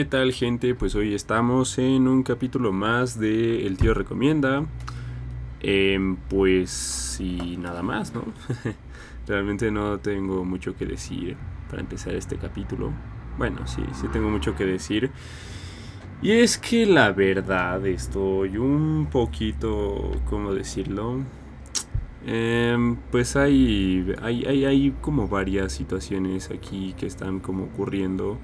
¿Qué 0.00 0.06
tal 0.06 0.32
gente? 0.32 0.74
Pues 0.74 0.94
hoy 0.94 1.12
estamos 1.12 1.76
en 1.76 2.08
un 2.08 2.22
capítulo 2.22 2.72
más 2.72 3.20
de 3.20 3.66
El 3.66 3.76
tío 3.76 3.92
recomienda. 3.92 4.64
Em, 5.60 6.16
pues 6.16 7.18
y 7.20 7.58
nada 7.58 7.82
más, 7.82 8.14
¿no? 8.14 8.24
Realmente 9.26 9.70
no 9.70 9.98
tengo 9.98 10.42
mucho 10.46 10.74
que 10.74 10.86
decir 10.86 11.36
para 11.68 11.82
empezar 11.82 12.14
este 12.14 12.38
capítulo. 12.38 12.92
Bueno, 13.36 13.66
sí, 13.66 13.82
sí 13.92 14.06
tengo 14.10 14.30
mucho 14.30 14.56
que 14.56 14.64
decir. 14.64 15.10
Y 16.22 16.30
es 16.30 16.56
que 16.56 16.86
la 16.86 17.12
verdad 17.12 17.86
estoy 17.86 18.56
un 18.56 19.06
poquito, 19.12 20.12
¿cómo 20.30 20.54
decirlo? 20.54 21.18
Em, 22.24 22.96
pues 23.10 23.36
hay, 23.36 24.14
hay, 24.22 24.46
hay, 24.46 24.64
hay 24.64 24.90
como 25.02 25.28
varias 25.28 25.74
situaciones 25.74 26.50
aquí 26.50 26.94
que 26.98 27.04
están 27.04 27.38
como 27.38 27.64
ocurriendo 27.64 28.38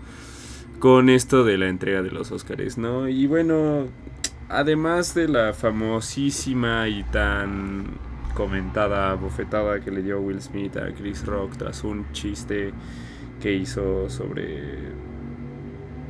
con 0.78 1.08
esto 1.08 1.44
de 1.44 1.58
la 1.58 1.68
entrega 1.68 2.02
de 2.02 2.10
los 2.10 2.30
Oscars, 2.32 2.78
¿no? 2.78 3.08
Y 3.08 3.26
bueno, 3.26 3.86
además 4.48 5.14
de 5.14 5.28
la 5.28 5.52
famosísima 5.52 6.88
y 6.88 7.02
tan 7.04 7.84
comentada 8.34 9.14
bofetada 9.14 9.80
que 9.80 9.90
le 9.90 10.02
dio 10.02 10.20
Will 10.20 10.42
Smith 10.42 10.76
a 10.76 10.92
Chris 10.92 11.24
Rock 11.24 11.56
tras 11.56 11.82
un 11.84 12.04
chiste 12.12 12.72
que 13.40 13.54
hizo 13.54 14.10
sobre 14.10 14.62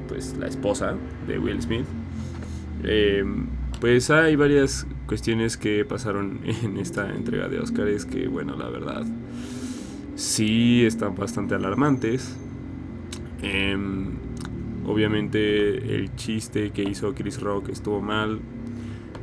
pues 0.08 0.36
la 0.36 0.48
esposa 0.48 0.94
de 1.26 1.38
Will 1.38 1.62
Smith. 1.62 1.86
Em, 2.82 3.46
pues 3.80 4.10
hay 4.10 4.36
varias 4.36 4.86
cuestiones 5.06 5.56
que 5.56 5.84
pasaron 5.84 6.40
en 6.62 6.76
esta 6.78 7.14
entrega 7.14 7.48
de 7.48 7.60
Oscars 7.60 8.04
que 8.04 8.26
bueno, 8.26 8.56
la 8.56 8.68
verdad 8.68 9.04
sí 10.16 10.84
están 10.84 11.14
bastante 11.14 11.54
alarmantes. 11.54 12.36
Eh, 13.42 13.76
Obviamente 14.86 15.96
el 15.96 16.14
chiste 16.14 16.70
que 16.70 16.82
hizo 16.82 17.14
Chris 17.14 17.40
Rock 17.40 17.70
estuvo 17.70 18.00
mal. 18.00 18.40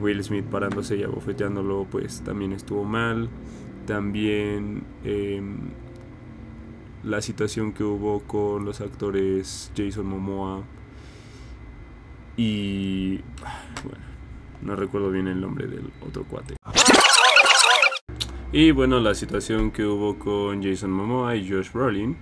Will 0.02 0.22
Smith 0.24 0.46
parándose 0.46 0.98
y 0.98 1.04
abofeteándolo 1.04 1.88
pues 1.90 2.22
también 2.22 2.52
estuvo 2.52 2.84
mal. 2.84 3.30
También 3.88 4.84
em, 5.06 5.70
la 7.04 7.22
situación 7.22 7.72
que 7.72 7.84
hubo 7.84 8.20
con 8.22 8.66
los 8.66 8.82
actores 8.82 9.72
Jason 9.76 10.06
Momoa 10.06 10.64
y... 12.36 13.18
Bueno, 13.84 14.06
no 14.62 14.76
recuerdo 14.76 15.12
bien 15.12 15.28
el 15.28 15.40
nombre 15.40 15.68
del 15.68 15.92
otro 16.06 16.26
cuate. 16.26 16.56
Y 18.52 18.72
bueno, 18.72 19.00
la 19.00 19.16
situación 19.16 19.72
que 19.72 19.86
hubo 19.86 20.20
con 20.20 20.62
Jason 20.62 20.92
Momoa 20.92 21.36
y 21.36 21.50
Josh 21.50 21.72
Brolin. 21.72 22.18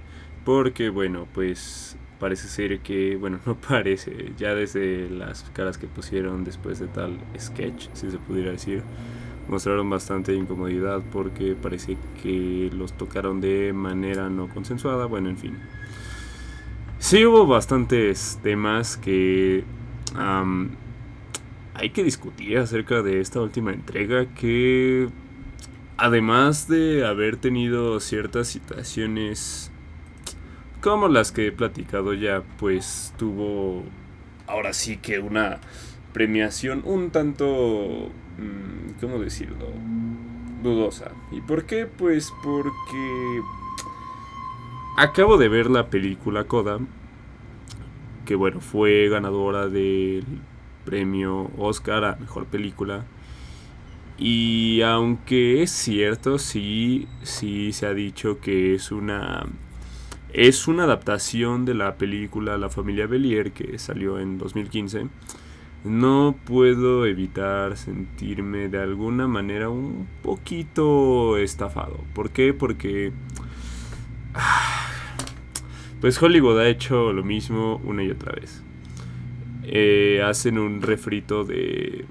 Porque 0.45 0.89
bueno, 0.89 1.27
pues 1.33 1.97
parece 2.21 2.47
ser 2.47 2.79
que, 2.81 3.17
bueno, 3.17 3.39
no 3.45 3.55
parece, 3.55 4.31
ya 4.37 4.53
desde 4.53 5.09
las 5.09 5.43
caras 5.53 5.77
que 5.77 5.87
pusieron 5.87 6.45
después 6.45 6.79
de 6.79 6.87
tal 6.87 7.17
sketch, 7.37 7.87
si 7.93 8.11
se 8.11 8.17
pudiera 8.19 8.51
decir, 8.51 8.83
mostraron 9.49 9.89
bastante 9.89 10.33
incomodidad 10.35 11.01
porque 11.11 11.55
parece 11.59 11.97
que 12.21 12.69
los 12.71 12.93
tocaron 12.93 13.41
de 13.41 13.73
manera 13.73 14.29
no 14.29 14.47
consensuada, 14.47 15.07
bueno, 15.07 15.29
en 15.29 15.37
fin. 15.37 15.57
Sí 16.99 17.25
hubo 17.25 17.47
bastantes 17.47 18.39
temas 18.43 18.95
que 18.95 19.63
hay 21.73 21.89
que 21.89 22.03
discutir 22.03 22.59
acerca 22.59 23.01
de 23.01 23.19
esta 23.19 23.41
última 23.41 23.73
entrega 23.73 24.27
que 24.35 25.09
además 25.97 26.67
de 26.67 27.07
haber 27.07 27.37
tenido 27.37 27.99
ciertas 27.99 28.47
situaciones 28.47 29.70
como 30.81 31.07
las 31.07 31.31
que 31.31 31.47
he 31.47 31.51
platicado 31.51 32.13
ya, 32.13 32.43
pues 32.59 33.13
tuvo 33.17 33.83
ahora 34.47 34.73
sí 34.73 34.97
que 34.97 35.19
una 35.19 35.59
premiación 36.13 36.81
un 36.85 37.11
tanto, 37.11 38.09
mm, 38.37 38.99
¿cómo 38.99 39.19
decirlo? 39.19 39.67
Dudosa. 40.63 41.11
¿Y 41.31 41.41
por 41.41 41.65
qué? 41.65 41.85
Pues 41.85 42.31
porque 42.43 43.41
acabo 44.97 45.37
de 45.37 45.47
ver 45.47 45.69
la 45.69 45.87
película 45.87 46.43
Coda, 46.45 46.79
que 48.25 48.35
bueno, 48.35 48.59
fue 48.59 49.07
ganadora 49.09 49.67
del 49.67 50.25
premio 50.85 51.49
Oscar 51.57 52.03
a 52.03 52.15
Mejor 52.17 52.45
Película. 52.45 53.05
Y 54.17 54.81
aunque 54.81 55.63
es 55.63 55.71
cierto, 55.71 56.37
sí, 56.37 57.07
sí 57.23 57.71
se 57.73 57.87
ha 57.87 57.93
dicho 57.93 58.39
que 58.39 58.75
es 58.75 58.91
una 58.91 59.47
es 60.33 60.67
una 60.67 60.83
adaptación 60.83 61.65
de 61.65 61.73
la 61.73 61.95
película 61.95 62.57
La 62.57 62.69
familia 62.69 63.07
Belier 63.07 63.51
que 63.51 63.77
salió 63.77 64.19
en 64.19 64.37
2015. 64.37 65.07
No 65.83 66.35
puedo 66.45 67.05
evitar 67.05 67.75
sentirme 67.75 68.69
de 68.69 68.79
alguna 68.79 69.27
manera 69.27 69.69
un 69.69 70.07
poquito 70.21 71.37
estafado. 71.37 71.99
¿Por 72.13 72.31
qué? 72.31 72.53
Porque... 72.53 73.11
Pues 75.99 76.19
Hollywood 76.19 76.57
ha 76.57 76.67
hecho 76.67 77.13
lo 77.13 77.23
mismo 77.23 77.79
una 77.83 78.03
y 78.03 78.09
otra 78.09 78.31
vez. 78.31 78.63
Eh, 79.61 80.19
hacen 80.25 80.57
un 80.57 80.81
refrito 80.81 81.43
de, 81.43 82.05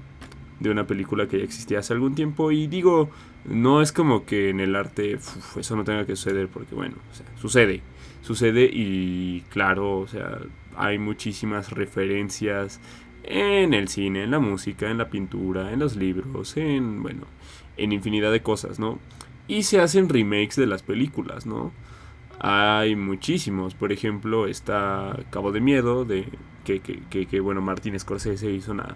de 0.61 0.69
una 0.69 0.87
película 0.87 1.27
que 1.27 1.39
ya 1.39 1.43
existía 1.43 1.79
hace 1.79 1.91
algún 1.91 2.15
tiempo 2.15 2.53
y 2.53 2.67
digo, 2.67 3.09
no 3.43 3.81
es 3.81 3.91
como 3.91 4.25
que 4.25 4.49
en 4.49 4.61
el 4.61 4.77
arte 4.77 5.19
eso 5.57 5.75
no 5.75 5.83
tenga 5.83 6.05
que 6.05 6.15
suceder 6.15 6.47
porque 6.47 6.73
bueno, 6.73 6.95
sucede 7.35 7.81
sucede 8.21 8.69
y 8.71 9.41
claro, 9.49 9.99
o 9.99 10.07
sea, 10.07 10.39
hay 10.75 10.97
muchísimas 10.97 11.71
referencias 11.71 12.79
en 13.23 13.73
el 13.73 13.87
cine, 13.87 14.23
en 14.23 14.31
la 14.31 14.39
música, 14.39 14.89
en 14.89 14.97
la 14.97 15.09
pintura, 15.09 15.71
en 15.71 15.79
los 15.79 15.95
libros, 15.95 16.57
en, 16.57 17.01
bueno, 17.03 17.23
en 17.77 17.91
infinidad 17.91 18.31
de 18.31 18.41
cosas, 18.41 18.79
¿no? 18.79 18.99
Y 19.47 19.63
se 19.63 19.79
hacen 19.79 20.09
remakes 20.09 20.55
de 20.55 20.67
las 20.67 20.83
películas, 20.83 21.45
¿no? 21.45 21.71
Hay 22.39 22.95
muchísimos, 22.95 23.75
por 23.75 23.91
ejemplo, 23.91 24.47
está 24.47 25.17
Cabo 25.29 25.51
de 25.51 25.61
Miedo, 25.61 26.05
de 26.05 26.25
que, 26.63 26.79
que, 26.79 27.27
que, 27.27 27.39
bueno, 27.39 27.61
Martín 27.61 27.99
Scorsese 27.99 28.51
hizo 28.51 28.71
una, 28.71 28.95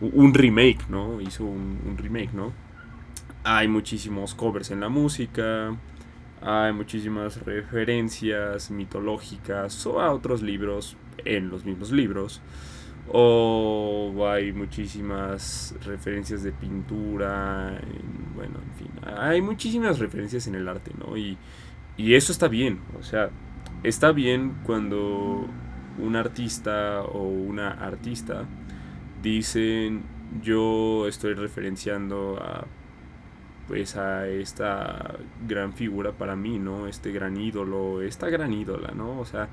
un 0.00 0.34
remake, 0.34 0.88
¿no? 0.88 1.20
Hizo 1.20 1.44
un, 1.44 1.78
un 1.86 1.96
remake, 1.96 2.32
¿no? 2.34 2.52
Hay 3.44 3.68
muchísimos 3.68 4.34
covers 4.34 4.70
en 4.70 4.80
la 4.80 4.88
música, 4.88 5.76
hay 6.44 6.74
muchísimas 6.74 7.42
referencias 7.42 8.70
mitológicas 8.70 9.86
o 9.86 10.00
a 10.00 10.12
otros 10.12 10.42
libros 10.42 10.96
en 11.24 11.48
los 11.48 11.64
mismos 11.64 11.90
libros. 11.90 12.42
O 13.10 14.26
hay 14.28 14.52
muchísimas 14.52 15.74
referencias 15.84 16.42
de 16.42 16.52
pintura. 16.52 17.80
bueno, 18.34 18.58
en 18.62 18.74
fin. 18.74 18.90
Hay 19.18 19.40
muchísimas 19.40 19.98
referencias 19.98 20.46
en 20.46 20.54
el 20.54 20.68
arte, 20.68 20.92
¿no? 20.98 21.16
Y, 21.16 21.38
y 21.96 22.14
eso 22.14 22.30
está 22.30 22.48
bien. 22.48 22.80
O 22.98 23.02
sea, 23.02 23.30
está 23.82 24.12
bien 24.12 24.56
cuando 24.64 25.46
un 25.98 26.16
artista 26.16 27.02
o 27.02 27.22
una 27.22 27.70
artista 27.70 28.44
dicen 29.22 30.02
yo 30.42 31.06
estoy 31.06 31.34
referenciando 31.34 32.38
a 32.42 32.66
pues 33.66 33.96
a 33.96 34.28
esta 34.28 35.16
gran 35.46 35.72
figura 35.72 36.12
para 36.12 36.36
mí, 36.36 36.58
¿no? 36.58 36.86
Este 36.86 37.12
gran 37.12 37.36
ídolo, 37.40 38.02
esta 38.02 38.28
gran 38.28 38.52
ídola, 38.52 38.92
¿no? 38.94 39.18
O 39.20 39.24
sea, 39.24 39.48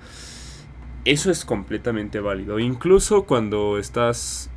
eso 1.06 1.32
es 1.32 1.46
completamente 1.46 2.20
válido. 2.20 2.60
Incluso 2.60 3.24
cuando 3.24 3.78
estás 3.78 4.50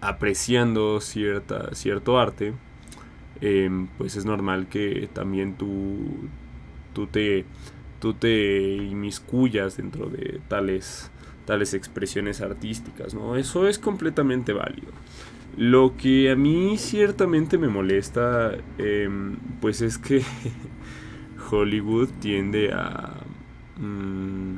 apreciando 0.00 1.00
cierta, 1.00 1.74
cierto 1.74 2.18
arte, 2.18 2.54
em, 3.40 3.88
pues 3.98 4.16
es 4.16 4.24
normal 4.24 4.68
que 4.68 5.08
también 5.12 5.56
tú, 5.56 6.28
tú, 6.92 7.06
te, 7.06 7.44
tú 8.00 8.14
te 8.14 8.74
inmiscuyas 8.74 9.76
dentro 9.76 10.06
de 10.06 10.40
tales, 10.48 11.10
tales 11.46 11.74
expresiones 11.74 12.40
artísticas, 12.40 13.14
¿no? 13.14 13.36
Eso 13.36 13.68
es 13.68 13.78
completamente 13.78 14.52
válido. 14.52 14.92
Lo 15.56 15.96
que 15.96 16.30
a 16.30 16.36
mí 16.36 16.76
ciertamente 16.78 17.58
me 17.58 17.68
molesta, 17.68 18.56
em, 18.78 19.36
pues 19.60 19.82
es 19.82 19.98
que 19.98 20.22
Hollywood 21.50 22.08
tiende 22.20 22.72
a... 22.72 23.20
Mm, 23.78 24.56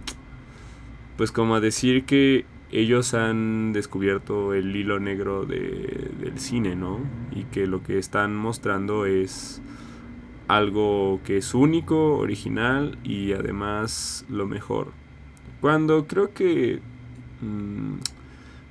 pues 1.16 1.32
como 1.32 1.54
a 1.56 1.60
decir 1.60 2.04
que 2.04 2.44
ellos 2.70 3.14
han 3.14 3.72
descubierto 3.72 4.52
el 4.54 4.74
hilo 4.74 4.98
negro 4.98 5.44
del 5.46 6.38
cine, 6.38 6.74
¿no? 6.74 7.00
Y 7.32 7.44
que 7.44 7.66
lo 7.66 7.82
que 7.82 7.98
están 7.98 8.34
mostrando 8.36 9.06
es 9.06 9.62
algo 10.48 11.20
que 11.24 11.38
es 11.38 11.54
único, 11.54 12.16
original 12.16 12.98
y 13.04 13.32
además 13.32 14.24
lo 14.28 14.46
mejor. 14.46 14.92
Cuando 15.60 16.06
creo 16.06 16.32
que... 16.34 16.80
Mm, 17.40 17.98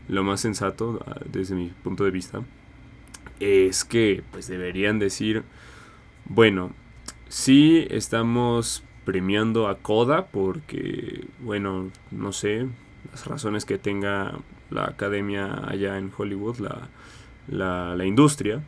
lo 0.07 0.23
más 0.23 0.41
sensato 0.41 0.99
ah, 1.05 1.19
desde 1.25 1.55
mi 1.55 1.69
punto 1.69 2.03
de 2.03 2.11
vista 2.11 2.41
es 3.39 3.83
que 3.83 4.23
pues 4.31 4.47
deberían 4.47 4.99
decir, 4.99 5.43
bueno, 6.25 6.71
sí 7.27 7.85
estamos 7.89 8.83
premiando 9.05 9.67
a 9.67 9.77
Coda 9.79 10.27
porque, 10.27 11.25
bueno, 11.39 11.91
no 12.11 12.31
sé, 12.31 12.67
las 13.11 13.25
razones 13.25 13.65
que 13.65 13.77
tenga 13.77 14.33
la 14.69 14.85
academia 14.85 15.67
allá 15.67 15.97
en 15.97 16.11
Hollywood, 16.15 16.59
la, 16.59 16.89
la, 17.47 17.95
la 17.95 18.05
industria. 18.05 18.63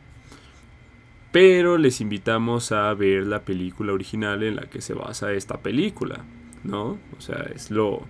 Pero 1.32 1.76
les 1.76 2.00
invitamos 2.00 2.72
a 2.72 2.92
ver 2.94 3.26
la 3.26 3.42
película 3.42 3.92
original 3.92 4.42
en 4.42 4.56
la 4.56 4.62
que 4.62 4.80
se 4.80 4.94
basa 4.94 5.32
esta 5.32 5.58
película, 5.58 6.24
¿no? 6.64 6.98
O 7.16 7.20
sea, 7.20 7.46
es 7.54 7.70
lo, 7.70 8.02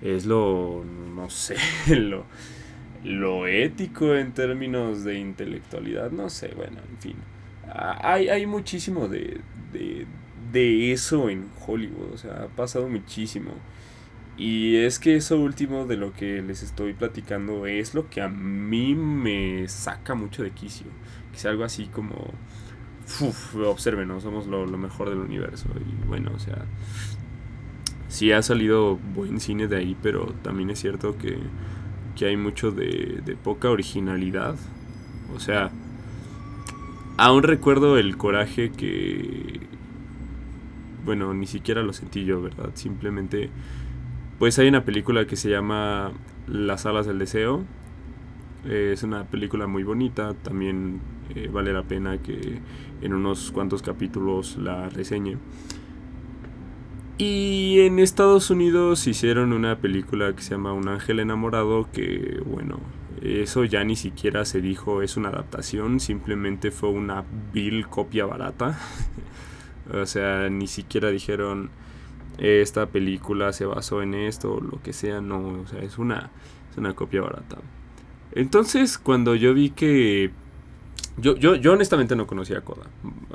es 0.00 0.26
lo, 0.26 0.84
no 1.14 1.28
sé, 1.30 1.56
lo, 1.96 2.24
lo 3.08 3.46
ético 3.46 4.14
en 4.14 4.32
términos 4.32 5.02
de 5.02 5.18
intelectualidad, 5.18 6.10
no 6.10 6.28
sé, 6.28 6.52
bueno, 6.54 6.76
en 6.90 6.98
fin. 6.98 7.16
Hay, 7.72 8.28
hay 8.28 8.46
muchísimo 8.46 9.08
de, 9.08 9.40
de, 9.72 10.06
de 10.52 10.92
eso 10.92 11.30
en 11.30 11.48
Hollywood, 11.66 12.12
o 12.12 12.18
sea, 12.18 12.44
ha 12.44 12.46
pasado 12.48 12.88
muchísimo. 12.88 13.52
Y 14.36 14.76
es 14.76 14.98
que 14.98 15.16
eso 15.16 15.38
último 15.38 15.86
de 15.86 15.96
lo 15.96 16.12
que 16.12 16.42
les 16.42 16.62
estoy 16.62 16.92
platicando 16.92 17.66
es 17.66 17.94
lo 17.94 18.08
que 18.08 18.20
a 18.20 18.28
mí 18.28 18.94
me 18.94 19.66
saca 19.66 20.14
mucho 20.14 20.42
de 20.42 20.52
quicio. 20.52 20.86
Que 21.32 21.38
sea 21.38 21.50
algo 21.50 21.64
así 21.64 21.86
como... 21.86 22.14
Uf, 23.20 23.56
observen, 23.56 24.06
¿no? 24.06 24.20
somos 24.20 24.46
lo, 24.46 24.66
lo, 24.66 24.78
mejor 24.78 25.08
del 25.08 25.18
universo. 25.18 25.66
Y 25.80 26.06
bueno, 26.06 26.30
o 26.36 26.38
sea... 26.38 26.66
Sí 28.06 28.32
ha 28.32 28.40
salido 28.42 28.96
buen 28.96 29.40
cine 29.40 29.66
de 29.66 29.76
ahí, 29.76 29.96
pero 30.00 30.26
también 30.42 30.70
es 30.70 30.78
cierto 30.78 31.18
que, 31.18 31.36
que 32.18 32.26
hay 32.26 32.36
mucho 32.36 32.70
de, 32.70 33.20
de 33.24 33.36
poca 33.36 33.70
originalidad. 33.70 34.56
O 35.34 35.40
sea... 35.40 35.70
Aún 37.20 37.42
recuerdo 37.42 37.98
el 37.98 38.16
coraje 38.16 38.70
que... 38.70 39.60
Bueno, 41.04 41.34
ni 41.34 41.48
siquiera 41.48 41.82
lo 41.82 41.92
sentí 41.92 42.24
yo, 42.24 42.40
¿verdad? 42.40 42.70
Simplemente 42.74 43.50
pues 44.38 44.56
hay 44.60 44.68
una 44.68 44.84
película 44.84 45.26
que 45.26 45.34
se 45.34 45.50
llama 45.50 46.12
Las 46.46 46.86
alas 46.86 47.06
del 47.06 47.18
deseo. 47.18 47.64
Es 48.64 49.02
una 49.02 49.24
película 49.24 49.66
muy 49.66 49.82
bonita, 49.82 50.34
también 50.34 51.00
eh, 51.34 51.50
vale 51.52 51.72
la 51.72 51.82
pena 51.82 52.18
que 52.18 52.60
en 53.02 53.14
unos 53.14 53.50
cuantos 53.50 53.82
capítulos 53.82 54.56
la 54.56 54.88
reseñe. 54.88 55.38
Y 57.18 57.80
en 57.80 57.98
Estados 57.98 58.48
Unidos 58.48 59.08
hicieron 59.08 59.52
una 59.52 59.78
película 59.78 60.34
que 60.36 60.42
se 60.42 60.52
llama 60.52 60.72
Un 60.72 60.88
ángel 60.88 61.18
enamorado, 61.18 61.88
que 61.92 62.40
bueno, 62.46 62.78
eso 63.22 63.64
ya 63.64 63.82
ni 63.82 63.96
siquiera 63.96 64.44
se 64.44 64.60
dijo 64.60 65.02
es 65.02 65.16
una 65.16 65.30
adaptación, 65.30 65.98
simplemente 65.98 66.70
fue 66.70 66.90
una 66.90 67.24
vil 67.52 67.88
copia 67.88 68.24
barata. 68.24 68.78
o 69.92 70.06
sea, 70.06 70.48
ni 70.48 70.68
siquiera 70.68 71.10
dijeron 71.10 71.70
esta 72.38 72.86
película 72.86 73.52
se 73.52 73.66
basó 73.66 74.00
en 74.00 74.14
esto 74.14 74.54
o 74.54 74.60
lo 74.60 74.80
que 74.80 74.92
sea, 74.92 75.20
no, 75.20 75.60
o 75.62 75.66
sea, 75.66 75.80
es 75.80 75.98
una, 75.98 76.30
es 76.70 76.76
una 76.76 76.94
copia 76.94 77.20
barata. 77.20 77.56
Entonces, 78.32 78.96
cuando 78.96 79.34
yo 79.34 79.54
vi 79.54 79.70
que... 79.70 80.30
Yo, 81.16 81.34
yo, 81.34 81.56
yo 81.56 81.72
honestamente 81.72 82.14
no 82.14 82.28
conocía 82.28 82.58
a 82.58 82.60
Koda. 82.60 82.86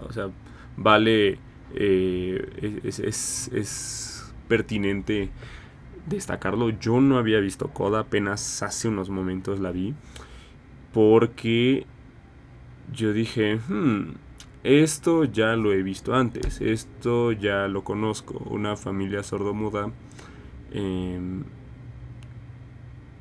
O 0.07 0.13
sea, 0.13 0.29
vale... 0.77 1.37
Eh, 1.73 2.81
es, 2.83 2.99
es, 2.99 3.51
es, 3.53 4.33
pertinente 4.47 5.29
destacarlo. 6.07 6.69
Yo 6.69 7.01
no 7.01 7.17
había 7.17 7.39
visto 7.39 7.69
Koda, 7.69 8.01
apenas 8.01 8.61
hace 8.61 8.87
unos 8.87 9.09
momentos 9.09 9.59
la 9.59 9.71
vi. 9.71 9.93
Porque 10.91 11.85
yo 12.91 13.13
dije, 13.13 13.55
hmm, 13.55 14.13
esto 14.63 15.25
ya 15.25 15.55
lo 15.55 15.73
he 15.73 15.83
visto 15.83 16.13
antes, 16.13 16.61
esto 16.61 17.31
ya 17.31 17.67
lo 17.67 17.83
conozco. 17.83 18.37
Una 18.49 18.77
familia 18.77 19.23
sordomuda 19.23 19.91
em, 20.71 21.43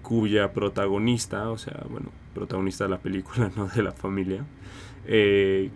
cuya 0.02 0.52
protagonista, 0.52 1.50
o 1.50 1.58
sea, 1.58 1.84
bueno, 1.88 2.10
protagonista 2.34 2.84
de 2.84 2.90
la 2.90 2.98
película, 2.98 3.50
no 3.56 3.66
de 3.66 3.82
la 3.82 3.92
familia, 3.92 4.44
eh, 5.06 5.70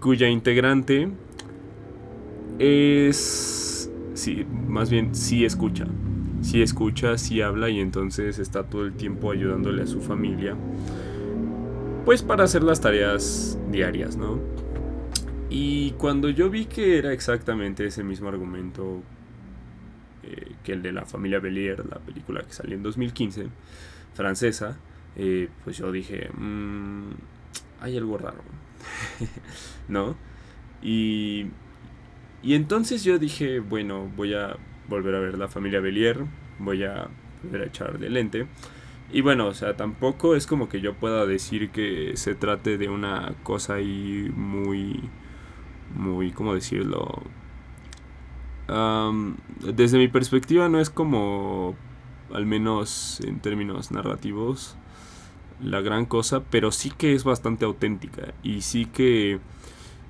cuya 0.00 0.28
integrante 0.28 1.08
es, 2.58 3.90
sí, 4.14 4.46
más 4.66 4.90
bien 4.90 5.14
sí 5.14 5.44
escucha, 5.44 5.86
sí 6.42 6.62
escucha, 6.62 7.18
sí 7.18 7.40
habla 7.40 7.70
y 7.70 7.80
entonces 7.80 8.38
está 8.38 8.64
todo 8.64 8.84
el 8.84 8.94
tiempo 8.94 9.30
ayudándole 9.30 9.82
a 9.82 9.86
su 9.86 10.00
familia, 10.00 10.56
pues 12.04 12.22
para 12.22 12.44
hacer 12.44 12.62
las 12.62 12.80
tareas 12.80 13.58
diarias, 13.70 14.16
¿no? 14.16 14.38
Y 15.50 15.92
cuando 15.92 16.28
yo 16.28 16.50
vi 16.50 16.66
que 16.66 16.98
era 16.98 17.12
exactamente 17.12 17.86
ese 17.86 18.04
mismo 18.04 18.28
argumento 18.28 19.02
eh, 20.22 20.52
que 20.62 20.72
el 20.72 20.82
de 20.82 20.92
la 20.92 21.06
familia 21.06 21.38
Belier, 21.38 21.86
la 21.86 21.98
película 21.98 22.42
que 22.42 22.52
salió 22.52 22.76
en 22.76 22.82
2015, 22.82 23.48
francesa, 24.14 24.76
eh, 25.16 25.48
pues 25.64 25.78
yo 25.78 25.90
dije, 25.90 26.28
mmm, 26.36 27.12
hay 27.80 27.96
algo 27.96 28.18
raro, 28.18 28.42
¿no? 29.88 30.16
Y, 30.82 31.46
y 32.42 32.54
entonces 32.54 33.04
yo 33.04 33.18
dije, 33.18 33.60
bueno, 33.60 34.10
voy 34.16 34.34
a 34.34 34.56
volver 34.88 35.14
a 35.14 35.20
ver 35.20 35.38
la 35.38 35.48
familia 35.48 35.80
Belier, 35.80 36.18
voy 36.58 36.84
a 36.84 37.08
volver 37.42 37.62
a 37.62 37.66
echar 37.66 37.98
de 37.98 38.10
lente. 38.10 38.46
Y 39.12 39.22
bueno, 39.22 39.46
o 39.46 39.54
sea, 39.54 39.76
tampoco 39.76 40.34
es 40.36 40.46
como 40.46 40.68
que 40.68 40.80
yo 40.80 40.94
pueda 40.94 41.24
decir 41.24 41.70
que 41.70 42.12
se 42.16 42.34
trate 42.34 42.76
de 42.76 42.88
una 42.88 43.34
cosa 43.42 43.74
ahí 43.74 44.30
muy 44.34 45.08
muy, 45.94 46.30
¿cómo 46.32 46.54
decirlo? 46.54 47.22
desde 49.62 49.96
mi 49.96 50.08
perspectiva 50.08 50.68
no 50.68 50.78
es 50.78 50.90
como, 50.90 51.74
al 52.34 52.44
menos 52.44 53.18
en 53.26 53.40
términos 53.40 53.90
narrativos, 53.90 54.76
la 55.62 55.80
gran 55.80 56.04
cosa, 56.04 56.42
pero 56.50 56.70
sí 56.70 56.90
que 56.90 57.14
es 57.14 57.24
bastante 57.24 57.64
auténtica 57.64 58.34
y 58.42 58.60
sí 58.60 58.84
que 58.84 59.40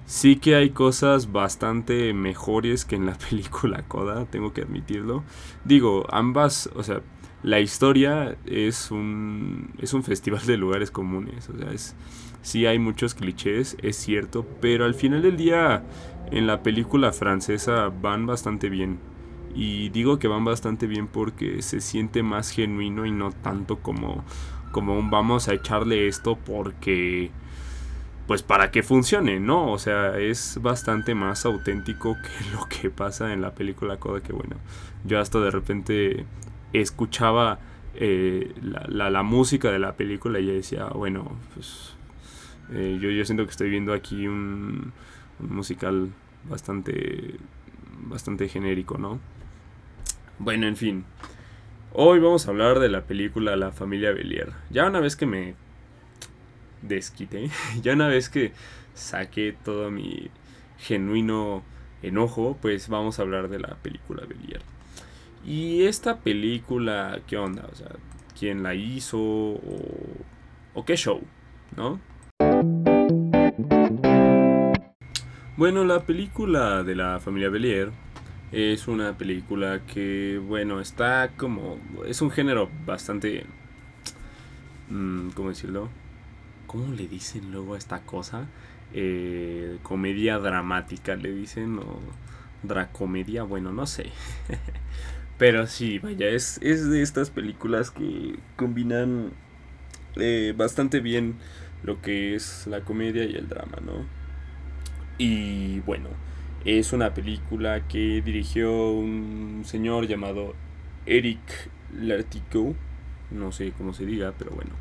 sí 0.08 0.36
que 0.36 0.56
hay 0.56 0.70
cosas 0.70 1.32
bastante 1.32 2.14
mejores 2.14 2.86
que 2.86 2.96
en 2.96 3.06
la 3.06 3.14
película 3.30 3.84
Coda, 3.86 4.24
tengo 4.24 4.52
que 4.52 4.62
admitirlo. 4.62 5.22
Digo, 5.64 6.06
ambas, 6.10 6.70
o 6.74 6.82
sea, 6.82 7.02
la 7.42 7.60
historia 7.60 8.36
es 8.46 8.90
un 8.90 9.74
es 9.80 9.92
un 9.94 10.02
festival 10.02 10.44
de 10.46 10.56
lugares 10.56 10.90
comunes, 10.90 11.48
o 11.50 11.56
sea, 11.56 11.70
es 11.72 11.94
sí 12.42 12.66
hay 12.66 12.78
muchos 12.78 13.14
clichés, 13.14 13.76
es 13.82 13.96
cierto, 13.96 14.46
pero 14.60 14.86
al 14.86 14.94
final 14.94 15.22
del 15.22 15.36
día 15.36 15.84
en 16.32 16.46
la 16.46 16.62
película 16.62 17.12
francesa 17.12 17.88
van 17.88 18.26
bastante 18.26 18.70
bien. 18.70 18.98
Y 19.54 19.90
digo 19.90 20.18
que 20.18 20.28
van 20.28 20.44
bastante 20.44 20.86
bien 20.86 21.06
porque 21.08 21.62
se 21.62 21.80
siente 21.80 22.22
más 22.22 22.50
genuino 22.50 23.06
y 23.06 23.10
no 23.12 23.32
tanto 23.32 23.78
como, 23.78 24.24
como 24.72 24.98
un 24.98 25.10
vamos 25.10 25.48
a 25.48 25.54
echarle 25.54 26.06
esto 26.08 26.36
porque 26.36 27.30
pues 28.28 28.42
para 28.42 28.70
que 28.70 28.82
funcione, 28.82 29.40
¿no? 29.40 29.72
O 29.72 29.78
sea, 29.78 30.18
es 30.18 30.58
bastante 30.60 31.14
más 31.14 31.46
auténtico 31.46 32.14
que 32.14 32.50
lo 32.52 32.66
que 32.68 32.90
pasa 32.90 33.32
en 33.32 33.40
la 33.40 33.54
película 33.54 33.96
Coda, 33.96 34.20
que 34.22 34.34
bueno, 34.34 34.56
yo 35.04 35.18
hasta 35.18 35.40
de 35.40 35.50
repente 35.50 36.26
escuchaba 36.74 37.58
eh, 37.94 38.52
la, 38.62 39.08
la, 39.08 39.22
música 39.22 39.72
de 39.72 39.78
la 39.78 39.96
película 39.96 40.40
y 40.40 40.46
decía, 40.46 40.84
bueno, 40.88 41.32
pues 41.54 41.94
eh, 42.70 42.98
yo, 43.00 43.10
yo 43.10 43.24
siento 43.24 43.44
que 43.44 43.50
estoy 43.50 43.70
viendo 43.70 43.94
aquí 43.94 44.28
un, 44.28 44.92
musical 45.38 46.10
bastante, 46.50 47.36
bastante 48.02 48.46
genérico, 48.48 48.98
¿no? 48.98 49.20
Bueno, 50.38 50.66
en 50.66 50.76
fin. 50.76 51.04
Hoy 51.94 52.18
vamos 52.18 52.46
a 52.46 52.50
hablar 52.50 52.78
de 52.78 52.90
la 52.90 53.04
película 53.04 53.56
La 53.56 53.72
familia 53.72 54.12
Belier. 54.12 54.52
Ya 54.68 54.86
una 54.86 55.00
vez 55.00 55.16
que 55.16 55.24
me 55.24 55.54
desquité, 56.82 57.50
ya 57.82 57.92
una 57.92 58.08
vez 58.08 58.28
que 58.28 58.52
saqué 58.94 59.56
todo 59.64 59.90
mi 59.90 60.30
genuino 60.78 61.62
enojo, 62.02 62.56
pues 62.60 62.88
vamos 62.88 63.18
a 63.18 63.22
hablar 63.22 63.48
de 63.48 63.58
la 63.58 63.76
película 63.76 64.24
Belier. 64.26 64.62
Y 65.44 65.84
esta 65.84 66.18
película, 66.18 67.20
¿qué 67.26 67.36
onda? 67.36 67.68
O 67.72 67.74
sea, 67.74 67.90
¿quién 68.38 68.62
la 68.62 68.74
hizo? 68.74 69.18
¿O, 69.18 69.58
o 70.74 70.84
qué 70.84 70.96
show? 70.96 71.20
¿No? 71.76 72.00
Bueno, 75.56 75.84
la 75.84 76.00
película 76.06 76.84
de 76.84 76.94
la 76.94 77.18
familia 77.18 77.48
Belier 77.48 77.90
es 78.52 78.88
una 78.88 79.18
película 79.18 79.80
que, 79.86 80.40
bueno, 80.46 80.80
está 80.80 81.30
como... 81.36 81.78
Es 82.06 82.22
un 82.22 82.30
género 82.30 82.70
bastante... 82.86 83.44
Mm, 84.88 85.30
¿Cómo 85.30 85.48
decirlo? 85.48 85.88
¿Cómo 86.68 86.94
le 86.94 87.08
dicen 87.08 87.50
luego 87.50 87.74
a 87.74 87.78
esta 87.78 88.02
cosa? 88.02 88.46
Eh, 88.92 89.78
comedia 89.82 90.38
dramática 90.38 91.16
le 91.16 91.32
dicen 91.32 91.78
o 91.78 91.98
dracomedia, 92.62 93.42
bueno, 93.42 93.72
no 93.72 93.86
sé. 93.86 94.10
Pero 95.38 95.66
sí, 95.66 95.98
vaya, 95.98 96.28
es, 96.28 96.60
es 96.62 96.88
de 96.90 97.02
estas 97.02 97.30
películas 97.30 97.90
que 97.90 98.38
combinan 98.56 99.32
eh, 100.16 100.52
bastante 100.56 101.00
bien 101.00 101.36
lo 101.82 102.02
que 102.02 102.34
es 102.34 102.66
la 102.66 102.82
comedia 102.82 103.24
y 103.24 103.34
el 103.34 103.48
drama, 103.48 103.78
¿no? 103.84 104.04
Y 105.16 105.80
bueno, 105.80 106.10
es 106.66 106.92
una 106.92 107.14
película 107.14 107.88
que 107.88 108.20
dirigió 108.20 108.90
un 108.92 109.62
señor 109.64 110.06
llamado 110.06 110.54
Eric 111.06 111.40
L'Artico, 111.98 112.74
no 113.30 113.52
sé 113.52 113.72
cómo 113.78 113.94
se 113.94 114.04
diga, 114.04 114.34
pero 114.38 114.50
bueno, 114.50 114.72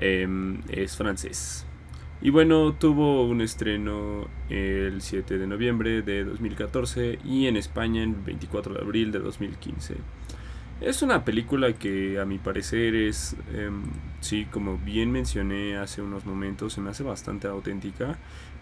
em, 0.00 0.62
es 0.68 0.96
francés. 0.96 1.66
Y 2.20 2.30
bueno, 2.30 2.74
tuvo 2.74 3.24
un 3.24 3.40
estreno 3.40 4.26
el 4.50 5.00
7 5.00 5.38
de 5.38 5.46
noviembre 5.46 6.02
de 6.02 6.24
2014 6.24 7.20
y 7.24 7.46
en 7.46 7.56
España 7.56 8.02
el 8.02 8.14
24 8.14 8.74
de 8.74 8.80
abril 8.80 9.12
de 9.12 9.20
2015. 9.20 9.96
Es 10.80 11.02
una 11.02 11.24
película 11.24 11.72
que 11.72 12.20
a 12.20 12.24
mi 12.24 12.38
parecer 12.38 12.94
es, 12.94 13.36
em, 13.52 13.82
sí, 14.20 14.46
como 14.50 14.78
bien 14.78 15.10
mencioné 15.12 15.76
hace 15.76 16.02
unos 16.02 16.24
momentos, 16.24 16.72
se 16.72 16.80
me 16.80 16.90
hace 16.90 17.02
bastante 17.04 17.48
auténtica. 17.48 18.18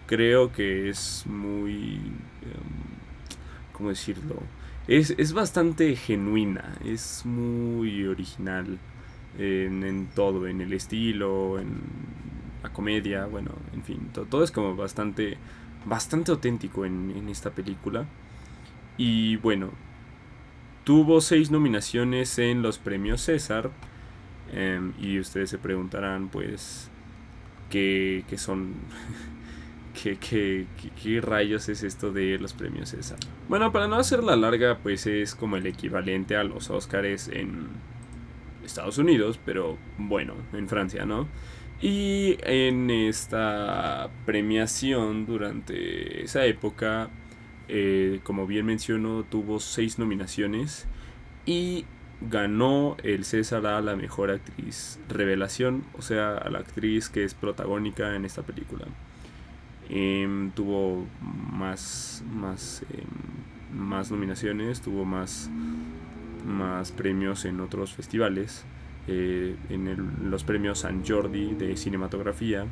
Creo 0.07 0.51
que 0.51 0.89
es 0.89 1.25
muy, 1.27 1.95
em, 1.95 3.71
¿cómo 3.73 3.89
decirlo? 3.89 4.35
Es, 4.87 5.13
es, 5.17 5.33
bastante 5.33 5.95
genuina, 5.95 6.77
es 6.85 7.25
muy 7.25 8.05
original 8.05 8.79
en, 9.37 9.83
en 9.83 10.07
todo, 10.07 10.47
en 10.47 10.61
el 10.61 10.73
estilo, 10.73 11.59
en 11.59 11.81
la 12.63 12.69
comedia, 12.73 13.25
bueno, 13.25 13.51
en 13.73 13.83
fin, 13.83 14.09
todo, 14.13 14.43
es 14.43 14.51
como 14.51 14.75
bastante, 14.75 15.37
bastante 15.85 16.31
auténtico 16.31 16.85
en, 16.85 17.27
esta 17.29 17.51
película. 17.51 18.05
Y 18.97 19.35
bueno, 19.37 19.71
tuvo 20.83 21.21
seis 21.21 21.51
nominaciones 21.51 22.37
en 22.39 22.61
los 22.61 22.77
premios 22.77 23.21
César. 23.21 23.71
Em, 24.51 24.93
y 24.99 25.19
ustedes 25.19 25.49
se 25.49 25.57
preguntarán, 25.57 26.29
pues, 26.29 26.89
¿qué, 27.69 28.23
qué 28.27 28.37
son? 28.37 28.73
¿Qué, 30.01 30.15
qué, 30.17 30.67
qué, 31.01 31.21
rayos 31.21 31.69
es 31.69 31.81
esto 31.81 32.11
de 32.11 32.37
los 32.37 32.53
premios 32.53 32.89
César? 32.89 33.17
Bueno, 33.49 33.71
para 33.71 33.87
no 33.87 33.95
hacerla 33.95 34.35
larga, 34.35 34.77
pues 34.77 35.07
es 35.07 35.33
como 35.33 35.57
el 35.57 35.65
equivalente 35.65 36.35
a 36.35 36.43
los 36.43 36.69
Oscars 36.69 37.29
en 37.29 37.67
Estados 38.67 38.97
Unidos, 38.97 39.39
pero 39.43 39.77
bueno, 39.97 40.35
en 40.53 40.67
Francia, 40.69 41.05
¿no? 41.05 41.27
Y 41.81 42.37
en 42.41 42.89
esta 42.89 44.09
premiación 44.25 45.25
durante 45.25 46.23
esa 46.23 46.45
época, 46.45 47.09
eh, 47.67 48.19
como 48.23 48.47
bien 48.47 48.65
menciono, 48.65 49.23
tuvo 49.23 49.59
seis 49.59 49.99
nominaciones 49.99 50.87
y 51.45 51.85
ganó 52.21 52.97
el 53.03 53.25
César 53.25 53.65
a 53.67 53.81
la 53.81 53.95
mejor 53.95 54.31
actriz 54.31 54.99
revelación, 55.07 55.83
o 55.93 56.01
sea, 56.01 56.37
a 56.37 56.49
la 56.49 56.59
actriz 56.59 57.09
que 57.09 57.23
es 57.23 57.33
protagónica 57.33 58.15
en 58.15 58.25
esta 58.25 58.41
película. 58.41 58.85
Em, 59.89 60.51
tuvo 60.51 61.05
más, 61.21 62.23
más, 62.33 62.83
em, 62.91 63.79
más 63.79 64.11
nominaciones, 64.11 64.81
tuvo 64.81 65.05
más, 65.05 65.49
más 66.47 66.91
premios 66.91 67.45
en 67.45 67.59
otros 67.59 67.93
festivales. 67.93 68.65
Eh, 69.07 69.55
en 69.69 70.29
los 70.29 70.43
premios 70.43 70.79
San 70.79 71.05
Jordi 71.05 71.53
de 71.53 71.77
cinematografía. 71.77 72.65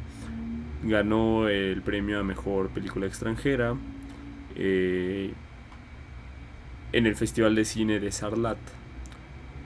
Ganó 0.83 1.47
el 1.47 1.81
premio 1.81 2.19
a 2.19 2.23
mejor 2.23 2.69
película 2.69 3.05
extranjera. 3.05 3.75
Eh, 4.55 5.33
en 6.91 7.05
el 7.05 7.15
Festival 7.15 7.55
de 7.55 7.65
Cine 7.65 7.99
de 7.99 8.11
Sarlat. 8.11 8.57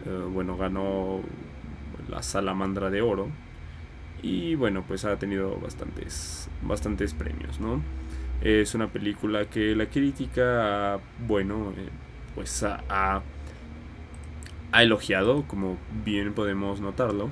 Eh, 0.06 0.28
bueno, 0.32 0.58
ganó 0.58 1.22
la 2.10 2.22
Salamandra 2.22 2.89
de 2.89 3.01
Oro. 3.01 3.30
Y 4.22 4.56
bueno, 4.56 4.84
pues 4.88 5.06
ha 5.06 5.18
tenido 5.18 5.58
bastantes, 5.60 6.50
bastantes 6.62 7.13
premios, 7.13 7.60
¿no? 7.60 7.82
Es 8.42 8.75
una 8.75 8.88
película 8.88 9.46
que 9.46 9.75
la 9.75 9.86
crítica, 9.88 11.00
bueno, 11.28 11.74
pues 12.36 12.63
ha 12.63 13.22
ha 14.72 14.84
elogiado, 14.84 15.44
como 15.48 15.78
bien 16.06 16.34
podemos 16.34 16.82
notarlo. 16.82 17.30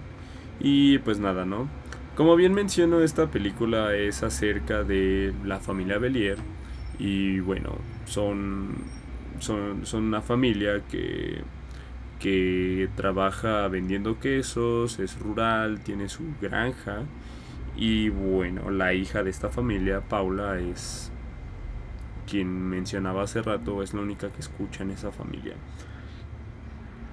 Y 0.60 1.00
pues 1.00 1.20
nada, 1.20 1.46
¿no? 1.46 1.68
Como 2.16 2.36
bien 2.36 2.54
menciono, 2.54 3.02
esta 3.02 3.28
película 3.28 3.96
es 3.96 4.24
acerca 4.24 4.84
de 4.84 5.34
la 5.46 5.60
familia 5.60 6.00
Belier. 6.00 6.38
Y 7.00 7.40
bueno, 7.42 7.76
son, 8.06 8.76
son, 9.40 9.86
son 9.86 10.06
una 10.06 10.22
familia 10.22 10.82
que, 10.90 11.44
que 12.20 12.90
trabaja 12.96 13.68
vendiendo 13.68 14.20
quesos, 14.20 15.00
es 15.00 15.20
rural, 15.20 15.82
tiene 15.82 16.10
su 16.10 16.24
granja. 16.42 17.04
Y 17.76 18.10
bueno, 18.10 18.72
la 18.72 18.94
hija 18.94 19.22
de 19.22 19.30
esta 19.30 19.50
familia, 19.50 20.02
Paula, 20.02 20.60
es 20.60 21.12
quien 22.28 22.68
mencionaba 22.70 23.24
hace 23.24 23.42
rato, 23.42 23.84
es 23.84 23.94
la 23.94 24.02
única 24.02 24.30
que 24.32 24.40
escucha 24.40 24.84
en 24.84 24.92
esa 24.92 25.12
familia. 25.12 25.54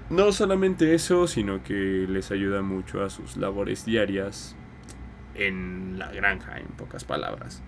No 0.09 0.31
solamente 0.31 0.93
eso, 0.93 1.27
sino 1.27 1.63
que 1.63 2.05
les 2.07 2.31
ayuda 2.31 2.61
mucho 2.61 3.03
a 3.03 3.09
sus 3.09 3.37
labores 3.37 3.85
diarias 3.85 4.55
en 5.33 5.97
la 5.97 6.11
granja, 6.11 6.59
en 6.59 6.67
pocas 6.67 7.03
palabras. 7.03 7.63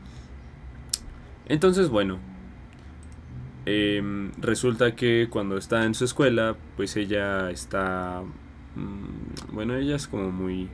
Entonces, 1.48 1.90
bueno, 1.90 2.20
em, 3.66 4.32
resulta 4.38 4.96
que 4.96 5.28
cuando 5.30 5.58
está 5.58 5.86
en 5.86 5.96
su 5.96 6.06
escuela, 6.06 6.56
pues 6.76 6.96
ella 6.96 7.50
está... 7.50 8.22
Mm, 8.76 9.54
bueno, 9.54 9.76
ella 9.76 9.96
es 9.96 10.08
como 10.08 10.32
muy... 10.32 10.70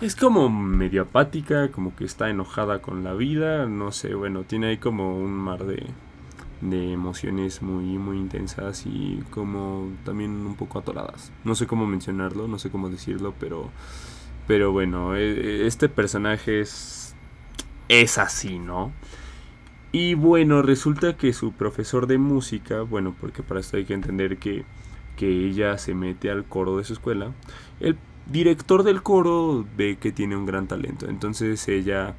Es 0.00 0.14
como 0.16 0.48
medio 0.48 1.02
apática, 1.02 1.70
como 1.70 1.96
que 1.96 2.04
está 2.04 2.28
enojada 2.28 2.82
con 2.82 3.04
la 3.04 3.14
vida, 3.14 3.66
no 3.66 3.90
sé, 3.92 4.14
bueno, 4.14 4.42
tiene 4.42 4.66
ahí 4.68 4.76
como 4.76 5.16
un 5.16 5.32
mar 5.32 5.64
de, 5.64 5.86
de 6.60 6.92
emociones 6.92 7.62
muy 7.62 7.98
muy 7.98 8.18
intensas 8.18 8.86
y 8.86 9.22
como 9.30 9.90
también 10.04 10.30
un 10.30 10.54
poco 10.56 10.78
atoradas. 10.78 11.32
No 11.44 11.54
sé 11.54 11.66
cómo 11.66 11.86
mencionarlo, 11.86 12.48
no 12.48 12.58
sé 12.58 12.70
cómo 12.70 12.90
decirlo, 12.90 13.34
pero 13.38 13.70
pero 14.46 14.72
bueno, 14.72 15.16
e, 15.16 15.62
e, 15.62 15.66
este 15.66 15.88
personaje 15.88 16.60
es 16.60 17.14
es 17.88 18.18
así, 18.18 18.58
¿no? 18.58 18.92
Y 19.92 20.14
bueno, 20.14 20.62
resulta 20.62 21.16
que 21.16 21.32
su 21.32 21.52
profesor 21.52 22.06
de 22.08 22.18
música, 22.18 22.82
bueno, 22.82 23.14
porque 23.20 23.42
para 23.44 23.60
esto 23.60 23.76
hay 23.76 23.84
que 23.84 23.94
entender 23.94 24.38
que, 24.38 24.64
que 25.16 25.28
ella 25.46 25.78
se 25.78 25.94
mete 25.94 26.30
al 26.30 26.44
coro 26.44 26.78
de 26.78 26.84
su 26.84 26.94
escuela, 26.94 27.32
el 27.78 27.96
director 28.26 28.82
del 28.82 29.02
coro 29.02 29.64
ve 29.76 29.96
que 30.00 30.10
tiene 30.10 30.36
un 30.36 30.46
gran 30.46 30.66
talento, 30.66 31.08
entonces 31.08 31.68
ella 31.68 32.16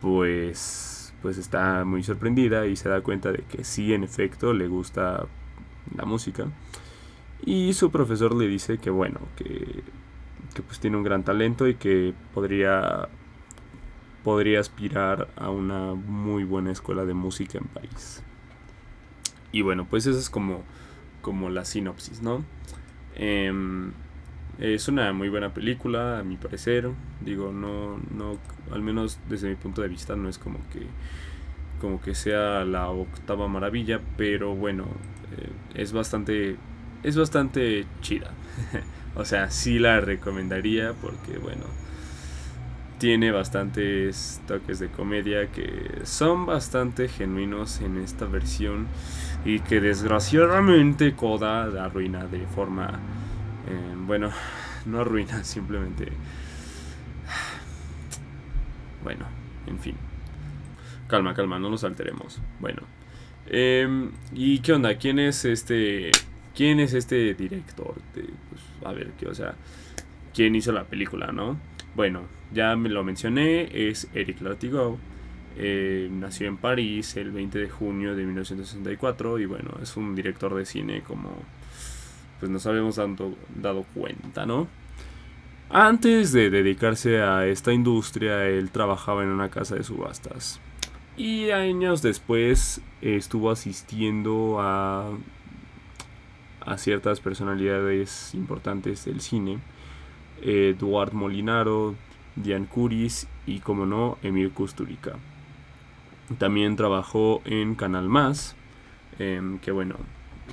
pues 0.00 0.87
pues 1.22 1.38
está 1.38 1.84
muy 1.84 2.02
sorprendida 2.02 2.66
y 2.66 2.76
se 2.76 2.88
da 2.88 3.00
cuenta 3.00 3.32
de 3.32 3.38
que 3.38 3.64
sí, 3.64 3.92
en 3.92 4.04
efecto, 4.04 4.52
le 4.52 4.68
gusta 4.68 5.26
la 5.96 6.04
música. 6.04 6.46
Y 7.44 7.72
su 7.72 7.90
profesor 7.90 8.34
le 8.34 8.46
dice 8.46 8.78
que 8.78 8.90
bueno, 8.90 9.20
que, 9.36 9.82
que 10.54 10.62
pues 10.62 10.80
tiene 10.80 10.96
un 10.96 11.02
gran 11.02 11.24
talento 11.24 11.68
y 11.68 11.74
que 11.74 12.14
podría, 12.34 13.08
podría 14.24 14.60
aspirar 14.60 15.28
a 15.36 15.50
una 15.50 15.94
muy 15.94 16.44
buena 16.44 16.72
escuela 16.72 17.04
de 17.04 17.14
música 17.14 17.58
en 17.58 17.64
París. 17.64 18.22
Y 19.52 19.62
bueno, 19.62 19.86
pues 19.88 20.06
esa 20.06 20.18
es 20.18 20.30
como, 20.30 20.62
como 21.22 21.48
la 21.50 21.64
sinopsis, 21.64 22.22
¿no? 22.22 22.44
Em, 23.14 23.92
es 24.58 24.88
una 24.88 25.12
muy 25.12 25.28
buena 25.28 25.54
película, 25.54 26.18
a 26.18 26.24
mi 26.24 26.36
parecer. 26.36 26.90
Digo, 27.20 27.52
no, 27.52 27.98
no, 28.16 28.38
al 28.72 28.82
menos 28.82 29.18
desde 29.28 29.48
mi 29.48 29.54
punto 29.54 29.82
de 29.82 29.88
vista, 29.88 30.16
no 30.16 30.28
es 30.28 30.38
como 30.38 30.58
que, 30.72 30.82
como 31.80 32.00
que 32.00 32.14
sea 32.14 32.64
la 32.64 32.90
octava 32.90 33.48
maravilla, 33.48 34.00
pero 34.16 34.54
bueno, 34.54 34.84
eh, 35.36 35.50
es 35.74 35.92
bastante, 35.92 36.56
es 37.02 37.16
bastante 37.16 37.86
chida. 38.00 38.32
o 39.14 39.24
sea, 39.24 39.50
sí 39.50 39.78
la 39.78 40.00
recomendaría 40.00 40.92
porque, 40.92 41.38
bueno, 41.38 41.64
tiene 42.98 43.30
bastantes 43.30 44.40
toques 44.48 44.80
de 44.80 44.88
comedia 44.88 45.46
que 45.52 46.00
son 46.02 46.46
bastante 46.46 47.08
genuinos 47.08 47.80
en 47.80 47.96
esta 47.98 48.26
versión 48.26 48.88
y 49.44 49.60
que 49.60 49.80
desgraciadamente 49.80 51.14
Koda 51.14 51.84
arruina 51.84 52.26
de 52.26 52.44
forma 52.48 52.98
eh, 53.68 53.97
bueno, 54.08 54.30
no 54.86 55.00
arruina, 55.00 55.44
simplemente... 55.44 56.08
Bueno, 59.04 59.26
en 59.66 59.78
fin. 59.78 59.94
Calma, 61.06 61.34
calma, 61.34 61.58
no 61.58 61.70
nos 61.70 61.84
alteremos. 61.84 62.40
Bueno. 62.58 62.82
Em, 63.46 64.10
¿Y 64.32 64.58
qué 64.58 64.72
onda? 64.72 64.96
¿Quién 64.96 65.20
es 65.20 65.44
este... 65.44 66.10
¿Quién 66.56 66.80
es 66.80 66.94
este 66.94 67.34
director? 67.34 67.94
pues, 68.12 68.62
a 68.84 68.92
ver, 68.92 69.12
¿qué, 69.12 69.28
o 69.28 69.34
sea, 69.34 69.54
¿quién 70.34 70.56
hizo 70.56 70.72
la 70.72 70.84
película, 70.84 71.30
no? 71.30 71.56
Bueno, 71.94 72.22
ya 72.52 72.74
me 72.74 72.88
lo 72.88 73.04
mencioné, 73.04 73.68
es 73.88 74.08
Eric 74.14 74.40
Latigo. 74.40 74.98
Eh, 75.56 76.08
nació 76.10 76.48
en 76.48 76.56
París 76.56 77.16
el 77.16 77.30
20 77.30 77.58
de 77.58 77.68
junio 77.68 78.16
de 78.16 78.24
1964 78.24 79.38
y 79.38 79.46
bueno, 79.46 79.70
es 79.82 79.96
un 79.96 80.14
director 80.14 80.54
de 80.54 80.64
cine 80.64 81.02
como 81.02 81.30
pues 82.38 82.50
nos 82.50 82.66
habíamos 82.66 82.96
dado, 82.96 83.34
dado 83.54 83.84
cuenta, 83.94 84.46
¿no? 84.46 84.68
Antes 85.70 86.32
de 86.32 86.48
dedicarse 86.48 87.20
a 87.20 87.46
esta 87.46 87.72
industria, 87.72 88.46
él 88.46 88.70
trabajaba 88.70 89.22
en 89.22 89.28
una 89.28 89.50
casa 89.50 89.74
de 89.74 89.84
subastas. 89.84 90.60
Y 91.16 91.50
años 91.50 92.00
después 92.00 92.80
estuvo 93.02 93.50
asistiendo 93.50 94.58
a, 94.60 95.10
a 96.64 96.78
ciertas 96.78 97.20
personalidades 97.20 98.34
importantes 98.34 99.04
del 99.04 99.20
cine. 99.20 99.58
Eduard 100.40 101.12
Molinaro, 101.12 101.96
Diane 102.36 102.66
Curis 102.66 103.26
y, 103.46 103.58
como 103.60 103.84
no, 103.84 104.16
Emir 104.22 104.52
Kusturica. 104.52 105.16
También 106.38 106.76
trabajó 106.76 107.42
en 107.44 107.74
Canal 107.74 108.08
Más, 108.08 108.54
em, 109.18 109.58
que 109.58 109.70
bueno, 109.70 109.96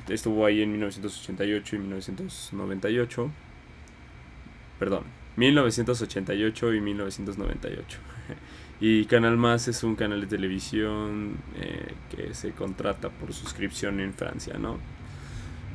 estuvo 0.10 0.46
ahí 0.46 0.62
en 0.62 0.72
1988 0.72 1.76
y 1.76 1.80
1998. 1.80 3.32
Perdón, 4.80 5.04
1988 5.38 6.74
y 6.74 6.82
1998. 6.82 8.00
y 8.82 9.06
Canal 9.06 9.38
Más 9.38 9.68
es 9.68 9.84
un 9.84 9.96
canal 9.96 10.22
de 10.22 10.28
televisión 10.28 11.38
eh, 11.56 11.94
que 12.10 12.34
se 12.34 12.52
contrata 12.52 13.10
por 13.10 13.34
suscripción 13.34 14.00
en 14.00 14.14
Francia, 14.14 14.58
¿no? 14.58 14.78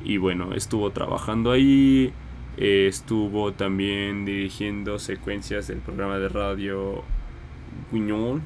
Y 0.04 0.16
bueno, 0.16 0.54
estuvo 0.54 0.90
trabajando 0.92 1.52
ahí, 1.52 2.12
eh, 2.56 2.86
estuvo 2.88 3.52
también 3.52 4.24
dirigiendo 4.24 4.98
secuencias 4.98 5.68
del 5.68 5.78
programa 5.78 6.18
de 6.18 6.28
radio 6.28 7.04
Guignol. 7.92 8.40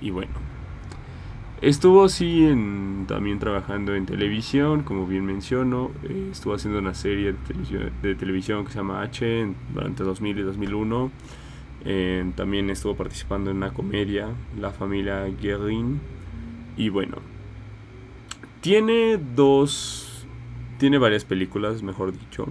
Y 0.00 0.10
bueno, 0.10 0.32
estuvo 1.62 2.04
así 2.04 2.44
en, 2.44 3.06
también 3.08 3.38
trabajando 3.38 3.94
en 3.94 4.06
televisión, 4.06 4.82
como 4.82 5.06
bien 5.06 5.24
menciono. 5.24 5.90
Eh, 6.04 6.28
estuvo 6.32 6.54
haciendo 6.54 6.78
una 6.78 6.94
serie 6.94 7.34
de 8.02 8.14
televisión, 8.14 8.64
que 8.64 8.72
se 8.72 8.78
llama 8.78 9.02
H 9.02 9.54
durante 9.72 10.04
2000 10.04 10.38
y 10.38 10.42
2001. 10.42 11.10
Eh, 11.84 12.32
también 12.34 12.70
estuvo 12.70 12.96
participando 12.96 13.50
en 13.50 13.58
una 13.58 13.72
comedia, 13.72 14.28
La 14.58 14.70
familia 14.70 15.24
Guerin. 15.24 16.00
Y 16.76 16.90
bueno, 16.90 17.16
tiene 18.60 19.18
dos, 19.18 20.26
tiene 20.78 20.98
varias 20.98 21.24
películas, 21.24 21.82
mejor 21.82 22.12
dicho 22.12 22.48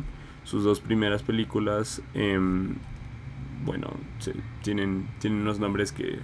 sus 0.47 0.63
dos 0.63 0.79
primeras 0.79 1.23
películas, 1.23 2.01
em, 2.13 2.75
bueno, 3.65 3.89
tienen, 4.63 5.07
tienen 5.19 5.41
unos 5.41 5.59
nombres 5.59 5.91
que, 5.91 6.19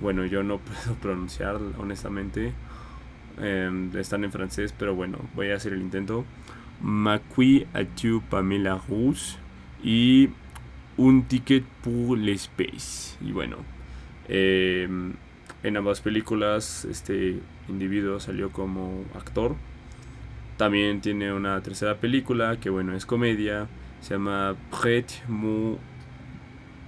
bueno, 0.00 0.24
yo 0.26 0.42
no 0.42 0.58
puedo 0.58 0.94
pronunciar, 1.00 1.58
honestamente. 1.78 2.52
Em, 3.40 3.94
están 3.96 4.24
en 4.24 4.32
francés, 4.32 4.74
pero 4.76 4.94
bueno, 4.94 5.18
voy 5.34 5.50
a 5.50 5.56
hacer 5.56 5.72
el 5.72 5.82
intento. 5.82 6.24
Macui 6.80 7.66
tu 8.00 8.22
Pamela 8.22 8.80
Rousse 8.88 9.38
y 9.82 10.30
Un 10.96 11.24
Ticket 11.24 11.64
pour 11.82 12.18
l'Espace. 12.18 13.16
Y 13.20 13.32
bueno, 13.32 13.56
em, 14.28 15.14
en 15.62 15.76
ambas 15.76 16.00
películas 16.00 16.84
este 16.84 17.40
individuo 17.68 18.20
salió 18.20 18.50
como 18.50 19.04
actor 19.14 19.56
también 20.56 21.02
tiene 21.02 21.32
una 21.34 21.60
tercera 21.60 21.96
película 21.96 22.58
que 22.58 22.70
bueno 22.70 22.94
es 22.96 23.04
comedia. 23.04 23.68
Se 24.00 24.14
llama 24.14 24.56
Prêt 24.70 25.06
Mu 25.28 25.76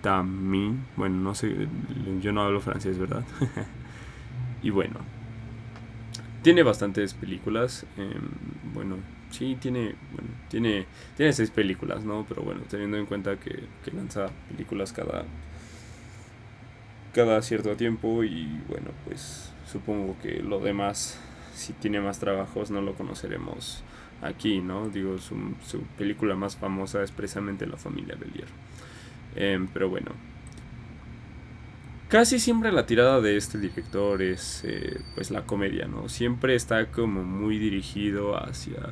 Tamin. 0.03 0.85
Bueno, 0.97 1.17
no 1.17 1.35
sé, 1.35 1.69
yo 2.21 2.33
no 2.33 2.43
hablo 2.43 2.61
francés, 2.61 2.99
¿verdad? 2.99 3.25
y 4.63 4.71
bueno, 4.71 4.97
tiene 6.43 6.63
bastantes 6.63 7.15
películas. 7.15 7.87
Em, 7.97 8.75
bueno, 8.75 8.97
sí, 9.31 9.57
tiene, 9.61 9.95
bueno, 10.13 10.29
tiene, 10.49 10.87
tiene 11.17 11.33
seis 11.33 11.51
películas, 11.51 12.05
¿no? 12.05 12.25
Pero 12.29 12.43
bueno, 12.43 12.63
teniendo 12.69 12.97
en 12.97 13.07
cuenta 13.07 13.39
que, 13.39 13.65
que 13.85 13.91
lanza 13.93 14.29
películas 14.51 14.93
cada, 14.93 15.25
cada 17.13 17.43
cierto 17.43 17.77
tiempo 17.77 18.25
y 18.25 18.47
bueno, 18.69 18.91
pues 19.07 19.53
supongo 19.67 20.17
que 20.23 20.43
lo 20.43 20.61
demás 20.61 21.21
si 21.59 21.73
tiene 21.73 22.01
más 22.01 22.21
trabajos 22.21 22.71
no 22.71 22.81
lo 22.81 22.95
conoceremos 22.95 23.83
aquí, 24.23 24.61
¿no? 24.61 24.89
Digo, 24.89 25.19
su, 25.19 25.35
película 25.97 26.37
más 26.37 26.57
famosa 26.57 27.03
es 27.03 27.11
precisamente 27.11 27.67
La 27.67 27.77
familia 27.77 28.15
Belier. 28.15 28.47
Em, 29.39 29.69
pero 29.69 29.89
bueno. 29.89 30.11
Casi 32.09 32.41
siempre 32.41 32.73
la 32.73 32.87
tirada 32.87 33.21
de 33.21 33.37
este 33.37 33.59
director 33.59 34.21
es 34.21 34.63
eh, 34.65 35.01
pues 35.15 35.31
la 35.31 35.43
comedia, 35.47 35.87
¿no? 35.87 36.09
Siempre 36.09 36.55
está 36.57 36.87
como 36.91 37.23
muy 37.23 37.59
dirigido 37.59 38.37
hacia 38.37 38.83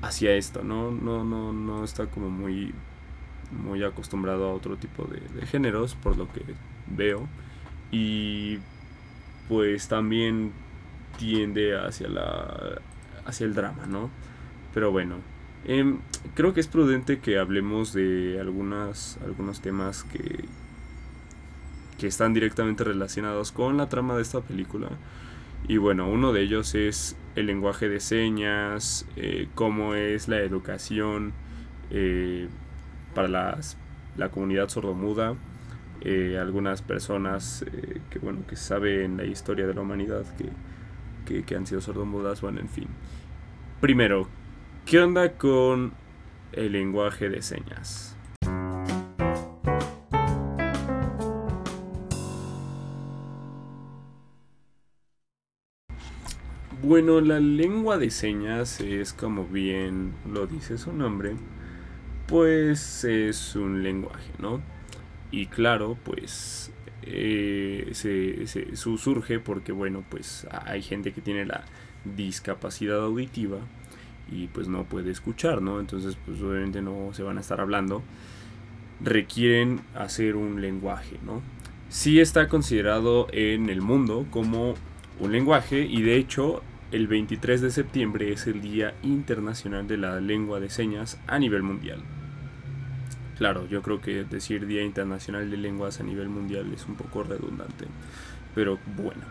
hacia 0.00 0.34
esto, 0.34 0.62
¿no? 0.64 0.90
No, 0.90 1.24
no, 1.24 1.52
no 1.52 1.84
está 1.84 2.06
como 2.06 2.30
muy 2.30 2.72
muy 3.50 3.82
acostumbrado 3.84 4.48
a 4.48 4.54
otro 4.54 4.76
tipo 4.76 5.04
de, 5.04 5.20
de 5.38 5.46
géneros, 5.46 5.94
por 5.94 6.16
lo 6.16 6.32
que 6.32 6.42
veo. 6.86 7.28
Y 7.90 8.58
pues 9.48 9.88
también 9.88 10.52
tiende 11.18 11.76
hacia 11.78 12.08
la 12.08 12.80
hacia 13.26 13.44
el 13.46 13.54
drama, 13.54 13.86
¿no? 13.86 14.08
Pero 14.72 14.90
bueno, 14.90 15.16
em, 15.64 15.98
creo 16.34 16.54
que 16.54 16.60
es 16.60 16.66
prudente 16.66 17.20
que 17.20 17.38
hablemos 17.38 17.92
de 17.92 18.38
algunas 18.40 19.18
algunos 19.24 19.60
temas 19.60 20.04
que 20.04 20.44
que 21.98 22.06
están 22.08 22.34
directamente 22.34 22.84
relacionados 22.84 23.52
con 23.52 23.76
la 23.76 23.88
trama 23.88 24.16
de 24.16 24.22
esta 24.22 24.40
película. 24.40 24.88
Y 25.68 25.76
bueno, 25.76 26.08
uno 26.08 26.32
de 26.32 26.42
ellos 26.42 26.74
es 26.74 27.16
el 27.36 27.46
lenguaje 27.46 27.88
de 27.88 28.00
señas, 28.00 29.06
eh, 29.16 29.48
cómo 29.54 29.94
es 29.94 30.26
la 30.28 30.40
educación 30.40 31.32
eh, 31.90 32.48
para 33.14 33.28
las, 33.28 33.76
la 34.16 34.30
comunidad 34.30 34.68
sordomuda. 34.68 35.34
Eh, 36.00 36.36
algunas 36.38 36.82
personas 36.82 37.64
que 38.10 38.18
bueno 38.18 38.40
que 38.46 38.56
saben 38.56 39.16
la 39.16 39.24
historia 39.24 39.66
de 39.66 39.72
la 39.72 39.80
humanidad 39.80 40.24
que 40.36 40.50
que, 41.24 41.56
han 41.56 41.66
sido 41.66 41.80
sordomudas, 41.80 42.40
bueno, 42.40 42.60
en 42.60 42.68
fin. 42.68 42.86
Primero, 43.80 44.28
¿qué 44.86 45.00
onda 45.00 45.32
con 45.32 45.94
el 46.52 46.72
lenguaje 46.72 47.28
de 47.28 47.42
señas? 47.42 48.16
Bueno, 56.82 57.22
la 57.22 57.40
lengua 57.40 57.96
de 57.96 58.10
señas 58.10 58.80
es 58.80 59.14
como 59.14 59.46
bien 59.46 60.14
lo 60.30 60.46
dice 60.46 60.76
su 60.76 60.92
nombre, 60.92 61.34
pues 62.26 63.04
es 63.04 63.56
un 63.56 63.82
lenguaje, 63.82 64.32
¿no? 64.38 64.60
Y 65.30 65.46
claro, 65.46 65.96
pues 66.04 66.72
eh, 67.02 67.88
se, 67.92 68.76
surge 68.76 69.38
porque, 69.38 69.72
bueno, 69.72 70.04
pues 70.10 70.46
hay 70.50 70.82
gente 70.82 71.12
que 71.12 71.22
tiene 71.22 71.46
la 71.46 71.64
discapacidad 72.04 73.02
auditiva 73.02 73.60
y 74.34 74.48
pues 74.48 74.68
no 74.68 74.84
puede 74.84 75.10
escuchar, 75.10 75.62
¿no? 75.62 75.80
Entonces, 75.80 76.16
pues 76.24 76.40
obviamente 76.42 76.82
no 76.82 77.10
se 77.12 77.22
van 77.22 77.38
a 77.38 77.40
estar 77.40 77.60
hablando. 77.60 78.02
Requieren 79.00 79.80
hacer 79.94 80.36
un 80.36 80.60
lenguaje, 80.60 81.18
¿no? 81.24 81.42
Sí 81.88 82.20
está 82.20 82.48
considerado 82.48 83.28
en 83.32 83.70
el 83.70 83.80
mundo 83.80 84.26
como 84.30 84.74
un 85.20 85.32
lenguaje 85.32 85.86
y 85.86 86.02
de 86.02 86.16
hecho 86.16 86.62
el 86.90 87.06
23 87.06 87.60
de 87.60 87.70
septiembre 87.70 88.32
es 88.32 88.46
el 88.46 88.60
Día 88.60 88.94
Internacional 89.02 89.86
de 89.86 89.96
la 89.96 90.20
Lengua 90.20 90.60
de 90.60 90.70
Señas 90.70 91.18
a 91.26 91.38
nivel 91.38 91.62
mundial. 91.62 92.02
Claro, 93.36 93.66
yo 93.68 93.82
creo 93.82 94.00
que 94.00 94.24
decir 94.24 94.66
Día 94.66 94.82
Internacional 94.82 95.50
de 95.50 95.56
Lenguas 95.56 96.00
a 96.00 96.04
nivel 96.04 96.28
mundial 96.28 96.72
es 96.72 96.86
un 96.86 96.94
poco 96.94 97.24
redundante. 97.24 97.86
Pero 98.54 98.78
bueno, 98.96 99.22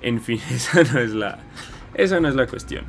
en 0.00 0.20
fin, 0.20 0.40
esa 0.50 0.82
no 0.84 1.00
es 1.00 1.12
la, 1.12 1.38
esa 1.94 2.20
no 2.20 2.28
es 2.28 2.34
la 2.34 2.46
cuestión. 2.46 2.84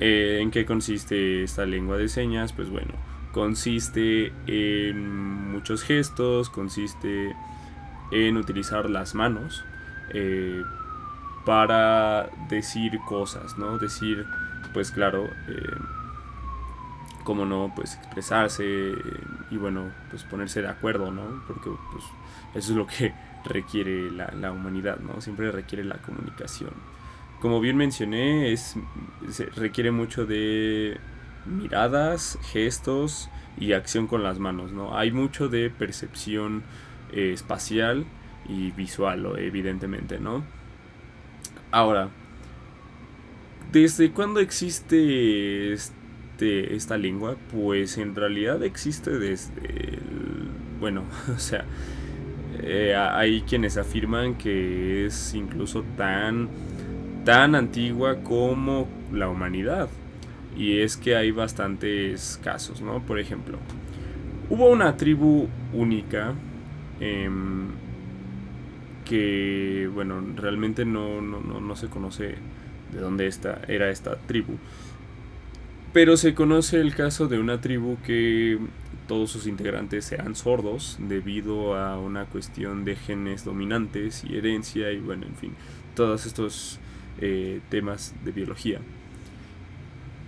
Eh, 0.00 0.38
¿En 0.40 0.50
qué 0.50 0.64
consiste 0.64 1.42
esta 1.44 1.66
lengua 1.66 1.98
de 1.98 2.08
señas? 2.08 2.52
Pues 2.52 2.70
bueno, 2.70 2.92
consiste 3.32 4.32
en 4.46 5.52
muchos 5.52 5.82
gestos, 5.82 6.50
consiste 6.50 7.36
en 8.10 8.36
utilizar 8.36 8.90
las 8.90 9.14
manos 9.14 9.64
eh, 10.12 10.62
para 11.44 12.30
decir 12.48 12.98
cosas, 13.06 13.56
¿no? 13.58 13.78
Decir, 13.78 14.26
pues 14.72 14.90
claro, 14.90 15.26
eh, 15.48 15.76
cómo 17.24 17.44
no, 17.44 17.72
pues 17.74 17.94
expresarse 17.96 18.94
y 19.50 19.56
bueno, 19.56 19.90
pues 20.10 20.24
ponerse 20.24 20.62
de 20.62 20.68
acuerdo, 20.68 21.10
¿no? 21.10 21.42
Porque 21.46 21.70
pues 21.92 22.04
eso 22.54 22.72
es 22.72 22.76
lo 22.76 22.86
que 22.86 23.12
requiere 23.44 24.10
la, 24.10 24.52
humanidad, 24.52 24.98
¿no? 24.98 25.20
Siempre 25.20 25.50
requiere 25.52 25.84
la 25.84 25.96
comunicación. 25.98 26.70
Como 27.40 27.60
bien 27.60 27.76
mencioné, 27.76 28.52
es, 28.52 28.76
requiere 29.56 29.90
mucho 29.90 30.26
de 30.26 30.98
miradas, 31.46 32.38
gestos 32.52 33.30
y 33.58 33.72
acción 33.72 34.06
con 34.06 34.22
las 34.22 34.38
manos, 34.38 34.72
¿no? 34.72 34.96
Hay 34.96 35.10
mucho 35.10 35.48
de 35.48 35.70
percepción 35.70 36.62
eh, 37.12 37.32
espacial 37.32 38.04
y 38.48 38.70
visual, 38.72 39.26
evidentemente, 39.38 40.18
¿no? 40.20 40.44
Ahora, 41.70 42.10
¿desde 43.72 44.10
cuándo 44.10 44.40
existe 44.40 45.72
este, 45.72 46.74
esta 46.74 46.98
lengua? 46.98 47.36
Pues 47.52 47.96
en 47.96 48.14
realidad 48.14 48.62
existe 48.64 49.18
desde, 49.18 49.98
bueno, 50.78 51.04
o 51.34 51.38
sea, 51.38 51.64
eh, 52.62 52.94
hay 52.94 53.42
quienes 53.42 53.76
afirman 53.76 54.36
que 54.36 55.06
es 55.06 55.34
incluso 55.34 55.84
tan, 55.96 56.48
tan 57.24 57.54
antigua 57.54 58.22
como 58.22 58.88
la 59.12 59.28
humanidad. 59.28 59.88
Y 60.56 60.80
es 60.80 60.96
que 60.96 61.16
hay 61.16 61.30
bastantes 61.30 62.40
casos, 62.42 62.80
¿no? 62.80 63.00
Por 63.00 63.18
ejemplo, 63.18 63.58
hubo 64.48 64.68
una 64.68 64.96
tribu 64.96 65.48
única 65.72 66.34
em, 66.98 67.68
que, 69.04 69.88
bueno, 69.94 70.22
realmente 70.36 70.84
no, 70.84 71.20
no, 71.20 71.40
no, 71.40 71.76
se 71.76 71.88
conoce 71.88 72.34
de 72.92 73.00
dónde 73.00 73.26
esta, 73.26 73.60
era 73.68 73.90
esta 73.90 74.16
tribu. 74.16 74.54
Pero 75.92 76.16
se 76.16 76.34
conoce 76.34 76.80
el 76.80 76.94
caso 76.94 77.26
de 77.26 77.38
una 77.38 77.60
tribu 77.60 77.96
que 78.04 78.58
todos 79.08 79.30
sus 79.30 79.48
integrantes 79.48 80.12
eran 80.12 80.36
sordos 80.36 80.96
debido 81.00 81.74
a 81.74 81.98
una 81.98 82.26
cuestión 82.26 82.84
de 82.84 82.94
genes 82.94 83.44
dominantes 83.44 84.22
y 84.24 84.36
herencia 84.36 84.92
y 84.92 85.00
bueno, 85.00 85.26
en 85.26 85.34
fin, 85.34 85.52
todos 85.96 86.26
estos 86.26 86.78
eh, 87.20 87.60
temas 87.68 88.14
de 88.24 88.32
biología. 88.32 88.80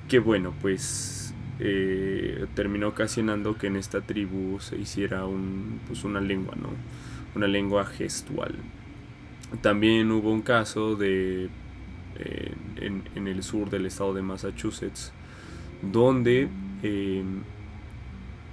Que 0.09 0.18
bueno, 0.18 0.52
pues 0.61 1.35
eh, 1.59 2.46
terminó 2.55 2.88
ocasionando 2.88 3.57
que 3.57 3.68
en 3.68 3.76
esta 3.76 4.00
tribu 4.00 4.61
se 4.61 4.76
hiciera 4.76 5.24
un, 5.26 5.81
pues 5.87 6.05
una 6.05 6.20
lengua, 6.20 6.55
¿no? 6.61 6.68
Una 7.35 7.46
lengua 7.46 7.87
gestual. 7.87 8.55
También 9.61 10.11
hubo 10.11 10.33
un 10.33 10.42
caso 10.42 10.96
de 10.96 11.48
eh, 12.16 12.55
en, 12.76 13.28
el 13.28 13.42
sur 13.42 13.70
del 13.70 13.87
estado 13.87 14.12
de 14.14 14.22
Massachusetts 14.22 15.12
donde 15.83 16.48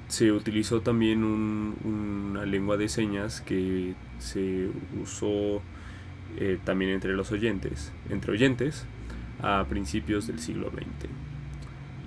se 0.07 0.31
utilizó 0.31 0.81
también 0.81 1.23
una 1.23 2.45
lengua 2.45 2.77
de 2.77 2.89
señas 2.89 3.41
que 3.41 3.93
se 4.17 4.69
usó 5.01 5.61
eh, 6.37 6.59
también 6.63 6.91
entre 6.91 7.13
los 7.13 7.31
oyentes, 7.31 7.91
entre 8.09 8.31
oyentes, 8.31 8.85
a 9.41 9.65
principios 9.69 10.27
del 10.27 10.39
siglo 10.39 10.69
XX. 10.69 11.09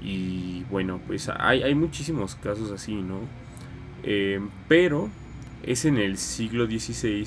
Y 0.02 0.64
bueno, 0.70 1.00
pues 1.06 1.28
hay, 1.28 1.74
muchísimos 1.74 2.34
casos 2.34 2.70
así, 2.70 2.94
¿no? 2.94 3.20
Eh, 4.02 4.40
pero 4.68 5.08
es 5.62 5.84
en 5.84 5.96
el 5.96 6.18
siglo 6.18 6.66
XVI 6.66 7.26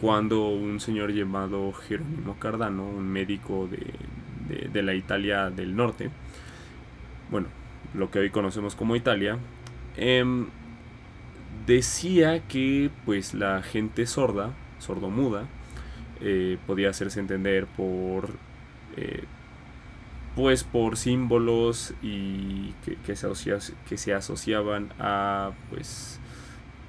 cuando 0.00 0.48
un 0.48 0.80
señor 0.80 1.12
llamado 1.12 1.72
Jerónimo 1.72 2.36
Cardano, 2.38 2.86
un 2.86 3.08
médico 3.08 3.68
de, 3.68 4.68
de 4.68 4.82
la 4.82 4.94
Italia 4.94 5.50
del 5.50 5.76
norte, 5.76 6.10
bueno, 7.30 7.46
lo 7.94 8.10
que 8.10 8.18
hoy 8.18 8.30
conocemos 8.30 8.74
como 8.74 8.96
Italia, 8.96 9.38
Em, 9.96 10.48
decía 11.66 12.46
que 12.46 12.90
pues 13.06 13.32
la 13.32 13.62
gente 13.62 14.06
sorda, 14.06 14.52
sordomuda, 14.78 15.46
eh, 16.20 16.58
podía 16.66 16.90
hacerse 16.90 17.20
entender 17.20 17.66
por 17.66 18.30
eh, 18.96 19.24
pues 20.34 20.64
por 20.64 20.96
símbolos 20.96 21.94
y 22.02 22.74
que, 22.84 23.16
se 23.16 23.28
que 23.88 23.96
se 23.96 24.14
asociaban 24.14 24.92
a 24.98 25.52
pues 25.70 26.20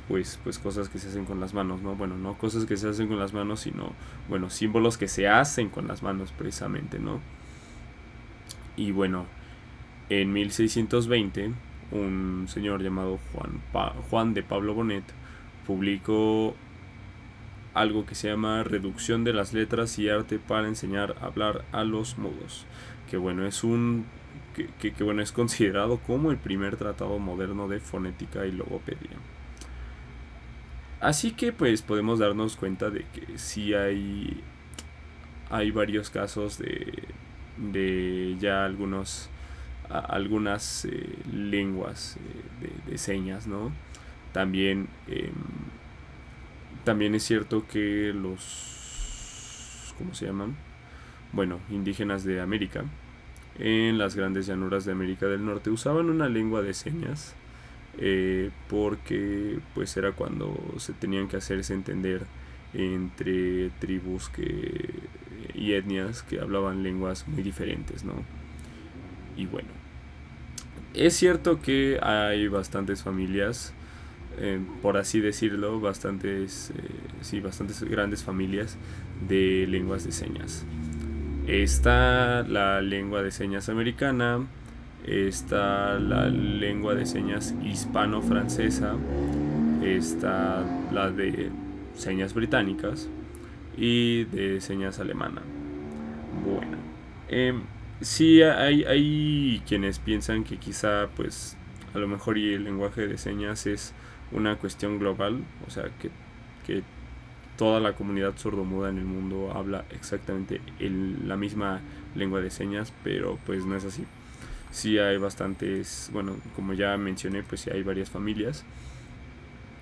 pues 0.07 0.39
pues 0.43 0.59
cosas 0.59 0.89
que 0.89 0.99
se 0.99 1.09
hacen 1.09 1.25
con 1.25 1.39
las 1.39 1.53
manos 1.53 1.81
no 1.81 1.95
bueno 1.95 2.17
no 2.17 2.37
cosas 2.37 2.65
que 2.65 2.77
se 2.77 2.89
hacen 2.89 3.07
con 3.07 3.19
las 3.19 3.33
manos 3.33 3.61
sino 3.61 3.93
bueno 4.29 4.49
símbolos 4.49 4.97
que 4.97 5.07
se 5.07 5.27
hacen 5.27 5.69
con 5.69 5.87
las 5.87 6.03
manos 6.03 6.33
precisamente 6.37 6.99
no 6.99 7.19
y 8.75 8.91
bueno 8.91 9.25
en 10.09 10.31
1620 10.31 11.51
un 11.91 12.45
señor 12.47 12.81
llamado 12.81 13.19
Juan, 13.33 13.61
Juan 14.09 14.33
de 14.33 14.43
Pablo 14.43 14.73
Bonet 14.73 15.05
publicó 15.65 16.55
algo 17.81 18.05
que 18.05 18.15
se 18.15 18.29
llama 18.29 18.63
Reducción 18.63 19.23
de 19.23 19.33
las 19.33 19.53
letras 19.53 19.97
y 19.99 20.09
arte 20.09 20.39
para 20.39 20.67
enseñar 20.67 21.15
a 21.21 21.25
hablar 21.25 21.63
a 21.71 21.83
los 21.83 22.17
mudos, 22.17 22.65
que 23.09 23.17
bueno, 23.17 23.45
es 23.45 23.63
un 23.63 24.05
que, 24.79 25.03
bueno, 25.03 25.21
es 25.21 25.31
considerado 25.31 25.99
como 25.99 26.31
el 26.31 26.37
primer 26.37 26.77
tratado 26.77 27.19
moderno 27.19 27.67
de 27.67 27.79
fonética 27.79 28.47
y 28.47 28.51
logopedia. 28.51 29.17
Así 30.99 31.31
que 31.31 31.53
pues 31.53 31.83
podemos 31.83 32.17
darnos 32.17 32.55
cuenta 32.55 32.89
de 32.89 33.05
que 33.13 33.37
sí 33.37 33.75
hay 33.75 34.43
hay 35.51 35.69
varios 35.71 36.09
casos 36.09 36.57
de, 36.57 37.03
de 37.57 38.35
ya 38.39 38.65
algunos 38.65 39.29
algunas 39.89 40.85
eh, 40.85 41.15
lenguas 41.31 42.17
eh, 42.61 42.69
de, 42.89 42.97
señas, 42.97 43.47
¿no? 43.47 43.71
También, 44.33 44.87
em, 45.07 45.31
también 46.87 47.15
es 47.15 47.23
cierto 47.23 47.67
que 47.67 48.13
los, 48.15 49.93
¿cómo 49.97 50.13
se 50.13 50.25
llaman? 50.25 50.55
Bueno, 51.33 51.59
indígenas 51.69 52.23
de 52.23 52.39
América, 52.39 52.85
en 53.59 53.97
las 53.97 54.15
grandes 54.15 54.47
llanuras 54.47 54.85
de 54.85 54.93
América 54.93 55.25
del 55.25 55.43
Norte, 55.43 55.69
usaban 55.69 56.09
una 56.09 56.29
lengua 56.29 56.61
de 56.61 56.73
señas 56.73 57.35
eh, 57.97 58.51
porque 58.69 59.59
pues 59.75 59.97
era 59.97 60.13
cuando 60.13 60.57
se 60.77 60.93
tenían 60.93 61.27
que 61.27 61.35
hacerse 61.35 61.73
entender 61.73 62.25
entre 62.73 63.69
tribus 63.81 64.29
que, 64.29 64.89
y 65.55 65.73
etnias 65.73 66.23
que 66.23 66.39
hablaban 66.39 66.83
lenguas 66.83 67.27
muy 67.27 67.43
diferentes, 67.43 68.05
¿no? 68.05 68.13
Y 69.35 69.45
bueno, 69.45 69.71
es 70.93 71.17
cierto 71.17 71.61
que 71.61 71.99
hay 72.01 72.47
bastantes 72.47 73.03
familias, 73.03 73.73
eh, 74.37 74.59
por 74.81 74.97
así 74.97 75.19
decirlo, 75.19 75.79
bastantes, 75.79 76.71
eh, 76.71 76.81
sí, 77.21 77.39
bastantes 77.39 77.83
grandes 77.83 78.23
familias 78.23 78.77
de 79.27 79.65
lenguas 79.67 80.03
de 80.03 80.11
señas. 80.11 80.65
Está 81.47 82.43
la 82.43 82.81
lengua 82.81 83.23
de 83.23 83.31
señas 83.31 83.69
americana, 83.69 84.45
está 85.05 85.97
la 85.99 86.27
lengua 86.27 86.93
de 86.95 87.05
señas 87.05 87.55
hispano-francesa, 87.63 88.95
está 89.83 90.65
la 90.91 91.09
de 91.09 91.49
señas 91.95 92.33
británicas 92.33 93.09
y 93.77 94.25
de 94.25 94.59
señas 94.59 94.99
alemana. 94.99 95.41
Bueno, 96.43 96.77
em, 97.29 97.61
Sí, 98.01 98.43
hay, 98.43 98.83
hay 98.83 99.63
quienes 99.67 99.97
piensan 99.97 100.43
que 100.43 100.57
quizá, 100.57 101.07
pues, 101.15 101.57
a 101.95 101.97
lo 101.97 102.07
mejor 102.07 102.37
y 102.37 102.53
el 102.53 102.63
lenguaje 102.63 103.07
de 103.07 103.17
señas 103.17 103.65
es 103.65 103.93
una 104.31 104.55
cuestión 104.57 104.99
global, 104.99 105.43
o 105.67 105.71
sea, 105.71 105.85
que, 105.99 106.09
que 106.65 106.83
toda 107.57 107.79
la 107.79 107.93
comunidad 107.93 108.33
sordomuda 108.37 108.89
en 108.89 108.97
el 108.97 109.05
mundo 109.05 109.51
habla 109.55 109.85
exactamente 109.91 110.61
la 110.79 111.37
misma 111.37 111.81
lengua 112.15 112.41
de 112.41 112.49
señas, 112.49 112.93
pero 113.03 113.39
pues 113.45 113.65
no 113.65 113.75
es 113.75 113.85
así. 113.85 114.05
Sí 114.71 114.99
hay 114.99 115.17
bastantes, 115.17 116.09
bueno, 116.13 116.35
como 116.55 116.73
ya 116.73 116.97
mencioné, 116.97 117.41
pues 117.43 117.61
sí 117.61 117.69
hay 117.71 117.83
varias 117.83 118.09
familias 118.09 118.63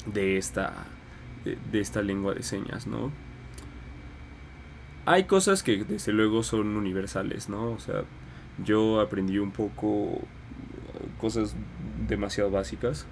de 0.06 0.38
esta, 0.38 0.74
de, 1.44 1.58
de 1.72 1.80
esta 1.80 2.02
lengua 2.02 2.34
de 2.34 2.44
señas, 2.44 2.88
¿no? 2.88 3.12
hay 5.06 5.26
cosas 5.26 5.64
que 5.64 5.84
desde 5.84 6.12
luego 6.12 6.44
son 6.44 6.76
universales, 6.76 7.48
¿no? 7.48 7.72
O 7.72 7.80
sea, 7.80 8.04
yo 8.64 9.00
aprendí 9.00 9.38
un 9.38 9.52
poco 9.52 10.20
cosas 11.20 11.56
demasiado 12.08 12.50
básicas 12.50 13.06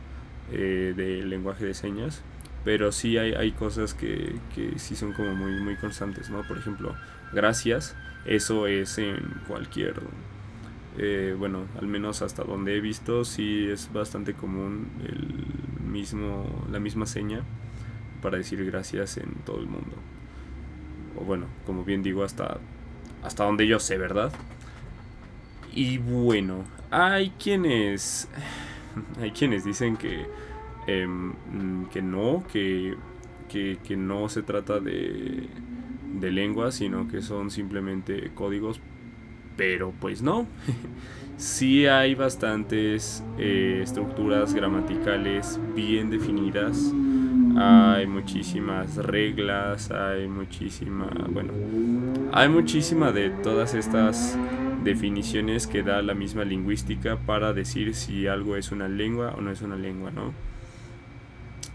eh, 0.52 0.94
del 0.96 1.30
lenguaje 1.30 1.66
de 1.66 1.74
señas, 1.74 2.22
pero 2.64 2.92
sí 2.92 3.18
hay, 3.18 3.34
hay 3.34 3.52
cosas 3.52 3.94
que, 3.94 4.36
que, 4.56 4.78
sí 4.80 4.96
son 4.96 5.14
como 5.14 5.36
muy, 5.36 5.60
muy 5.60 5.76
constantes, 5.76 6.30
¿no? 6.30 6.44
Por 6.44 6.58
ejemplo, 6.58 6.96
gracias, 7.32 7.96
eso 8.26 8.68
es 8.68 8.98
en 8.98 9.42
cualquier, 9.48 9.96
eh, 10.98 11.36
bueno, 11.38 11.66
al 11.80 11.88
menos 11.88 12.22
hasta 12.22 12.44
donde 12.44 12.78
he 12.78 12.82
visto, 12.82 13.26
sí 13.26 13.68
es 13.70 13.92
bastante 13.92 14.34
común 14.34 14.88
el 15.08 15.90
mismo, 15.90 16.66
la 16.72 16.80
misma 16.80 17.06
seña 17.06 17.42
para 18.22 18.38
decir 18.38 18.64
gracias 18.66 19.18
en 19.18 19.34
todo 19.46 19.60
el 19.60 19.68
mundo 19.68 19.96
o 21.18 21.24
bueno, 21.24 21.46
como 21.66 21.84
bien 21.84 22.04
digo, 22.04 22.24
hasta, 22.24 22.58
hasta 23.24 23.44
donde 23.44 23.68
yo 23.68 23.80
sé, 23.80 23.98
¿verdad? 23.98 24.32
Y 25.72 25.98
bueno, 25.98 26.66
hay 26.92 27.32
quienes, 27.32 28.28
hay 29.20 29.32
quienes 29.32 29.64
dicen 29.64 29.98
que, 29.98 30.26
em, 30.88 31.34
que 31.92 32.02
no, 32.02 32.44
que, 32.52 32.96
que, 33.50 33.96
no 33.96 34.30
se 34.30 34.42
trata 34.42 34.80
de, 34.80 35.48
de 36.20 36.32
lengua, 36.32 36.72
sino 36.72 37.08
que 37.08 37.22
son 37.22 37.52
simplemente 37.52 38.32
códigos, 38.34 38.80
pero 39.56 39.94
pues 40.00 40.22
no. 40.22 40.48
sí 41.38 41.86
hay 41.88 42.16
bastantes 42.16 43.24
eh, 43.38 43.82
estructuras 43.84 44.54
gramaticales 44.54 45.60
bien 45.76 46.10
definidas 46.10 46.94
hay 47.58 48.08
muchísimas 48.08 48.96
reglas, 48.96 49.92
hay 49.92 50.28
muchísima, 50.28 51.10
bueno, 51.30 51.54
hay 52.32 52.50
muchísima 52.50 53.12
de 53.12 53.30
todas 53.30 53.74
estas 53.74 54.38
definiciones 54.84 55.68
que 55.68 55.84
da 55.84 56.02
la 56.02 56.14
misma 56.14 56.44
lingüística 56.44 57.18
para 57.18 57.54
decir 57.54 57.96
si 57.96 58.28
algo 58.28 58.56
es 58.56 58.72
una 58.72 58.88
lengua 58.88 59.34
o 59.38 59.42
no 59.42 59.52
es 59.52 59.62
una 59.62 59.76
lengua, 59.76 60.12
¿no? 60.12 60.34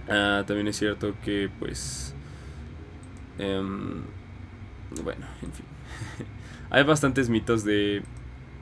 Ah, 0.09 0.45
también 0.47 0.69
es 0.69 0.77
cierto 0.77 1.15
que, 1.25 1.51
pues, 1.59 2.15
em, 3.39 4.03
bueno, 5.05 5.27
en 5.43 5.53
fin, 5.53 5.67
hay 6.71 6.83
bastantes 6.85 7.29
mitos 7.29 7.65
de, 7.65 8.03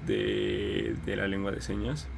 de, 0.07 0.97
de 1.05 1.17
la 1.17 1.29
lengua 1.29 1.53
de 1.53 1.61
señas. 1.61 2.09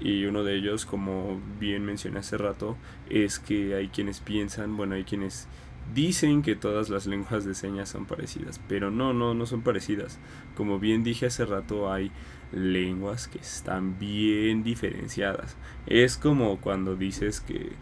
Y 0.00 0.24
uno 0.24 0.42
de 0.42 0.56
ellos, 0.56 0.84
como 0.84 1.40
bien 1.60 1.84
mencioné 1.84 2.18
hace 2.18 2.36
rato, 2.36 2.76
es 3.08 3.38
que 3.38 3.76
hay 3.76 3.88
quienes 3.88 4.18
piensan, 4.18 4.76
bueno, 4.76 4.96
hay 4.96 5.04
quienes 5.04 5.46
dicen 5.94 6.42
que 6.42 6.56
todas 6.56 6.88
las 6.88 7.06
lenguas 7.06 7.44
de 7.44 7.54
señas 7.54 7.88
son 7.88 8.06
parecidas, 8.06 8.60
pero 8.68 8.90
no, 8.90 9.12
no, 9.12 9.34
no 9.34 9.46
son 9.46 9.62
parecidas. 9.62 10.18
Como 10.56 10.78
bien 10.78 11.04
dije 11.04 11.26
hace 11.26 11.44
rato, 11.44 11.92
hay 11.92 12.10
lenguas 12.52 13.28
que 13.28 13.38
están 13.38 13.98
bien 13.98 14.62
diferenciadas. 14.62 15.56
Es 15.86 16.16
como 16.16 16.60
cuando 16.60 16.96
dices 16.96 17.40
que 17.40 17.72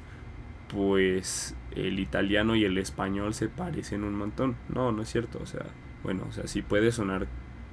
pues 0.68 1.56
el 1.74 1.98
italiano 1.98 2.54
y 2.54 2.64
el 2.64 2.78
español 2.78 3.34
se 3.34 3.48
parecen 3.48 4.04
un 4.04 4.14
montón. 4.14 4.56
No, 4.68 4.92
no 4.92 5.02
es 5.02 5.10
cierto, 5.10 5.40
o 5.42 5.46
sea, 5.46 5.66
bueno, 6.02 6.24
o 6.28 6.32
sea, 6.32 6.46
sí 6.46 6.62
puede 6.62 6.92
sonar 6.92 7.26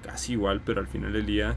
casi 0.04 0.34
igual, 0.34 0.62
pero 0.66 0.82
al 0.82 0.88
final 0.88 1.14
del 1.14 1.26
día 1.26 1.56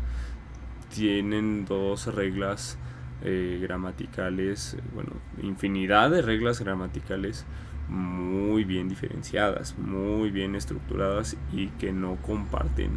tienen 0.94 1.64
dos 1.64 2.12
reglas 2.14 2.78
eh, 3.22 3.58
gramaticales, 3.62 4.76
bueno, 4.94 5.12
infinidad 5.42 6.10
de 6.10 6.22
reglas 6.22 6.60
gramaticales 6.60 7.46
muy 7.90 8.64
bien 8.64 8.88
diferenciadas, 8.88 9.76
muy 9.78 10.30
bien 10.30 10.54
estructuradas 10.54 11.36
y 11.52 11.66
que 11.68 11.92
no 11.92 12.16
comparten 12.16 12.92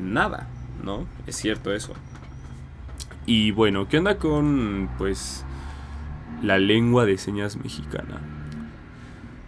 nada, 0.00 0.48
¿no? 0.82 1.06
Es 1.26 1.36
cierto 1.36 1.72
eso. 1.72 1.92
Y 3.26 3.52
bueno, 3.52 3.88
¿qué 3.88 3.98
onda 3.98 4.18
con 4.18 4.90
pues 4.98 5.44
la 6.42 6.58
lengua 6.58 7.04
de 7.04 7.18
señas 7.18 7.56
mexicana? 7.56 8.20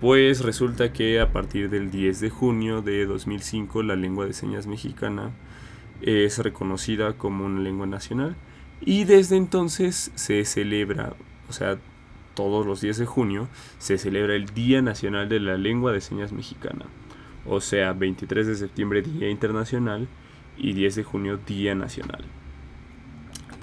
Pues 0.00 0.42
resulta 0.42 0.92
que 0.92 1.20
a 1.20 1.32
partir 1.32 1.70
del 1.70 1.90
10 1.90 2.20
de 2.20 2.30
junio 2.30 2.82
de 2.82 3.06
2005 3.06 3.82
la 3.82 3.96
lengua 3.96 4.26
de 4.26 4.34
señas 4.34 4.66
mexicana 4.66 5.30
es 6.02 6.38
reconocida 6.38 7.14
como 7.14 7.46
una 7.46 7.60
lengua 7.60 7.86
nacional 7.86 8.36
y 8.80 9.04
desde 9.04 9.36
entonces 9.36 10.10
se 10.14 10.44
celebra, 10.44 11.14
o 11.48 11.52
sea, 11.52 11.78
todos 12.36 12.66
los 12.66 12.80
10 12.80 12.98
de 12.98 13.06
junio 13.06 13.48
se 13.78 13.98
celebra 13.98 14.36
el 14.36 14.46
Día 14.46 14.82
Nacional 14.82 15.28
de 15.28 15.40
la 15.40 15.56
Lengua 15.56 15.90
de 15.90 16.00
Señas 16.00 16.32
Mexicana. 16.32 16.84
O 17.46 17.60
sea, 17.60 17.92
23 17.94 18.46
de 18.46 18.54
septiembre 18.54 19.02
Día 19.02 19.30
Internacional 19.30 20.06
y 20.56 20.74
10 20.74 20.96
de 20.96 21.04
junio 21.04 21.38
Día 21.44 21.74
Nacional. 21.74 22.22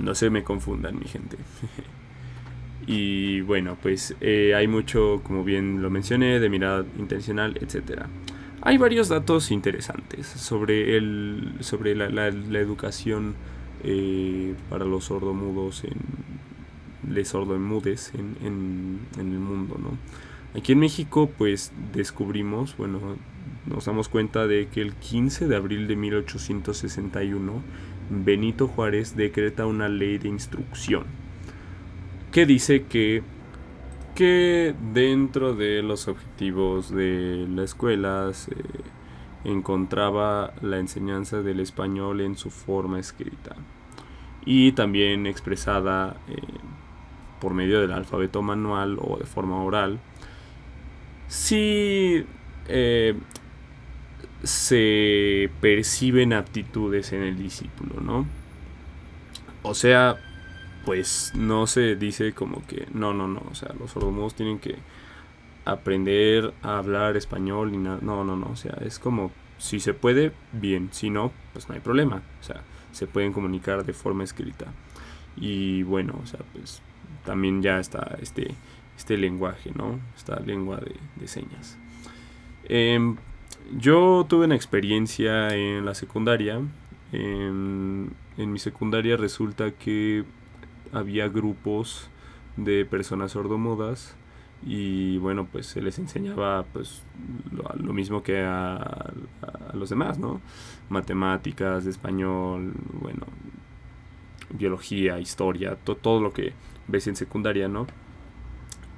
No 0.01 0.15
se 0.15 0.29
me 0.29 0.43
confundan, 0.43 0.97
mi 0.99 1.05
gente. 1.05 1.37
y 2.87 3.41
bueno, 3.41 3.77
pues 3.81 4.15
eh, 4.19 4.55
hay 4.55 4.67
mucho, 4.67 5.21
como 5.23 5.43
bien 5.43 5.81
lo 5.81 5.89
mencioné, 5.89 6.39
de 6.39 6.49
mirada 6.49 6.83
intencional, 6.97 7.55
etc. 7.61 8.05
Hay 8.61 8.77
varios 8.77 9.07
datos 9.07 9.51
interesantes 9.51 10.25
sobre, 10.25 10.97
el, 10.97 11.57
sobre 11.59 11.95
la, 11.95 12.27
educación 12.27 13.35
eh, 13.83 14.55
para 14.69 14.85
los 14.85 15.05
sordomudos 15.05 15.83
en, 15.83 16.32
les 17.09 17.27
sordomudes 17.29 18.13
en, 18.13 18.37
en, 18.45 18.99
en 19.19 19.31
el 19.31 19.39
mundo, 19.39 19.77
¿no? 19.81 19.97
Aquí 20.57 20.73
en 20.73 20.79
México, 20.79 21.29
pues 21.37 21.71
descubrimos, 21.93 22.77
bueno, 22.77 22.99
nos 23.65 23.85
damos 23.85 24.07
cuenta 24.07 24.45
de 24.45 24.67
que 24.67 24.81
el 24.81 24.93
15 24.93 25.47
de 25.47 25.55
abril 25.55 25.87
de 25.87 25.95
1861, 25.95 27.61
Benito 28.09 28.67
Juárez 28.67 29.15
decreta 29.15 29.65
una 29.65 29.89
ley 29.89 30.17
de 30.17 30.29
instrucción 30.29 31.05
que 32.31 32.45
dice 32.45 32.83
que 32.83 33.23
que 34.15 34.75
dentro 34.93 35.55
de 35.55 35.81
los 35.81 36.07
objetivos 36.07 36.91
de 36.91 37.47
la 37.49 37.63
escuela 37.63 38.31
se 38.33 38.53
encontraba 39.43 40.53
la 40.61 40.77
enseñanza 40.77 41.41
del 41.41 41.59
español 41.59 42.21
en 42.21 42.37
su 42.37 42.51
forma 42.51 42.99
escrita 42.99 43.55
y 44.45 44.73
también 44.73 45.25
expresada 45.25 46.17
eh, 46.27 46.35
por 47.43 47.53
medio 47.53 47.81
del 47.81 47.91
alfabeto 47.91 48.41
manual 48.41 48.97
o 49.01 49.17
de 49.17 49.25
forma 49.25 49.61
oral 49.61 49.99
si 51.27 52.25
eh, 52.69 53.15
se 54.43 55.49
perciben 55.59 56.31
aptitudes 56.31 57.11
en 57.11 57.21
el 57.23 57.37
discípulo, 57.37 57.99
¿no? 57.99 58.25
O 59.61 59.73
sea, 59.73 60.15
pues 60.85 61.33
no 61.35 61.67
se 61.67 61.97
dice 61.97 62.31
como 62.31 62.65
que 62.65 62.87
no, 62.93 63.13
no, 63.13 63.27
no, 63.27 63.43
o 63.51 63.55
sea, 63.55 63.73
los 63.77 63.91
sordomudos 63.91 64.35
tienen 64.35 64.59
que 64.59 64.77
aprender 65.65 66.53
a 66.61 66.77
hablar 66.77 67.17
español 67.17 67.73
y 67.73 67.77
nada, 67.77 67.99
no, 68.01 68.23
no, 68.23 68.37
no, 68.37 68.51
o 68.51 68.55
sea, 68.55 68.77
es 68.85 68.99
como 68.99 69.31
si 69.57 69.81
se 69.81 69.93
puede, 69.93 70.31
bien, 70.53 70.89
si 70.93 71.09
no, 71.09 71.33
pues 71.51 71.67
no 71.67 71.75
hay 71.75 71.81
problema, 71.81 72.21
o 72.39 72.43
sea, 72.43 72.61
se 72.93 73.05
pueden 73.05 73.33
comunicar 73.33 73.83
de 73.83 73.93
forma 73.93 74.23
escrita. 74.23 74.67
Y 75.35 75.83
bueno, 75.83 76.19
o 76.23 76.27
sea, 76.27 76.39
pues 76.53 76.81
también 77.25 77.61
ya 77.61 77.79
está 77.79 78.17
este, 78.21 78.55
este 78.97 79.17
lenguaje, 79.17 79.71
¿no? 79.75 79.99
Esta 80.15 80.39
lengua 80.39 80.79
de, 81.15 81.27
señas. 81.27 81.77
Em, 82.65 83.17
yo 83.77 84.25
tuve 84.27 84.45
una 84.45 84.55
experiencia 84.55 85.55
en 85.55 85.85
la 85.85 85.95
secundaria. 85.95 86.61
En, 87.11 88.11
en 88.37 88.51
mi 88.51 88.59
secundaria 88.59 89.17
resulta 89.17 89.71
que 89.71 90.25
había 90.91 91.27
grupos 91.27 92.09
de 92.57 92.85
personas 92.85 93.31
sordomudas 93.31 94.15
y 94.65 95.17
bueno 95.17 95.47
pues 95.51 95.67
se 95.67 95.81
les 95.81 95.99
enseñaba 95.99 96.63
pues 96.71 97.03
lo, 97.51 97.93
mismo 97.93 98.23
que 98.23 98.41
a, 98.41 99.11
los 99.73 99.89
demás 99.89 100.19
no 100.19 100.39
matemáticas 100.89 101.85
español 101.85 102.73
bueno 103.01 103.25
biología 104.51 105.19
historia 105.19 105.75
todo 105.75 106.21
lo 106.21 106.31
que 106.31 106.53
ves 106.87 107.07
en 107.07 107.15
secundaria 107.15 107.67
no 107.67 107.87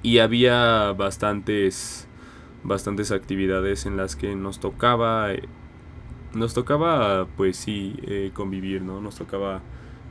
y 0.04 0.20
había 0.20 0.92
bastantes 0.94 2.08
bastantes 2.64 3.12
actividades 3.12 3.86
en 3.86 3.98
las 3.98 4.16
que 4.16 4.36
nos 4.36 4.60
tocaba 4.60 5.34
eh, 5.34 5.44
nos 6.34 6.54
tocaba 6.54 7.28
pues 7.38 7.58
sí 7.58 7.96
eh, 8.04 8.32
convivir 8.34 8.82
no 8.82 9.02
nos 9.02 9.16
tocaba 9.16 9.62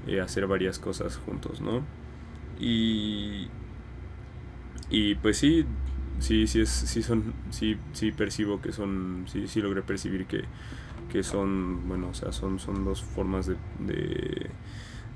eh, 0.07 0.21
hacer 0.21 0.47
varias 0.47 0.79
cosas 0.79 1.17
juntos, 1.17 1.63
¿no? 1.63 1.83
Y, 2.61 3.49
y 4.91 5.15
pues 5.17 5.39
sí, 5.39 5.65
sí, 6.19 6.47
sí, 6.47 6.61
es, 6.61 6.69
sí 6.69 7.03
son, 7.03 7.33
sí, 7.51 7.79
sí 7.95 8.13
percibo 8.13 8.61
que 8.61 8.73
son, 8.73 9.25
sí, 9.29 9.49
sí 9.49 9.63
logré 9.63 9.81
percibir 9.83 10.27
que, 10.27 10.45
que 11.11 11.23
son, 11.23 11.89
bueno, 11.89 12.09
o 12.11 12.15
sea, 12.15 12.33
son, 12.33 12.59
son 12.59 12.85
dos 12.85 13.03
formas 13.03 13.47
de, 13.47 13.57
de, 13.79 14.51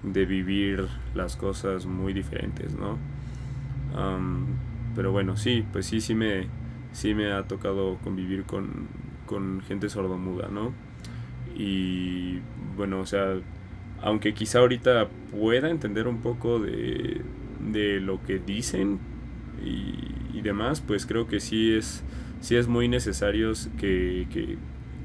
de 0.02 0.26
vivir 0.26 0.86
las 1.14 1.36
cosas 1.36 1.86
muy 1.86 2.12
diferentes, 2.12 2.74
¿no? 2.74 2.98
pero 4.94 5.12
bueno, 5.12 5.36
sí, 5.36 5.64
pues 5.72 5.86
sí, 5.86 6.00
sí 6.00 6.14
me, 6.14 6.46
sí 6.92 7.14
me 7.14 7.32
ha 7.32 7.44
tocado 7.44 7.98
convivir 8.02 8.44
con, 8.44 8.88
con 9.26 9.60
gente 9.62 9.88
sordomuda, 9.88 10.48
¿no? 10.48 10.72
Y 11.56 12.40
bueno, 12.76 13.00
o 13.00 13.06
sea, 13.06 13.36
aunque 14.02 14.34
quizá 14.34 14.58
ahorita 14.60 15.08
pueda 15.30 15.70
entender 15.70 16.08
un 16.08 16.18
poco 16.18 16.58
de, 16.58 17.22
de 17.60 18.00
lo 18.00 18.22
que 18.24 18.38
dicen 18.38 18.98
y, 19.64 20.36
y, 20.36 20.40
demás, 20.42 20.80
pues 20.80 21.06
creo 21.06 21.26
que 21.26 21.40
sí 21.40 21.74
es, 21.74 22.02
sí 22.40 22.56
es 22.56 22.68
muy 22.68 22.88
necesario 22.88 23.52
que, 23.78 24.26
que, 24.32 24.56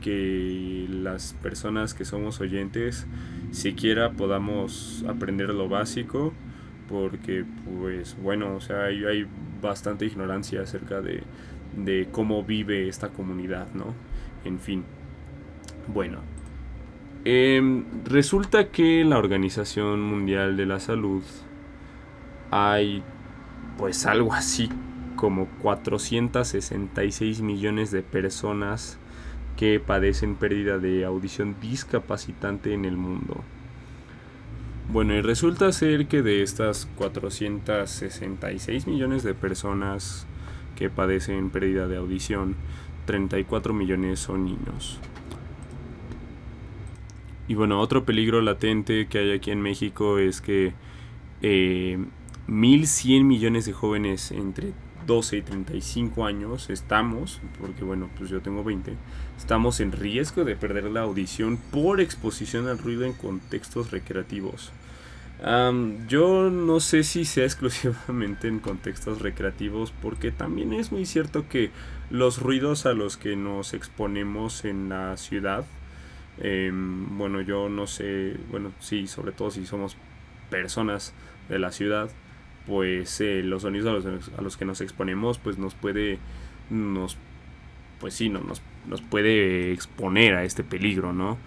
que 0.01 0.87
las 0.89 1.33
personas 1.41 1.93
que 1.93 2.05
somos 2.05 2.39
oyentes 2.39 3.07
siquiera 3.53 4.11
podamos 4.11 5.05
aprender 5.07 5.49
lo 5.49 5.69
básico 5.69 6.33
porque 6.89 7.45
pues 7.65 8.17
bueno, 8.21 8.55
o 8.55 8.61
sea, 8.61 8.85
hay, 8.85 9.05
hay 9.05 9.25
bastante 9.61 10.05
ignorancia 10.05 10.61
acerca 10.61 11.01
de, 11.01 11.23
de 11.77 12.07
cómo 12.11 12.43
vive 12.43 12.87
esta 12.89 13.09
comunidad, 13.09 13.67
¿no? 13.73 13.93
En 14.43 14.59
fin. 14.59 14.83
Bueno, 15.87 16.19
Em, 17.25 17.85
resulta 18.03 18.69
que 18.69 19.05
la 19.05 19.17
Organización 19.17 20.01
Mundial 20.01 20.57
de 20.57 20.65
la 20.65 20.81
Salud 20.81 21.23
hay 22.51 23.01
pues 23.77 24.05
algo 24.05 24.33
así 24.33 24.69
como 25.15 25.47
466 25.61 27.39
millones 27.39 27.91
de 27.91 28.01
personas 28.01 28.99
que 29.57 29.79
padecen 29.79 30.35
pérdida 30.35 30.77
de 30.77 31.05
audición 31.05 31.55
discapacitante 31.61 32.73
en 32.73 32.85
el 32.85 32.97
mundo. 32.97 33.43
Bueno, 34.91 35.13
y 35.13 35.21
resulta 35.21 35.71
ser 35.71 36.07
que 36.07 36.21
de 36.21 36.43
estas 36.43 36.87
466 36.97 38.85
millones 38.87 39.23
de 39.23 39.33
personas 39.33 40.27
que 40.75 40.89
padecen 40.89 41.49
pérdida 41.49 41.87
de 41.87 41.97
audición, 41.97 42.55
34 43.05 43.73
millones 43.73 44.19
son 44.19 44.45
niños. 44.45 44.99
Y 47.47 47.55
bueno, 47.55 47.79
otro 47.79 48.05
peligro 48.05 48.41
latente 48.41 49.07
que 49.07 49.19
hay 49.19 49.31
aquí 49.31 49.51
en 49.51 49.61
México 49.61 50.17
es 50.17 50.41
que 50.41 50.73
eh, 51.41 51.97
1.100 52.47 53.23
millones 53.23 53.65
de 53.65 53.73
jóvenes 53.73 54.31
entre 54.31 54.73
12 55.05 55.37
y 55.37 55.41
35 55.41 56.25
años 56.25 56.69
estamos, 56.69 57.41
porque 57.59 57.83
bueno, 57.83 58.09
pues 58.17 58.29
yo 58.29 58.41
tengo 58.41 58.63
20, 58.63 58.93
estamos 59.37 59.79
en 59.79 59.91
riesgo 59.91 60.43
de 60.43 60.55
perder 60.55 60.85
la 60.85 61.01
audición 61.01 61.57
por 61.57 62.01
exposición 62.01 62.67
al 62.67 62.77
ruido 62.77 63.05
en 63.05 63.13
contextos 63.13 63.91
recreativos. 63.91 64.71
yo 66.07 66.49
no 66.49 66.79
sé 66.79 67.03
si 67.03 67.25
sea 67.25 67.43
exclusivamente 67.51 68.47
en 68.47 68.59
contextos 68.59 69.21
recreativos, 69.21 69.93
porque 70.01 70.31
también 70.31 70.73
es 70.73 70.91
muy 70.91 71.05
cierto 71.05 71.47
que 71.49 71.71
los 72.09 72.41
ruidos 72.41 72.85
a 72.85 72.93
los 72.93 73.17
que 73.17 73.35
nos 73.35 73.73
exponemos 73.73 74.65
en 74.65 74.89
la 74.89 75.17
ciudad, 75.17 75.65
em, 76.39 77.17
bueno, 77.17 77.41
yo 77.41 77.69
no 77.69 77.87
sé, 77.87 78.37
bueno, 78.49 78.71
sí, 78.79 79.07
sobre 79.07 79.31
todo 79.33 79.51
si 79.51 79.65
somos 79.65 79.97
personas 80.49 81.13
de 81.49 81.59
la 81.59 81.71
ciudad, 81.71 82.09
pues 82.67 83.19
eh, 83.21 83.41
los 83.43 83.63
sonidos 83.63 84.05
a 84.37 84.41
los, 84.41 84.57
que 84.57 84.65
nos 84.65 84.81
exponemos 84.81 85.37
pues 85.37 85.57
nos 85.57 85.73
puede 85.75 86.19
nos 86.69 87.17
pues 87.99 88.13
sí 88.13 88.29
no, 88.29 88.39
nos, 88.39 88.61
nos 88.87 89.01
puede 89.01 89.71
exponer 89.71 90.35
a 90.35 90.43
este 90.43 90.63
peligro 90.63 91.13
no 91.13 91.37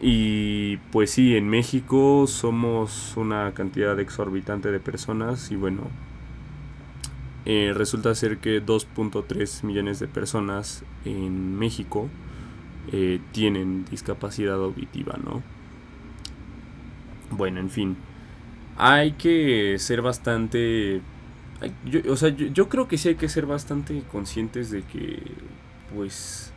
y 0.00 0.78
pues 0.90 1.12
sí 1.12 1.36
en 1.36 1.48
México 1.48 2.26
somos 2.26 3.16
una 3.16 3.52
cantidad 3.54 3.98
exorbitante 4.00 4.72
de 4.72 4.80
personas 4.80 5.50
y 5.52 5.56
bueno 5.56 5.82
eh, 7.44 7.72
resulta 7.74 8.14
ser 8.14 8.38
que 8.38 8.64
2.3 8.64 9.64
millones 9.64 9.98
de 9.98 10.08
personas 10.08 10.84
en 11.04 11.58
México 11.58 12.08
eh, 12.90 13.20
tienen 13.30 13.84
discapacidad 13.84 14.56
auditiva 14.56 15.16
no 15.24 15.42
bueno 17.30 17.60
en 17.60 17.70
fin 17.70 17.96
hay 18.76 19.12
que 19.12 19.76
ser 19.78 20.02
bastante... 20.02 21.00
Yo, 21.84 22.00
o 22.12 22.16
sea, 22.16 22.30
yo, 22.30 22.68
creo 22.68 22.88
que 22.88 22.98
sí 22.98 23.10
hay 23.10 23.14
que 23.14 23.28
ser 23.28 23.46
bastante 23.46 24.02
conscientes 24.10 24.70
de 24.70 24.82
que, 24.82 25.22
pues, 25.94 26.52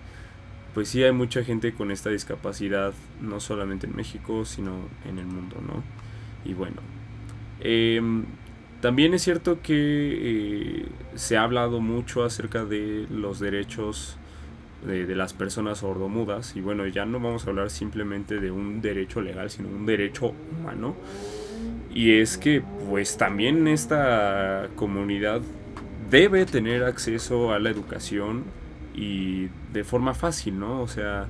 pues 0.73 0.89
sí 0.89 1.03
hay 1.03 1.11
mucha 1.11 1.43
gente 1.43 1.73
con 1.73 1.91
esta 1.91 2.09
discapacidad, 2.09 2.91
no 3.21 3.39
solamente 3.39 3.85
en 3.85 3.95
México, 3.95 4.45
sino 4.45 4.71
en 5.07 5.19
el 5.19 5.27
mundo, 5.27 5.57
¿no? 5.61 5.83
Y 6.43 6.55
bueno, 6.55 6.81
em, 7.59 8.25
también 8.81 9.13
es 9.13 9.21
cierto 9.21 9.61
que 9.61 9.75
eh, 9.75 10.85
se 11.13 11.37
ha 11.37 11.43
hablado 11.43 11.81
mucho 11.81 12.23
acerca 12.23 12.65
de 12.65 13.05
los 13.11 13.39
derechos 13.39 14.17
de, 14.87 15.05
de, 15.05 15.15
las 15.15 15.33
personas 15.33 15.79
sordomudas, 15.79 16.55
y 16.55 16.61
bueno, 16.61 16.87
ya 16.87 17.05
no 17.05 17.19
vamos 17.19 17.45
a 17.45 17.51
hablar 17.51 17.69
simplemente 17.69 18.39
de 18.39 18.49
un 18.49 18.81
derecho 18.81 19.21
legal, 19.21 19.51
sino 19.51 19.69
un 19.69 19.85
derecho 19.85 20.33
humano. 20.51 20.95
Y 21.95 22.19
es 22.19 22.37
que 22.37 22.61
pues 22.89 23.17
también 23.17 23.67
esta 23.67 24.67
comunidad 24.75 25.41
debe 26.11 26.45
tener 26.45 26.83
acceso 26.83 27.53
a 27.53 27.59
la 27.59 27.69
educación 27.69 28.43
y 28.93 29.47
de 29.73 29.83
forma 29.85 30.13
fácil, 30.13 30.59
¿no? 30.59 30.81
O 30.81 30.87
sea, 30.89 31.27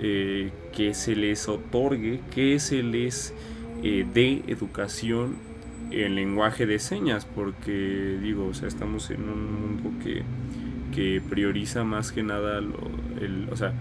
eh, 0.00 0.50
que 0.74 0.94
se 0.94 1.14
les 1.14 1.48
otorgue, 1.48 2.20
que 2.34 2.58
se 2.58 2.82
les 2.82 3.32
eh, 3.84 4.04
dé 4.12 4.42
educación 4.48 5.36
en 5.92 6.16
lenguaje 6.16 6.66
de 6.66 6.80
señas, 6.80 7.24
porque 7.24 8.18
digo, 8.20 8.46
o 8.46 8.54
sea, 8.54 8.66
estamos 8.66 9.10
en 9.10 9.28
un 9.28 9.60
mundo 9.60 9.92
que, 10.02 10.22
que 10.94 11.20
prioriza 11.20 11.84
más 11.84 12.10
que 12.10 12.24
nada 12.24 12.58
el, 12.58 13.48
o 13.50 13.56
sea, 13.56 13.74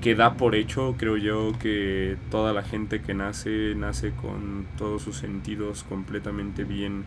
que 0.00 0.14
da 0.14 0.34
por 0.34 0.54
hecho, 0.54 0.94
creo 0.98 1.16
yo, 1.16 1.52
que 1.58 2.16
toda 2.30 2.52
la 2.52 2.62
gente 2.62 3.00
que 3.00 3.14
nace, 3.14 3.74
nace 3.74 4.12
con 4.12 4.66
todos 4.76 5.02
sus 5.02 5.16
sentidos 5.16 5.84
completamente 5.84 6.64
bien, 6.64 7.04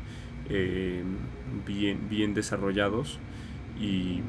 eh, 0.50 1.04
bien, 1.66 2.10
bien 2.10 2.34
desarrollados. 2.34 3.20
Y 3.80 4.22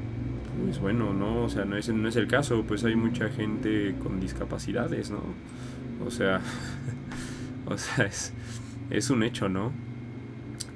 pues 0.65 0.79
bueno, 0.79 1.13
¿no? 1.13 1.43
O 1.43 1.49
sea, 1.49 1.65
no 1.65 1.77
es, 1.77 1.89
no 1.89 2.09
es 2.09 2.17
el 2.17 2.27
caso, 2.27 2.65
pues 2.67 2.85
hay 2.85 2.95
mucha 2.97 3.29
gente 3.31 3.95
con 4.03 4.21
discapacidades, 4.21 5.11
¿no? 5.11 5.23
O 6.07 6.11
sea, 6.11 6.41
o 7.67 7.77
sea, 7.77 8.07
es, 8.07 8.33
es 8.91 9.11
un 9.11 9.23
hecho, 9.23 9.49
¿no? 9.49 9.73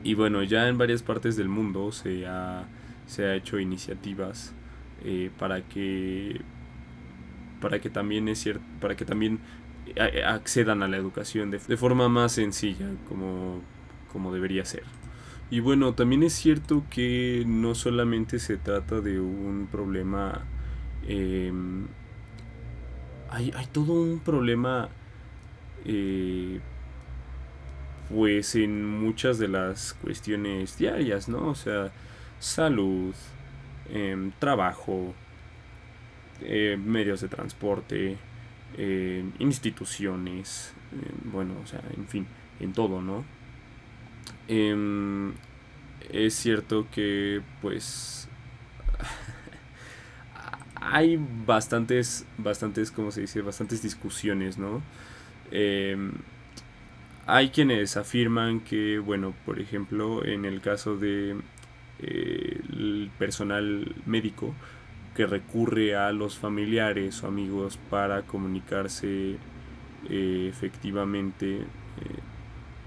Y 0.03 0.15
bueno, 0.15 0.43
ya 0.43 0.69
en 0.69 0.79
varias 0.79 1.03
partes 1.03 1.37
del 1.37 1.49
mundo 1.49 1.93
se 1.93 2.27
ha, 2.27 2.65
se 3.07 3.25
ha 3.25 3.35
hecho 3.35 3.59
iniciativas 3.59 4.53
eh, 5.05 5.31
para 5.39 5.63
que 5.63 6.41
para 7.65 7.81
que 7.81 7.89
también 7.89 8.29
es 8.29 8.41
cierto, 8.41 8.63
para 8.79 8.95
que 8.95 9.07
también 9.07 9.41
eh, 9.97 10.23
accedan 10.23 10.83
a 10.83 10.87
la 10.87 10.99
educación 10.99 11.51
de, 11.51 11.59
forma 11.79 12.11
más 12.11 12.33
sencilla 12.33 12.91
como, 13.09 13.63
como 14.13 14.35
debería 14.35 14.67
ser. 14.67 14.83
Y 15.51 15.61
bueno, 15.61 15.95
también 15.95 16.23
es 16.25 16.35
cierto 16.35 16.85
que 16.91 17.43
no 17.47 17.75
solamente 17.75 18.39
se 18.39 18.59
trata 18.59 19.01
de 19.01 19.19
un 19.19 19.67
problema, 19.73 20.43
em, 21.09 21.87
hay, 23.31 23.51
todo 23.73 23.95
un 23.95 24.21
problema, 24.21 24.91
eh, 25.87 26.61
pues 28.11 28.57
en 28.57 28.87
muchas 28.87 29.39
de 29.39 29.49
las 29.49 29.95
cuestiones 29.95 30.77
diarias, 30.77 31.31
¿no? 31.31 31.49
O 31.49 31.55
sea, 31.55 31.91
salud, 32.41 33.15
em, 33.89 34.33
trabajo, 34.39 35.15
eh, 36.43 36.79
medios 36.83 37.21
de 37.21 37.29
transporte, 37.29 38.17
eh, 38.77 39.25
instituciones, 39.39 40.73
eh, 40.93 41.11
bueno, 41.25 41.55
o 41.63 41.67
sea, 41.67 41.81
en 41.97 42.07
fin, 42.09 42.27
en 42.61 42.73
todo, 42.73 43.01
¿no? 43.01 43.25
Em, 44.49 45.33
es 46.11 46.35
cierto 46.35 46.87
que, 46.91 47.41
pues, 47.63 48.29
hay 50.77 51.19
bastantes, 51.47 52.27
bastantes, 52.39 52.91
¿cómo 52.91 53.11
se 53.11 53.23
dice? 53.23 53.43
Bastantes 53.43 53.83
discusiones, 53.83 54.59
¿no? 54.59 54.83
Em, 55.51 56.13
hay 57.27 57.51
quienes 57.51 57.97
afirman 57.97 58.61
que, 58.61 58.99
bueno, 58.99 59.35
por 59.47 59.61
ejemplo, 59.61 60.25
en 60.25 60.45
el 60.45 60.61
caso 60.61 60.97
de 60.97 61.37
el 62.01 63.11
personal 63.19 63.95
médico, 64.05 64.55
que 65.15 65.27
recurre 65.27 65.97
a 65.97 66.13
los 66.13 66.37
familiares 66.39 67.23
o 67.23 67.29
amigos 67.29 67.79
para 67.91 68.23
comunicarse 68.23 69.37
eh, 70.11 70.47
efectivamente 70.51 71.59
eh, 71.61 71.65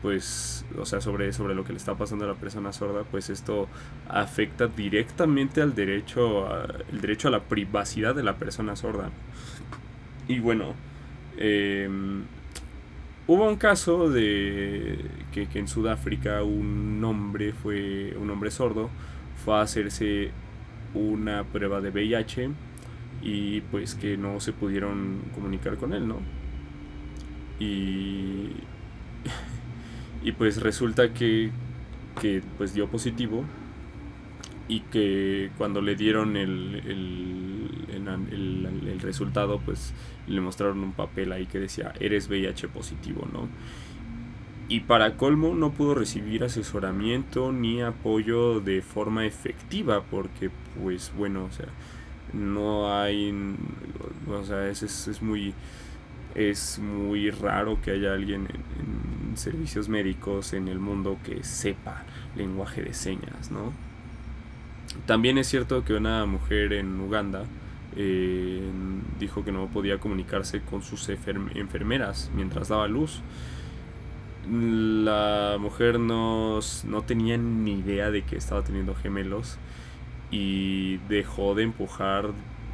pues 0.01 0.65
o 0.77 0.85
sea 0.85 1.01
sobre 1.01 1.33
sobre 1.33 1.55
lo 1.55 1.63
que 1.63 1.71
le 1.71 1.77
está 1.77 1.95
pasando 1.95 2.25
a 2.25 2.27
la 2.27 2.35
persona 2.35 2.71
sorda 2.71 3.03
pues 3.03 3.29
esto 3.29 3.67
afecta 4.07 4.67
directamente 4.67 5.61
al 5.61 5.73
derecho 5.73 6.47
el 6.91 7.01
derecho 7.01 7.29
a 7.29 7.31
la 7.31 7.41
privacidad 7.41 8.13
de 8.13 8.23
la 8.23 8.35
persona 8.35 8.75
sorda. 8.75 9.09
Y 10.27 10.39
bueno 10.39 10.75
em, 11.37 12.23
hubo 13.25 13.47
un 13.47 13.55
caso 13.55 14.09
de 14.09 14.99
que, 15.31 15.47
que 15.47 15.59
en 15.59 15.67
Sudáfrica 15.67 16.43
un 16.43 17.03
hombre 17.03 17.53
fue 17.53 18.15
un 18.19 18.29
hombre 18.29 18.51
sordo 18.51 18.89
fue 19.43 19.55
a 19.55 19.61
hacerse 19.61 20.31
una 20.93 21.43
prueba 21.43 21.82
de 21.82 21.89
VIH 21.89 22.50
y 23.21 23.62
pues 23.62 23.95
que 23.95 24.17
no 24.17 24.39
se 24.39 24.54
pudieron 24.54 25.21
comunicar 25.34 25.78
con 25.78 25.93
él, 25.93 26.08
¿no? 26.08 26.19
Y, 27.60 28.52
y 30.23 30.32
pues 30.34 30.62
resulta 30.62 31.13
que, 31.13 31.52
que 32.21 32.41
pues 32.58 32.73
dio 32.73 32.88
positivo 32.88 33.43
y 34.67 34.82
que 34.82 35.52
cuando 35.58 35.82
le 35.82 35.95
dieron 35.95 36.36
el, 36.36 36.82
el, 36.86 37.88
el, 37.89 38.88
el, 38.88 39.00
resultado 39.00 39.60
pues 39.60 39.93
le 40.28 40.41
mostraron 40.41 40.80
un 40.80 40.91
papel 40.91 41.32
ahí 41.32 41.45
que 41.45 41.60
decía 41.60 41.93
eres 42.00 42.27
VIH 42.27 42.67
positivo, 42.67 43.27
¿no? 43.31 43.48
Y 44.69 44.81
para 44.81 45.15
colmo 45.15 45.55
no 45.55 45.71
pudo 45.71 45.95
recibir 45.95 46.43
asesoramiento 46.43 47.53
ni 47.53 47.81
apoyo 47.81 48.59
de 48.59 48.81
forma 48.81 49.25
efectiva 49.25 50.03
porque 50.03 50.49
pues 50.81 51.13
bueno, 51.15 51.45
o 51.45 51.51
sea, 51.51 51.67
no 52.33 52.93
hay, 52.93 53.33
o 54.29 54.43
sea, 54.43 54.67
es, 54.67 54.83
es, 54.83 55.21
muy, 55.21 55.53
es 56.35 56.79
muy 56.79 57.31
raro 57.31 57.79
que 57.81 57.91
haya 57.91 58.13
alguien 58.13 58.47
en, 58.49 59.37
servicios 59.37 59.87
médicos 59.87 60.53
en 60.53 60.67
el 60.67 60.79
mundo 60.79 61.19
que 61.23 61.43
sepa 61.43 62.03
lenguaje 62.35 62.81
de 62.81 62.95
señas, 62.95 63.51
¿no? 63.51 63.71
También 65.05 65.37
es 65.37 65.47
cierto 65.47 65.85
que 65.85 65.93
una 65.93 66.25
mujer 66.25 66.73
en 66.73 66.99
Uganda 66.99 67.43
eh, 67.95 68.67
dijo 69.19 69.45
que 69.45 69.51
no 69.51 69.67
podía 69.67 69.99
comunicarse 69.99 70.61
con 70.61 70.81
sus 70.81 71.07
enfermeras 71.09 72.31
mientras 72.35 72.69
daba 72.69 72.87
luz 72.87 73.21
la 74.50 75.58
mujer 75.60 76.00
no, 76.00 76.60
no 76.85 77.02
tenía 77.04 77.37
ni 77.37 77.79
idea 77.79 78.12
de 78.12 78.23
que 78.23 78.37
estaba 78.37 78.63
teniendo 78.63 78.95
gemelos 78.95 79.58
y 80.31 80.98
dejó 81.10 81.56
de 81.56 81.63
empujar, 81.63 82.31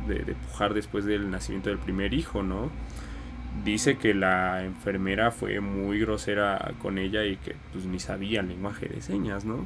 de, 0.07 0.31
empujar 0.31 0.73
después 0.73 1.05
del 1.05 1.31
nacimiento 1.31 1.69
del 1.69 1.79
primer 1.79 2.13
hijo, 2.13 2.43
¿no? 2.43 2.69
Dice 3.63 3.97
que 3.97 4.13
la 4.13 4.63
enfermera 4.63 5.31
fue 5.31 5.59
muy 5.59 5.99
grosera 5.99 6.73
con 6.81 6.97
ella 6.97 7.25
y 7.25 7.37
que 7.37 7.55
pues 7.71 7.85
ni 7.85 7.99
sabía 7.99 8.41
el 8.41 8.49
lenguaje 8.49 8.87
de 8.87 9.01
señas, 9.01 9.45
¿no? 9.45 9.65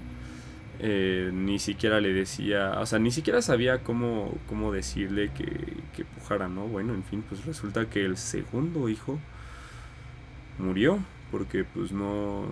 eh, 0.80 1.32
ni 1.34 1.60
siquiera 1.60 2.00
le 2.02 2.14
decía, 2.14 2.80
o 2.80 2.86
sea, 2.86 3.00
ni 3.00 3.12
siquiera 3.12 3.42
sabía 3.42 3.80
cómo, 3.80 4.38
cómo 4.48 4.72
decirle 4.72 5.32
que, 5.36 5.78
que 5.96 6.06
pujara, 6.06 6.48
¿no? 6.48 6.68
Bueno, 6.68 6.94
en 6.94 7.04
fin, 7.04 7.24
pues 7.28 7.46
resulta 7.46 7.90
que 7.90 8.06
el 8.06 8.18
segundo 8.18 8.90
hijo 8.90 9.20
murió 10.60 11.00
porque 11.32 11.64
pues 11.64 11.92
no, 11.92 12.46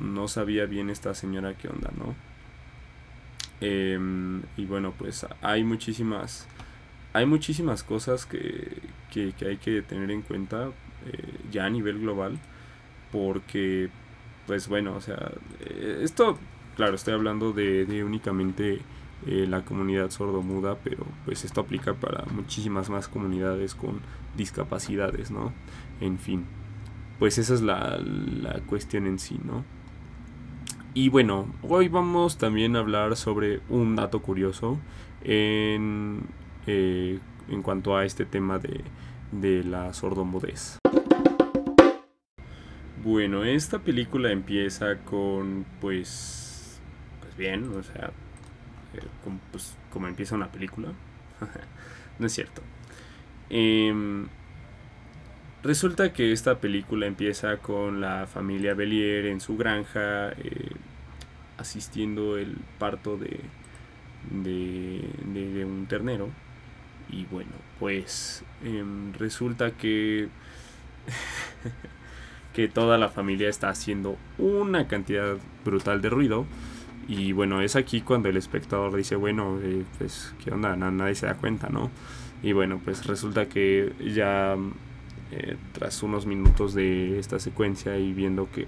no 0.00 0.28
sabía 0.28 0.66
bien 0.66 0.90
esta 0.90 1.14
señora 1.14 1.54
qué 1.54 1.68
onda, 1.68 1.90
¿no? 1.96 2.14
Em, 3.60 4.42
y 4.56 4.66
bueno, 4.66 4.92
pues 4.96 5.26
hay 5.40 5.64
muchísimas, 5.64 6.46
hay 7.12 7.26
muchísimas 7.26 7.82
cosas 7.82 8.26
que, 8.26 8.82
que, 9.10 9.34
hay 9.46 9.56
que 9.56 9.82
tener 9.82 10.10
en 10.10 10.22
cuenta 10.22 10.68
eh, 11.06 11.34
ya 11.50 11.64
a 11.64 11.70
nivel 11.70 12.00
global, 12.00 12.38
porque, 13.12 13.88
pues 14.46 14.68
bueno, 14.68 14.94
o 14.96 15.00
sea, 15.00 15.32
eh, 15.60 16.00
esto, 16.02 16.38
claro, 16.76 16.94
estoy 16.96 17.14
hablando 17.14 17.52
de, 17.52 17.86
de 17.86 18.04
únicamente 18.04 18.80
eh, 19.26 19.46
la 19.48 19.62
comunidad 19.62 20.10
sordomuda, 20.10 20.76
pero 20.84 21.06
pues 21.24 21.44
esto 21.44 21.62
aplica 21.62 21.94
para 21.94 22.24
muchísimas 22.26 22.90
más 22.90 23.08
comunidades 23.08 23.74
con 23.74 24.00
discapacidades, 24.36 25.30
¿no? 25.30 25.52
En 26.00 26.18
fin, 26.18 26.44
pues 27.18 27.38
esa 27.38 27.54
es 27.54 27.62
la, 27.62 27.98
la 27.98 28.60
cuestión 28.66 29.06
en 29.06 29.18
sí, 29.18 29.38
¿no? 29.44 29.64
Y 30.94 31.10
bueno, 31.10 31.46
hoy 31.62 31.88
vamos 31.88 32.38
también 32.38 32.74
a 32.74 32.78
hablar 32.78 33.16
sobre 33.16 33.60
un 33.68 33.96
dato 33.96 34.22
curioso 34.22 34.78
en, 35.22 36.22
eh, 36.66 37.18
en 37.48 37.62
cuanto 37.62 37.96
a 37.96 38.04
este 38.06 38.24
tema 38.24 38.58
de, 38.58 38.82
de 39.30 39.62
la 39.62 39.92
sordomudez. 39.92 40.78
Bueno, 43.04 43.44
esta 43.44 43.78
película 43.78 44.32
empieza 44.32 44.96
con, 44.98 45.66
pues, 45.80 46.80
pues 47.20 47.36
bien, 47.36 47.70
o 47.76 47.82
sea, 47.82 48.10
eh, 48.94 49.02
pues, 49.52 49.76
como 49.92 50.08
empieza 50.08 50.34
una 50.34 50.50
película. 50.50 50.88
no 52.18 52.26
es 52.26 52.32
cierto. 52.32 52.62
Em, 53.50 54.28
Resulta 55.66 56.12
que 56.12 56.30
esta 56.30 56.60
película 56.60 57.06
empieza 57.06 57.56
con 57.56 58.00
la 58.00 58.28
familia 58.28 58.74
Bellier 58.74 59.26
en 59.26 59.40
su 59.40 59.56
granja 59.56 60.30
eh, 60.30 60.70
asistiendo 61.58 62.38
el 62.38 62.56
parto 62.78 63.16
de, 63.16 63.40
de, 64.30 65.64
un 65.64 65.86
ternero. 65.88 66.28
Y 67.10 67.24
bueno, 67.24 67.50
pues 67.80 68.44
em, 68.64 69.12
resulta 69.14 69.72
que, 69.72 70.28
que 72.54 72.68
toda 72.68 72.96
la 72.96 73.08
familia 73.08 73.48
está 73.48 73.68
haciendo 73.68 74.16
una 74.38 74.86
cantidad 74.86 75.36
brutal 75.64 76.00
de 76.00 76.10
ruido. 76.10 76.46
Y 77.08 77.32
bueno, 77.32 77.60
es 77.60 77.74
aquí 77.74 78.02
cuando 78.02 78.28
el 78.28 78.36
espectador 78.36 78.94
dice, 78.94 79.16
bueno, 79.16 79.58
eh, 79.60 79.82
pues, 79.98 80.32
¿qué 80.44 80.52
onda? 80.52 80.76
Nadie 80.76 81.16
se 81.16 81.26
da 81.26 81.34
cuenta, 81.34 81.70
¿no? 81.70 81.90
Y 82.44 82.52
bueno, 82.52 82.80
pues 82.84 83.04
resulta 83.06 83.48
que 83.48 83.92
ya 84.14 84.56
eh, 85.32 85.56
tras 85.72 86.02
unos 86.02 86.26
minutos 86.26 86.74
de 86.74 87.18
esta 87.18 87.38
secuencia 87.38 87.98
y 87.98 88.12
viendo 88.12 88.48
que 88.50 88.66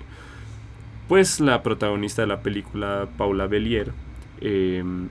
pues 1.06 1.40
la 1.40 1.62
protagonista 1.62 2.22
de 2.22 2.28
la 2.28 2.42
película 2.42 3.08
Paula 3.16 3.46
Bellier 3.46 3.92
em, 4.40 5.08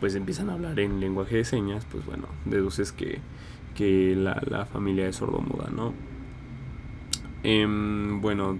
pues 0.00 0.14
empiezan 0.14 0.50
a 0.50 0.54
hablar 0.54 0.78
en 0.80 1.00
lenguaje 1.00 1.36
de 1.36 1.44
señas 1.44 1.86
pues 1.90 2.04
bueno 2.04 2.26
deduces 2.44 2.92
que, 2.92 3.20
que 3.74 4.14
la, 4.16 4.66
familia 4.66 5.08
es 5.08 5.16
sordomuda 5.16 5.70
no 5.74 5.94
em, 7.42 8.20
bueno 8.20 8.58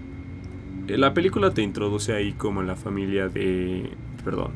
la 0.87 1.13
película 1.13 1.53
te 1.53 1.61
introduce 1.61 2.13
ahí 2.13 2.33
como 2.33 2.61
en 2.61 2.67
la 2.67 2.75
familia 2.75 3.29
de 3.29 3.91
perdón 4.25 4.53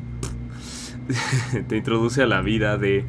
te 1.68 1.76
introduce 1.76 2.22
a 2.22 2.26
la 2.26 2.40
vida 2.40 2.76
de 2.76 3.04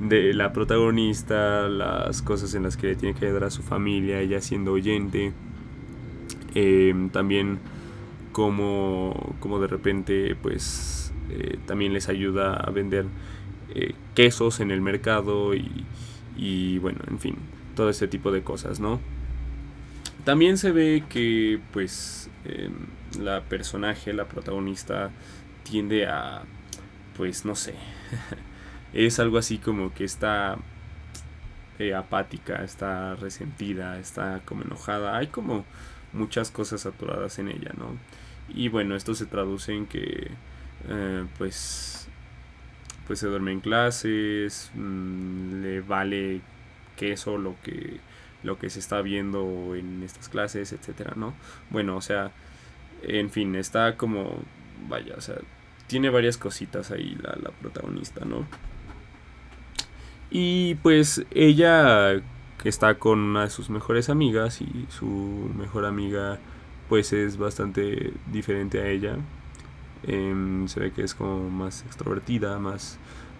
de 0.00 0.32
la 0.34 0.52
protagonista, 0.52 1.68
las 1.68 2.22
cosas 2.22 2.54
en 2.54 2.62
las 2.62 2.76
que 2.76 2.94
tiene 2.94 3.18
que 3.18 3.26
ayudar 3.26 3.44
a 3.44 3.50
su 3.50 3.62
familia, 3.62 4.20
ella 4.20 4.40
siendo 4.40 4.72
oyente, 4.72 5.32
em, 6.54 7.10
también 7.10 7.58
como, 8.32 9.34
como 9.40 9.58
de 9.58 9.66
repente 9.66 10.36
pues 10.40 11.12
eh, 11.30 11.58
también 11.66 11.92
les 11.92 12.08
ayuda 12.08 12.54
a 12.54 12.70
vender 12.70 13.06
eh, 13.74 13.94
quesos 14.14 14.60
en 14.60 14.70
el 14.70 14.80
mercado 14.80 15.54
y, 15.54 15.84
y, 16.36 16.78
bueno, 16.78 17.00
en 17.08 17.18
fin, 17.18 17.36
todo 17.74 17.90
ese 17.90 18.08
tipo 18.08 18.30
de 18.32 18.42
cosas, 18.42 18.80
¿no? 18.80 19.00
También 20.24 20.58
se 20.58 20.72
ve 20.72 21.04
que 21.08 21.60
pues 21.72 22.30
em, 22.44 22.72
la 23.22 23.42
personaje, 23.42 24.12
la 24.12 24.26
protagonista 24.26 25.10
tiende 25.64 26.06
a 26.06 26.42
pues 27.16 27.44
no 27.44 27.56
sé 27.56 27.74
es 28.92 29.18
algo 29.18 29.38
así 29.38 29.58
como 29.58 29.92
que 29.94 30.04
está 30.04 30.58
eh, 31.78 31.94
apática, 31.94 32.64
está 32.64 33.14
resentida, 33.14 33.98
está 33.98 34.40
como 34.44 34.62
enojada. 34.62 35.16
Hay 35.16 35.28
como 35.28 35.64
muchas 36.12 36.50
cosas 36.50 36.82
saturadas 36.82 37.38
en 37.38 37.48
ella, 37.48 37.72
¿no? 37.76 37.96
Y 38.48 38.68
bueno, 38.68 38.96
esto 38.96 39.14
se 39.14 39.26
traduce 39.26 39.74
en 39.74 39.86
que 39.86 40.30
eh, 40.88 41.26
pues 41.38 42.08
pues 43.06 43.20
se 43.20 43.26
duerme 43.26 43.52
en 43.52 43.60
clases, 43.60 44.70
mm, 44.74 45.62
le 45.62 45.80
vale 45.80 46.40
queso 46.96 47.38
lo 47.38 47.56
que 47.62 48.00
lo 48.42 48.58
que 48.58 48.70
se 48.70 48.80
está 48.80 49.02
viendo 49.02 49.74
en 49.74 50.02
estas 50.02 50.28
clases, 50.28 50.72
etcétera, 50.72 51.14
¿no? 51.16 51.34
Bueno, 51.70 51.96
o 51.96 52.00
sea, 52.00 52.32
en 53.02 53.30
fin, 53.30 53.54
está 53.56 53.96
como 53.96 54.42
vaya, 54.88 55.14
o 55.16 55.20
sea, 55.20 55.36
tiene 55.86 56.10
varias 56.10 56.38
cositas 56.38 56.90
ahí 56.90 57.16
la, 57.22 57.36
la 57.42 57.50
protagonista, 57.50 58.24
¿no? 58.24 58.46
Y 60.30 60.74
pues 60.76 61.24
ella 61.30 62.22
está 62.64 62.98
con 62.98 63.18
una 63.20 63.42
de 63.42 63.50
sus 63.50 63.70
mejores 63.70 64.08
amigas 64.10 64.60
y 64.60 64.86
su 64.90 65.06
mejor 65.56 65.86
amiga 65.86 66.38
pues 66.88 67.12
es 67.12 67.36
bastante 67.38 68.12
diferente 68.30 68.80
a 68.80 68.88
ella. 68.88 69.16
Em, 70.04 70.68
se 70.68 70.80
ve 70.80 70.92
que 70.92 71.02
es 71.02 71.14
como 71.14 71.50
más 71.50 71.82
extrovertida, 71.84 72.58
más, 72.58 72.98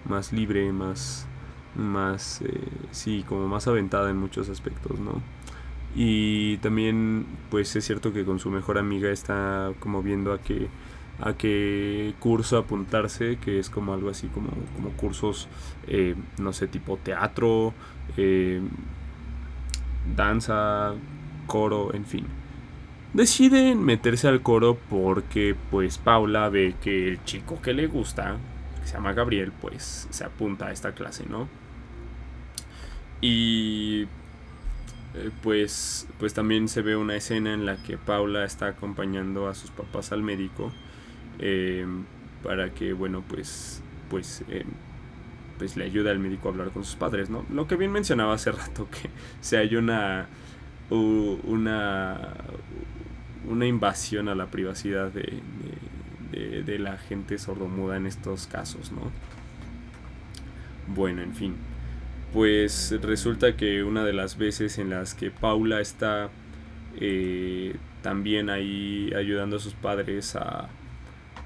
más 0.08 0.32
libre, 0.32 0.72
más, 0.72 1.26
más, 1.76 2.42
eh, 2.42 2.68
sí, 2.90 3.24
como 3.28 3.48
más 3.48 3.68
aventada 3.68 4.10
en 4.10 4.16
muchos 4.16 4.48
aspectos, 4.48 4.98
¿no? 4.98 5.22
Y 5.94 6.58
también 6.58 7.26
pues 7.50 7.74
es 7.76 7.84
cierto 7.84 8.12
que 8.12 8.24
con 8.24 8.38
su 8.38 8.50
mejor 8.50 8.78
amiga 8.78 9.10
está 9.10 9.72
como 9.80 10.02
viendo 10.02 10.32
a 10.32 10.38
que 10.38 10.68
a 11.20 11.32
qué 11.34 12.14
curso 12.20 12.58
apuntarse, 12.58 13.38
que 13.38 13.58
es 13.58 13.70
como 13.70 13.92
algo 13.92 14.10
así 14.10 14.28
como, 14.28 14.50
como 14.76 14.90
cursos, 14.90 15.48
eh, 15.86 16.14
no 16.38 16.52
sé, 16.52 16.68
tipo 16.68 16.96
teatro, 16.96 17.74
eh, 18.16 18.60
danza, 20.16 20.94
coro, 21.46 21.92
en 21.94 22.06
fin. 22.06 22.26
Deciden 23.14 23.82
meterse 23.82 24.28
al 24.28 24.42
coro 24.42 24.78
porque 24.90 25.56
pues 25.70 25.98
Paula 25.98 26.48
ve 26.50 26.74
que 26.82 27.08
el 27.08 27.24
chico 27.24 27.60
que 27.60 27.72
le 27.72 27.86
gusta, 27.86 28.36
que 28.80 28.86
se 28.86 28.94
llama 28.94 29.12
Gabriel, 29.12 29.52
pues 29.60 30.06
se 30.10 30.24
apunta 30.24 30.66
a 30.66 30.72
esta 30.72 30.92
clase, 30.92 31.24
¿no? 31.28 31.48
Y 33.20 34.02
eh, 35.14 35.30
pues, 35.42 36.06
pues 36.18 36.34
también 36.34 36.68
se 36.68 36.82
ve 36.82 36.96
una 36.96 37.16
escena 37.16 37.54
en 37.54 37.66
la 37.66 37.82
que 37.82 37.96
Paula 37.96 38.44
está 38.44 38.68
acompañando 38.68 39.48
a 39.48 39.54
sus 39.54 39.70
papás 39.70 40.12
al 40.12 40.22
médico 40.22 40.70
Em, 41.38 42.04
para 42.42 42.70
que, 42.72 42.92
bueno, 42.92 43.22
pues, 43.28 43.82
pues, 44.10 44.42
em, 44.48 44.66
pues 45.58 45.76
le 45.76 45.84
ayude 45.84 46.10
al 46.10 46.18
médico 46.18 46.48
a 46.48 46.52
hablar 46.52 46.70
con 46.70 46.84
sus 46.84 46.96
padres, 46.96 47.30
¿no? 47.30 47.44
Lo 47.52 47.66
que 47.66 47.76
bien 47.76 47.92
mencionaba 47.92 48.34
hace 48.34 48.52
rato, 48.52 48.88
que 48.90 49.10
se 49.40 49.56
hay 49.58 49.76
una, 49.76 50.28
una, 50.90 52.34
una 53.48 53.66
invasión 53.66 54.28
a 54.28 54.34
la 54.34 54.46
privacidad 54.46 55.10
de, 55.10 55.40
de, 56.32 56.62
de 56.62 56.78
la 56.78 56.98
gente 56.98 57.38
sordomuda 57.38 57.96
en 57.96 58.06
estos 58.06 58.46
casos, 58.46 58.92
¿no? 58.92 59.10
Bueno, 60.94 61.22
en 61.22 61.34
fin. 61.34 61.56
Pues 62.32 62.94
resulta 63.02 63.56
que 63.56 63.82
una 63.82 64.04
de 64.04 64.12
las 64.12 64.36
veces 64.36 64.78
en 64.78 64.90
las 64.90 65.14
que 65.14 65.30
Paula 65.30 65.80
está 65.80 66.30
eh, 67.00 67.76
también 68.02 68.50
ahí 68.50 69.12
ayudando 69.16 69.56
a 69.56 69.60
sus 69.60 69.74
padres 69.74 70.36
a, 70.36 70.68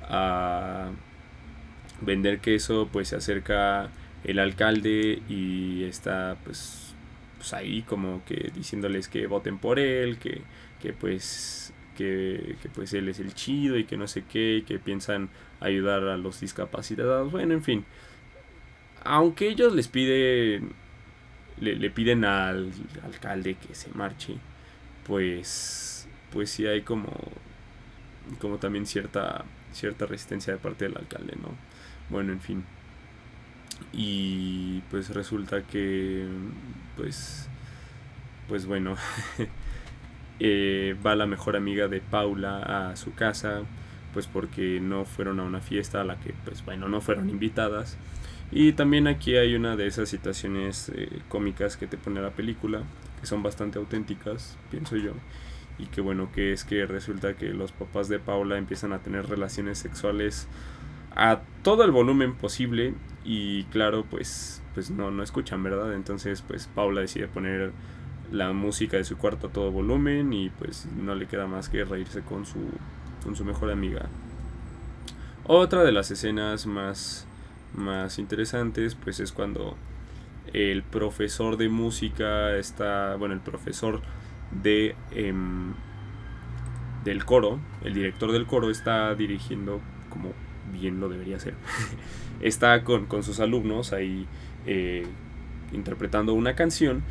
a 0.08 0.90
vender 2.00 2.40
queso, 2.40 2.88
pues 2.92 3.08
se 3.08 3.16
acerca 3.16 3.90
el 4.24 4.38
alcalde 4.38 5.22
y 5.28 5.84
está 5.84 6.36
pues, 6.44 6.94
pues 7.38 7.52
ahí 7.54 7.82
como 7.82 8.24
que 8.24 8.50
diciéndoles 8.54 9.08
que 9.08 9.26
voten 9.26 9.58
por 9.58 9.78
él, 9.78 10.18
que, 10.18 10.42
que 10.80 10.92
pues 10.92 11.72
que, 11.96 12.56
pues 12.74 12.92
él 12.94 13.08
es 13.08 13.20
el 13.20 13.34
chido 13.34 13.76
y 13.78 13.84
que 13.84 13.96
no 13.96 14.06
sé 14.06 14.24
qué, 14.24 14.64
que 14.66 14.78
piensan 14.78 15.28
ayudar 15.60 16.04
a 16.04 16.16
los 16.16 16.40
discapacitados, 16.40 17.30
bueno, 17.30 17.54
en 17.54 17.62
fin. 17.62 17.84
Aunque 19.04 19.48
ellos 19.48 19.74
les 19.74 19.88
piden, 19.88 20.72
le, 21.60 21.76
le 21.76 21.90
piden 21.90 22.24
al 22.24 22.72
alcalde 23.04 23.56
que 23.56 23.74
se 23.74 23.90
marche, 23.94 24.36
pues, 25.06 26.08
pues 26.32 26.50
sí 26.50 26.66
hay 26.66 26.82
como, 26.82 27.12
como 28.40 28.58
también 28.58 28.86
cierta 28.86 29.44
cierta 29.72 30.06
resistencia 30.06 30.52
de 30.52 30.58
parte 30.58 30.86
del 30.86 30.96
alcalde, 30.96 31.34
¿no? 31.40 31.50
Bueno, 32.10 32.32
en 32.32 32.40
fin. 32.40 32.64
Y 33.92 34.80
pues 34.90 35.10
resulta 35.10 35.62
que, 35.62 36.26
pues, 36.96 37.48
pues 38.48 38.66
bueno, 38.66 38.96
eh, 40.40 40.96
va 41.04 41.14
la 41.16 41.26
mejor 41.26 41.56
amiga 41.56 41.88
de 41.88 42.00
Paula 42.00 42.90
a 42.90 42.96
su 42.96 43.14
casa, 43.14 43.62
pues 44.12 44.26
porque 44.26 44.80
no 44.80 45.04
fueron 45.04 45.40
a 45.40 45.44
una 45.44 45.60
fiesta 45.60 46.00
a 46.00 46.04
la 46.04 46.18
que, 46.20 46.34
pues 46.44 46.64
bueno, 46.64 46.88
no 46.88 47.00
fueron 47.00 47.30
invitadas. 47.30 47.96
Y 48.50 48.72
también 48.72 49.06
aquí 49.06 49.36
hay 49.36 49.54
una 49.54 49.76
de 49.76 49.86
esas 49.86 50.08
situaciones 50.10 50.90
eh, 50.94 51.08
cómicas 51.28 51.76
que 51.76 51.86
te 51.86 51.96
pone 51.96 52.20
la 52.20 52.30
película, 52.30 52.82
que 53.20 53.26
son 53.26 53.42
bastante 53.42 53.78
auténticas, 53.78 54.58
pienso 54.70 54.96
yo. 54.96 55.12
Y 55.82 55.86
que 55.86 56.00
bueno, 56.00 56.30
que 56.32 56.52
es 56.52 56.64
que 56.64 56.86
resulta 56.86 57.34
que 57.34 57.48
los 57.48 57.72
papás 57.72 58.08
de 58.08 58.18
Paula 58.18 58.56
empiezan 58.56 58.92
a 58.92 59.00
tener 59.00 59.28
relaciones 59.28 59.78
sexuales 59.78 60.46
a 61.14 61.40
todo 61.62 61.84
el 61.84 61.90
volumen 61.90 62.34
posible 62.34 62.94
y 63.24 63.64
claro, 63.64 64.04
pues 64.08 64.62
pues 64.74 64.90
no 64.90 65.10
no 65.10 65.22
escuchan, 65.22 65.62
¿verdad? 65.62 65.94
Entonces, 65.94 66.42
pues 66.42 66.68
Paula 66.74 67.02
decide 67.02 67.26
poner 67.28 67.72
la 68.30 68.52
música 68.52 68.96
de 68.96 69.04
su 69.04 69.18
cuarto 69.18 69.48
a 69.48 69.50
todo 69.50 69.70
volumen 69.70 70.32
y 70.32 70.50
pues 70.50 70.86
no 70.96 71.14
le 71.14 71.26
queda 71.26 71.46
más 71.46 71.68
que 71.68 71.84
reírse 71.84 72.22
con 72.22 72.46
su 72.46 72.60
con 73.24 73.36
su 73.36 73.44
mejor 73.44 73.70
amiga. 73.70 74.06
Otra 75.44 75.82
de 75.82 75.92
las 75.92 76.10
escenas 76.10 76.66
más 76.66 77.26
más 77.74 78.18
interesantes 78.18 78.94
pues 78.94 79.20
es 79.20 79.32
cuando 79.32 79.76
el 80.52 80.82
profesor 80.82 81.56
de 81.56 81.68
música 81.68 82.56
está, 82.56 83.16
bueno, 83.16 83.34
el 83.34 83.40
profesor 83.40 84.00
de 84.62 84.94
em, 85.12 85.74
del 87.04 87.24
coro, 87.24 87.58
el 87.84 87.94
director 87.94 88.32
del 88.32 88.46
coro 88.46 88.70
está 88.70 89.14
dirigiendo 89.14 89.80
como 90.08 90.32
bien 90.72 91.00
lo 91.00 91.08
debería 91.08 91.38
ser. 91.38 91.54
está 92.40 92.84
con, 92.84 93.06
sus 93.22 93.40
alumnos 93.40 93.92
ahí 93.92 94.26
eh, 94.66 95.06
interpretando 95.72 96.34
una 96.34 96.54
canción 96.54 97.02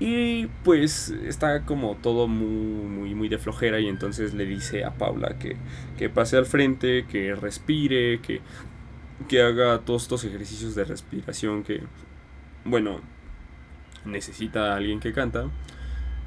y 0.00 0.46
pues 0.64 1.10
está 1.10 1.64
como 1.64 1.96
todo 1.96 2.26
muy, 2.26 2.88
muy, 2.88 3.14
muy 3.14 3.28
de 3.28 3.38
flojera 3.38 3.78
y 3.78 3.88
entonces 3.88 4.34
le 4.34 4.44
dice 4.46 4.84
a 4.84 4.92
Paula 4.94 5.38
que, 5.38 5.56
que 5.96 6.08
pase 6.08 6.36
al 6.36 6.46
frente, 6.46 7.06
que 7.06 7.34
respire, 7.34 8.20
que, 8.20 8.40
que 9.28 9.42
haga 9.42 9.78
todos 9.80 10.02
estos 10.02 10.24
ejercicios 10.24 10.74
de 10.74 10.84
respiración 10.84 11.62
que, 11.62 11.82
bueno, 12.64 13.00
necesita 14.04 14.72
a 14.72 14.76
alguien 14.76 14.98
que 14.98 15.12
canta. 15.12 15.46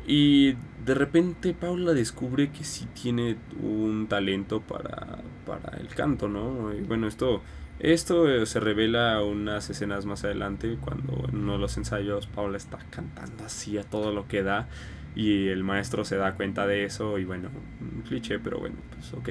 Y 0.08 0.54
de 0.86 0.94
repente 0.94 1.54
Paula 1.54 1.94
descubre 1.94 2.52
que 2.52 2.64
sí 2.64 2.88
tiene 2.94 3.38
un 3.62 4.08
talento 4.08 4.62
para, 4.62 5.20
para 5.46 5.78
el 5.78 5.88
canto, 5.88 6.28
¿no? 6.28 6.74
Y 6.74 6.82
bueno, 6.82 7.08
esto, 7.08 7.42
esto 7.80 8.30
eh, 8.30 8.46
se 8.46 8.60
revela 8.60 9.24
unas 9.24 9.70
escenas 9.70 10.06
más 10.06 10.24
adelante, 10.24 10.78
cuando 10.80 11.28
en 11.28 11.38
uno 11.38 11.54
de 11.54 11.60
los 11.60 11.78
ensayos 11.78 12.28
Paula 12.28 12.58
está 12.58 12.78
cantando 12.92 13.46
así 13.46 13.78
a 13.80 13.84
todo 13.84 14.12
lo 14.12 14.28
que 14.28 14.44
da 14.44 14.68
y 15.16 15.48
el 15.48 15.64
maestro 15.64 16.04
se 16.04 16.18
da 16.18 16.36
cuenta 16.36 16.68
de 16.68 16.84
eso 16.84 17.18
y 17.18 17.26
bueno, 17.26 17.50
un 17.80 18.02
cliché, 18.02 18.38
pero 18.38 18.60
bueno, 18.60 18.76
pues 18.92 19.14
ok. 19.14 19.30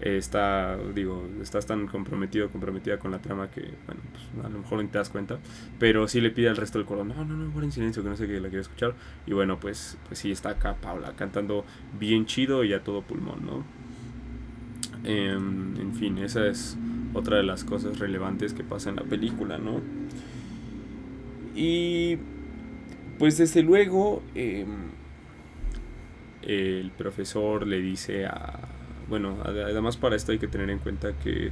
Está, 0.00 0.78
digo, 0.94 1.26
estás 1.42 1.66
tan 1.66 1.88
comprometido, 1.88 2.48
comprometida 2.50 2.98
con 2.98 3.10
la 3.10 3.18
trama 3.18 3.50
que, 3.50 3.62
bueno, 3.86 4.00
pues 4.12 4.46
a 4.46 4.48
lo 4.48 4.58
mejor 4.60 4.82
no 4.82 4.88
te 4.88 4.98
das 4.98 5.10
cuenta, 5.10 5.38
pero 5.80 6.06
sí 6.06 6.20
le 6.20 6.30
pide 6.30 6.48
al 6.48 6.56
resto 6.56 6.78
del 6.78 6.86
coro, 6.86 7.04
no, 7.04 7.24
no, 7.24 7.34
no, 7.34 7.62
en 7.62 7.72
silencio, 7.72 8.04
que 8.04 8.08
no 8.08 8.16
sé 8.16 8.28
que 8.28 8.40
la 8.40 8.48
quiero 8.48 8.62
escuchar. 8.62 8.94
Y 9.26 9.32
bueno, 9.32 9.58
pues, 9.58 9.98
pues 10.06 10.20
sí 10.20 10.30
está 10.30 10.50
acá 10.50 10.76
Paula 10.76 11.14
cantando 11.16 11.64
bien 11.98 12.26
chido 12.26 12.62
y 12.62 12.72
a 12.72 12.84
todo 12.84 13.02
pulmón, 13.02 13.44
¿no? 13.44 13.64
Em, 15.04 15.76
en 15.80 15.94
fin, 15.94 16.18
esa 16.18 16.46
es 16.46 16.76
otra 17.14 17.38
de 17.38 17.42
las 17.42 17.64
cosas 17.64 17.98
relevantes 17.98 18.52
que 18.54 18.62
pasa 18.62 18.90
en 18.90 18.96
la 18.96 19.02
película, 19.02 19.58
¿no? 19.58 19.80
Y 21.56 22.18
pues 23.18 23.36
desde 23.38 23.62
luego... 23.62 24.22
Eh, 24.34 24.64
el 26.42 26.90
profesor 26.96 27.66
le 27.66 27.80
dice 27.80 28.26
a... 28.26 28.58
Bueno, 29.08 29.38
además 29.44 29.96
para 29.96 30.16
esto 30.16 30.32
hay 30.32 30.38
que 30.38 30.48
tener 30.48 30.70
en 30.70 30.78
cuenta 30.78 31.12
que 31.12 31.50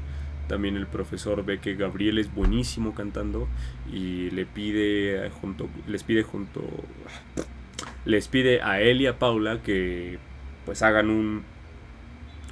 también 0.49 0.77
el 0.77 0.87
profesor 0.87 1.45
ve 1.45 1.59
que 1.59 1.75
Gabriel 1.75 2.19
es 2.19 2.33
buenísimo 2.33 2.95
cantando 2.95 3.49
y 3.93 4.31
le 4.31 4.47
pide 4.47 5.29
junto 5.41 5.69
les 5.89 6.05
pide 6.05 6.23
junto 6.23 6.63
les 8.05 8.29
pide 8.29 8.63
a 8.63 8.81
él 8.81 9.01
y 9.01 9.07
a 9.07 9.19
Paula 9.19 9.61
que 9.63 10.19
pues 10.65 10.83
hagan 10.83 11.11
un 11.11 11.43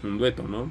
un 0.02 0.18
dueto, 0.18 0.44
¿no? 0.44 0.70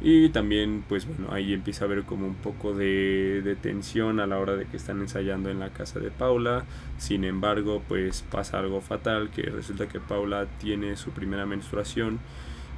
Y 0.00 0.28
también, 0.28 0.84
pues 0.88 1.06
bueno, 1.06 1.32
ahí 1.32 1.52
empieza 1.52 1.84
a 1.84 1.88
haber 1.88 2.04
como 2.04 2.26
un 2.26 2.36
poco 2.36 2.72
de, 2.72 3.56
tensión 3.60 4.20
a 4.20 4.28
la 4.28 4.38
hora 4.38 4.54
de 4.54 4.66
que 4.66 4.76
están 4.76 5.00
ensayando 5.00 5.50
en 5.50 5.58
la 5.58 5.70
casa 5.70 5.98
de 5.98 6.10
Paula. 6.10 6.64
Sin 6.98 7.24
embargo, 7.24 7.82
pues 7.88 8.24
pasa 8.30 8.60
algo 8.60 8.80
fatal, 8.80 9.30
que 9.30 9.42
resulta 9.42 9.88
que 9.88 9.98
Paula 9.98 10.46
tiene 10.60 10.96
su 10.96 11.10
primera 11.10 11.46
menstruación 11.46 12.20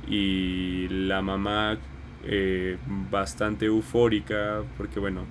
y 0.08 0.88
la 0.88 1.22
mamá 1.22 1.78
eh, 2.24 2.78
bastante 3.10 3.66
eufórica, 3.66 4.62
porque 4.76 5.00
bueno, 5.00 5.24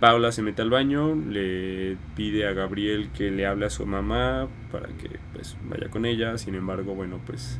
Paula 0.00 0.32
se 0.32 0.42
mete 0.42 0.62
al 0.62 0.70
baño, 0.70 1.14
le 1.14 1.96
pide 2.16 2.46
a 2.46 2.52
Gabriel 2.52 3.10
que 3.10 3.30
le 3.30 3.46
hable 3.46 3.66
a 3.66 3.70
su 3.70 3.84
mamá 3.86 4.48
para 4.72 4.88
que 4.88 5.18
pues 5.34 5.56
vaya 5.68 5.88
con 5.90 6.06
ella. 6.06 6.38
Sin 6.38 6.54
embargo, 6.54 6.94
bueno, 6.94 7.20
pues 7.26 7.58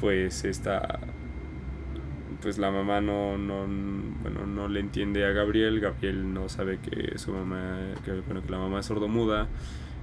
pues 0.00 0.44
esta 0.44 0.98
pues 2.42 2.58
la 2.58 2.72
mamá 2.72 3.00
no, 3.00 3.38
no, 3.38 3.66
bueno, 4.22 4.46
no 4.46 4.68
le 4.68 4.80
entiende 4.80 5.24
a 5.24 5.30
Gabriel, 5.30 5.78
Gabriel 5.80 6.34
no 6.34 6.48
sabe 6.48 6.78
que 6.78 7.16
su 7.18 7.32
mamá, 7.32 7.78
que, 8.04 8.12
bueno, 8.12 8.42
que 8.42 8.50
la 8.50 8.58
mamá 8.58 8.80
es 8.80 8.86
sordomuda, 8.86 9.46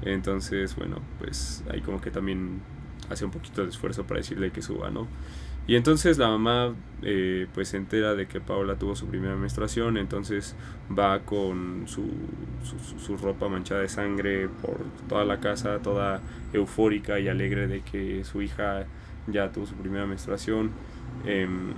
entonces, 0.04 0.76
bueno, 0.78 1.02
pues 1.20 1.64
ahí 1.70 1.82
como 1.82 2.00
que 2.00 2.12
también 2.12 2.62
hace 3.10 3.26
un 3.26 3.32
poquito 3.32 3.64
de 3.64 3.70
esfuerzo 3.70 4.04
para 4.06 4.20
decirle 4.20 4.52
que 4.52 4.62
suba, 4.62 4.90
¿no? 4.90 5.08
Y 5.68 5.76
entonces 5.76 6.18
la 6.18 6.30
mamá 6.30 6.74
eh, 7.04 7.48
pues 7.54 7.70
se 7.70 7.78
entera 7.78 8.16
de 8.16 8.28
que 8.28 8.42
Paula 8.42 8.76
tuvo 8.76 8.96
su 8.96 9.06
primera 9.06 9.36
menstruación, 9.36 9.98
entonces 9.98 10.56
va 10.98 11.20
con 11.20 11.84
su, 11.86 12.10
su, 12.98 13.18
ropa 13.18 13.50
manchada 13.50 13.82
de 13.82 13.90
sangre 13.90 14.48
por 14.48 14.80
toda 15.08 15.26
la 15.26 15.40
casa, 15.40 15.78
toda 15.78 16.22
eufórica 16.54 17.20
y 17.20 17.28
alegre 17.28 17.68
de 17.68 17.82
que 17.82 18.24
su 18.24 18.42
hija 18.42 18.86
ya 19.28 19.52
tuvo 19.52 19.68
su 19.68 19.76
primera 19.76 20.08
menstruación. 20.08 20.72
Em, 21.26 21.74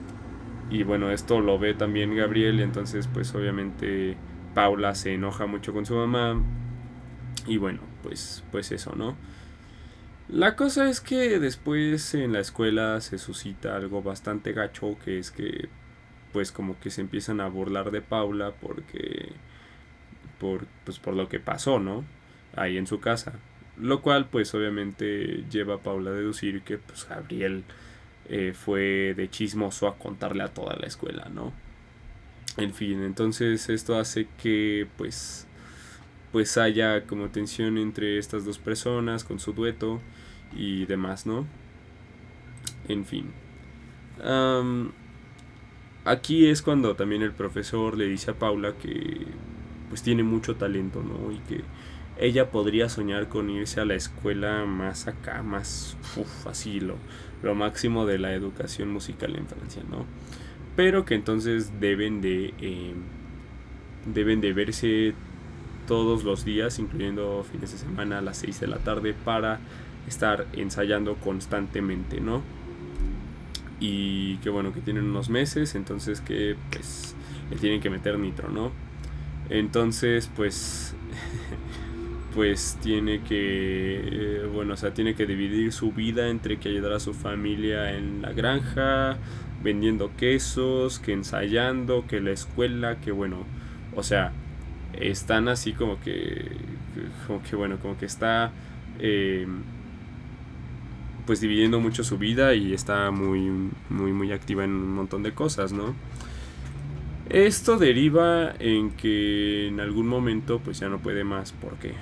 y 0.69 0.83
bueno, 0.83 1.11
esto 1.11 1.41
lo 1.41 1.59
ve 1.59 1.73
también 1.73 2.15
Gabriel 2.15 2.61
entonces 2.61 3.09
pues 3.11 3.35
obviamente 3.35 4.15
Paula 4.53 4.95
se 4.95 5.13
enoja 5.13 5.45
mucho 5.47 5.73
con 5.73 5.85
su 5.85 5.95
mamá. 5.95 6.41
Y 7.47 7.57
bueno, 7.57 7.79
pues, 8.03 8.43
pues 8.51 8.71
eso, 8.71 8.93
¿no? 8.95 9.15
La 10.31 10.55
cosa 10.55 10.89
es 10.89 11.01
que 11.01 11.39
después 11.39 12.13
en 12.13 12.31
la 12.31 12.39
escuela 12.39 13.01
se 13.01 13.17
suscita 13.17 13.75
algo 13.75 14.01
bastante 14.01 14.53
gacho, 14.53 14.97
que 15.03 15.19
es 15.19 15.29
que 15.29 15.67
pues 16.31 16.53
como 16.53 16.79
que 16.79 16.89
se 16.89 17.01
empiezan 17.01 17.41
a 17.41 17.49
burlar 17.49 17.91
de 17.91 17.99
Paula 18.01 18.53
porque 18.61 19.33
por, 20.39 20.67
pues 20.85 20.99
por 20.99 21.15
lo 21.15 21.27
que 21.27 21.41
pasó, 21.41 21.79
¿no? 21.79 22.05
Ahí 22.55 22.77
en 22.77 22.87
su 22.87 23.01
casa. 23.01 23.33
Lo 23.77 24.01
cual 24.01 24.29
pues 24.29 24.53
obviamente 24.55 25.43
lleva 25.51 25.75
a 25.75 25.79
Paula 25.79 26.11
a 26.11 26.13
deducir 26.13 26.61
que 26.61 26.77
pues 26.77 27.05
Gabriel 27.09 27.65
eh, 28.29 28.53
fue 28.55 29.13
de 29.17 29.29
chismoso 29.29 29.85
a 29.85 29.97
contarle 29.97 30.43
a 30.43 30.53
toda 30.53 30.77
la 30.77 30.87
escuela, 30.87 31.27
¿no? 31.29 31.51
En 32.55 32.73
fin, 32.73 33.03
entonces 33.03 33.67
esto 33.69 33.99
hace 33.99 34.29
que 34.41 34.87
pues 34.97 35.45
pues 36.31 36.57
haya 36.57 37.05
como 37.05 37.27
tensión 37.27 37.77
entre 37.77 38.17
estas 38.17 38.45
dos 38.45 38.59
personas 38.59 39.25
con 39.25 39.37
su 39.37 39.51
dueto 39.51 39.99
y 40.55 40.85
demás, 40.85 41.25
¿no? 41.25 41.45
En 42.87 43.05
fin. 43.05 43.31
aquí 46.05 46.47
es 46.47 46.61
cuando 46.61 46.95
también 46.95 47.21
el 47.21 47.31
profesor 47.31 47.97
le 47.97 48.05
dice 48.05 48.31
a 48.31 48.33
Paula 48.33 48.73
que 48.73 49.25
pues 49.89 50.03
tiene 50.03 50.23
mucho 50.23 50.55
talento, 50.55 51.03
¿no? 51.03 51.31
Y 51.31 51.39
que 51.39 51.63
ella 52.17 52.51
podría 52.51 52.87
soñar 52.87 53.29
con 53.29 53.49
irse 53.49 53.81
a 53.81 53.85
la 53.85 53.95
escuela 53.95 54.65
más 54.65 55.07
acá, 55.07 55.41
más 55.43 55.97
así 56.45 56.79
lo, 56.79 56.95
lo 57.43 57.55
máximo 57.55 58.05
de 58.05 58.19
la 58.19 58.33
educación 58.33 58.91
musical 58.91 59.35
en 59.35 59.47
Francia, 59.47 59.83
¿no? 59.89 60.05
Pero 60.75 61.03
que 61.03 61.15
entonces 61.15 61.79
deben 61.79 62.21
de, 62.21 62.53
em, 62.61 62.95
deben 64.13 64.39
de 64.39 64.53
verse 64.53 65.13
todos 65.87 66.23
los 66.23 66.45
días, 66.45 66.79
incluyendo 66.79 67.43
fines 67.51 67.71
de 67.71 67.77
semana 67.77 68.19
a 68.19 68.21
las 68.21 68.37
6 68.37 68.59
de 68.59 68.67
la 68.67 68.77
tarde, 68.77 69.13
para 69.13 69.59
estar 70.07 70.47
ensayando 70.53 71.15
constantemente, 71.15 72.21
¿no? 72.21 72.41
Y 73.79 74.37
que 74.37 74.49
bueno, 74.49 74.73
que 74.73 74.81
tienen 74.81 75.05
unos 75.05 75.29
meses, 75.29 75.75
entonces 75.75 76.21
que 76.21 76.55
pues 76.71 77.15
le 77.49 77.57
tienen 77.57 77.81
que 77.81 77.89
meter 77.89 78.17
nitro, 78.19 78.49
¿no? 78.49 78.71
Entonces, 79.49 80.29
pues 80.35 80.95
pues 82.35 82.77
tiene 82.81 83.21
que, 83.21 84.47
bueno, 84.53 84.75
o 84.75 84.77
sea, 84.77 84.93
tiene 84.93 85.15
que 85.15 85.25
dividir 85.25 85.73
su 85.73 85.91
vida 85.91 86.29
entre 86.29 86.57
que 86.57 86.69
ayudar 86.69 86.93
a 86.93 86.99
su 86.99 87.13
familia 87.13 87.91
en 87.97 88.21
la 88.21 88.31
granja, 88.31 89.17
vendiendo 89.63 90.11
quesos, 90.15 90.99
que 90.99 91.13
ensayando, 91.13 92.05
que 92.07 92.21
la 92.21 92.31
escuela, 92.31 92.99
que 93.01 93.11
bueno, 93.11 93.45
o 93.95 94.03
sea, 94.03 94.31
están 94.93 95.47
así 95.47 95.73
como 95.73 95.99
que, 95.99 96.51
como 97.27 97.43
que 97.43 97.55
bueno, 97.55 97.77
como 97.79 97.97
que 97.97 98.05
está 98.05 98.51
eh, 98.99 99.47
pues 101.25 101.41
dividiendo 101.41 101.79
mucho 101.79 102.03
su 102.03 102.17
vida 102.17 102.53
y 102.53 102.73
está 102.73 103.11
muy, 103.11 103.49
muy, 103.89 104.13
muy 104.13 104.31
activa 104.31 104.63
en 104.63 104.71
un 104.71 104.95
montón 104.95 105.23
de 105.23 105.33
cosas, 105.33 105.73
¿no? 105.73 105.95
Esto 107.29 107.77
deriva 107.77 108.53
en 108.59 108.91
que 108.91 109.67
en 109.67 109.79
algún 109.79 110.07
momento 110.07 110.59
pues 110.59 110.79
ya 110.79 110.89
no 110.89 110.99
puede 110.99 111.23
más, 111.23 111.53
porque 111.53 111.93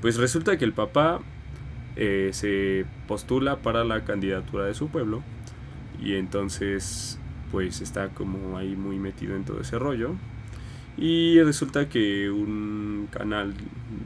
pues 0.00 0.16
resulta 0.16 0.58
que 0.58 0.64
el 0.64 0.72
papá 0.72 1.20
eh, 1.94 2.30
se 2.32 2.84
postula 3.06 3.58
para 3.58 3.84
la 3.84 4.04
candidatura 4.04 4.64
de 4.64 4.74
su 4.74 4.88
pueblo 4.88 5.22
y 6.02 6.14
entonces 6.14 7.18
pues 7.52 7.80
está 7.80 8.08
como 8.08 8.56
ahí 8.56 8.74
muy 8.74 8.98
metido 8.98 9.36
en 9.36 9.44
todo 9.44 9.60
ese 9.60 9.78
rollo 9.78 10.16
y 10.96 11.40
resulta 11.40 11.88
que 11.88 12.30
un 12.30 13.08
canal 13.10 13.54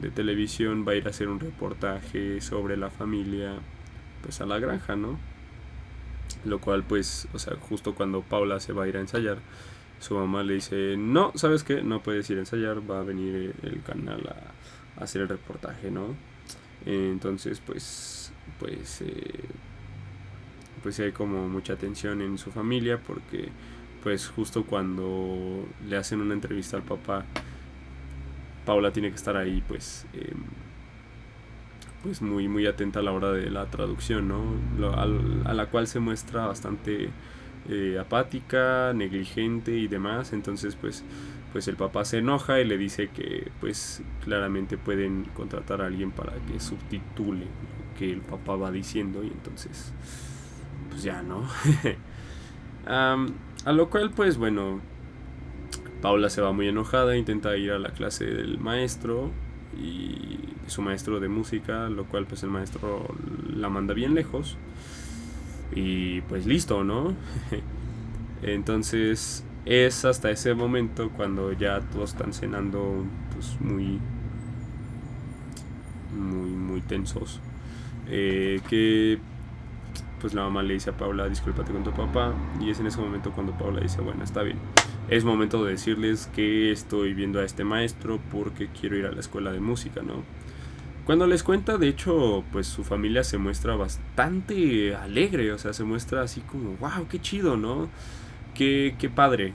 de 0.01 0.09
televisión 0.09 0.85
va 0.87 0.91
a 0.91 0.95
ir 0.95 1.07
a 1.07 1.09
hacer 1.09 1.27
un 1.27 1.39
reportaje 1.39 2.39
sobre 2.41 2.77
la 2.77 2.89
familia 2.89 3.55
pues 4.21 4.41
a 4.41 4.45
la 4.45 4.59
granja, 4.59 4.95
¿no? 4.95 5.19
Lo 6.45 6.59
cual 6.59 6.83
pues, 6.83 7.27
o 7.33 7.39
sea, 7.39 7.55
justo 7.57 7.95
cuando 7.95 8.21
Paula 8.21 8.59
se 8.59 8.73
va 8.73 8.83
a 8.83 8.87
ir 8.87 8.97
a 8.97 9.01
ensayar, 9.01 9.39
su 9.99 10.15
mamá 10.15 10.43
le 10.43 10.55
dice, 10.55 10.95
no, 10.97 11.31
¿sabes 11.35 11.63
qué? 11.63 11.81
No 11.81 12.03
puedes 12.03 12.29
ir 12.29 12.37
a 12.37 12.41
ensayar, 12.41 12.89
va 12.89 12.99
a 12.99 13.03
venir 13.03 13.55
el 13.63 13.81
canal 13.81 14.21
a, 14.27 15.03
hacer 15.03 15.21
el 15.23 15.29
reportaje, 15.29 15.91
¿no? 15.91 16.15
Entonces 16.85 17.61
pues, 17.65 18.31
pues, 18.59 19.01
eh, 19.01 19.43
pues 20.81 20.99
hay 20.99 21.11
como 21.11 21.47
mucha 21.47 21.75
tensión 21.75 22.21
en 22.21 22.37
su 22.37 22.51
familia 22.51 22.99
porque 22.99 23.49
pues 24.03 24.27
justo 24.27 24.63
cuando 24.63 25.67
le 25.87 25.97
hacen 25.97 26.21
una 26.21 26.33
entrevista 26.33 26.77
al 26.77 26.83
papá, 26.83 27.25
Paula 28.65 28.91
tiene 28.91 29.09
que 29.09 29.15
estar 29.15 29.35
ahí 29.35 29.63
pues 29.67 30.05
em, 30.13 30.43
pues 32.03 32.21
muy 32.21 32.47
muy 32.47 32.65
atenta 32.67 32.99
a 32.99 33.03
la 33.03 33.11
hora 33.11 33.31
de 33.31 33.49
la 33.49 33.65
traducción, 33.65 34.27
¿no? 34.27 34.93
a, 34.93 35.53
la 35.53 35.65
cual 35.67 35.87
se 35.87 35.99
muestra 35.99 36.47
bastante 36.47 37.09
eh, 37.69 37.97
apática, 37.99 38.93
negligente 38.93 39.71
y 39.71 39.87
demás, 39.87 40.33
entonces 40.33 40.75
pues 40.75 41.03
pues 41.51 41.67
el 41.67 41.75
papá 41.75 42.05
se 42.05 42.19
enoja 42.19 42.59
y 42.59 42.65
le 42.65 42.77
dice 42.77 43.09
que 43.09 43.51
pues 43.59 44.01
claramente 44.23 44.77
pueden 44.77 45.25
contratar 45.33 45.81
a 45.81 45.87
alguien 45.87 46.11
para 46.11 46.33
que 46.33 46.59
subtitule 46.59 47.45
lo 47.45 47.97
que 47.97 48.11
el 48.11 48.21
papá 48.21 48.55
va 48.55 48.71
diciendo 48.71 49.23
y 49.23 49.27
entonces 49.27 49.93
pues 50.89 51.03
ya, 51.03 51.21
¿no? 51.21 51.43
A 52.87 53.73
lo 53.73 53.89
cual, 53.89 54.11
pues 54.11 54.37
bueno, 54.37 54.79
Paula 56.01 56.29
se 56.29 56.41
va 56.41 56.53
muy 56.53 56.69
enojada, 56.69 57.17
intenta 57.17 57.57
ir 57.57 57.71
a 57.71 57.79
la 57.79 57.89
clase 57.89 58.25
del 58.25 58.59
maestro 58.59 59.31
y 59.77 60.39
su 60.67 60.81
maestro 60.81 61.19
de 61.19 61.29
música, 61.29 61.89
lo 61.89 62.05
cual 62.05 62.25
pues 62.25 62.43
el 62.43 62.49
maestro 62.49 63.07
la 63.53 63.69
manda 63.69 63.93
bien 63.93 64.15
lejos. 64.15 64.57
Y 65.73 66.21
pues 66.21 66.45
listo, 66.45 66.83
¿no? 66.83 67.13
Entonces 68.41 69.43
es 69.65 70.05
hasta 70.05 70.31
ese 70.31 70.53
momento 70.53 71.09
cuando 71.09 71.51
ya 71.51 71.81
todos 71.81 72.11
están 72.11 72.33
cenando 72.33 73.03
pues 73.33 73.59
muy 73.59 73.99
muy 76.17 76.49
muy 76.51 76.81
tensos 76.81 77.41
eh, 78.09 78.61
que 78.69 79.19
pues 80.19 80.33
la 80.33 80.43
mamá 80.43 80.63
le 80.63 80.73
dice 80.73 80.89
a 80.89 80.93
Paula, 80.93 81.27
discúlpate 81.29 81.71
con 81.71 81.83
tu 81.83 81.91
papá. 81.91 82.33
Y 82.59 82.69
es 82.69 82.79
en 82.79 82.87
ese 82.87 82.99
momento 82.99 83.31
cuando 83.31 83.53
Paula 83.53 83.81
dice, 83.81 84.01
bueno, 84.01 84.23
está 84.23 84.41
bien. 84.41 84.57
Es 85.09 85.23
momento 85.23 85.63
de 85.63 85.71
decirles 85.71 86.29
que 86.35 86.71
estoy 86.71 87.13
viendo 87.13 87.39
a 87.39 87.45
este 87.45 87.63
maestro 87.63 88.19
porque 88.29 88.67
quiero 88.67 88.97
ir 88.97 89.05
a 89.05 89.11
la 89.11 89.21
escuela 89.21 89.51
de 89.51 89.61
música, 89.61 90.01
¿no? 90.01 90.23
Cuando 91.05 91.25
les 91.25 91.43
cuenta, 91.43 91.77
de 91.77 91.87
hecho, 91.87 92.43
pues 92.51 92.67
su 92.67 92.83
familia 92.83 93.23
se 93.23 93.37
muestra 93.37 93.77
bastante 93.77 94.93
alegre, 94.95 95.53
o 95.53 95.57
sea, 95.57 95.71
se 95.71 95.85
muestra 95.85 96.21
así 96.21 96.41
como, 96.41 96.75
wow, 96.77 97.07
qué 97.09 97.21
chido, 97.21 97.55
¿no? 97.55 97.87
Qué, 98.53 98.95
qué 98.99 99.09
padre. 99.09 99.53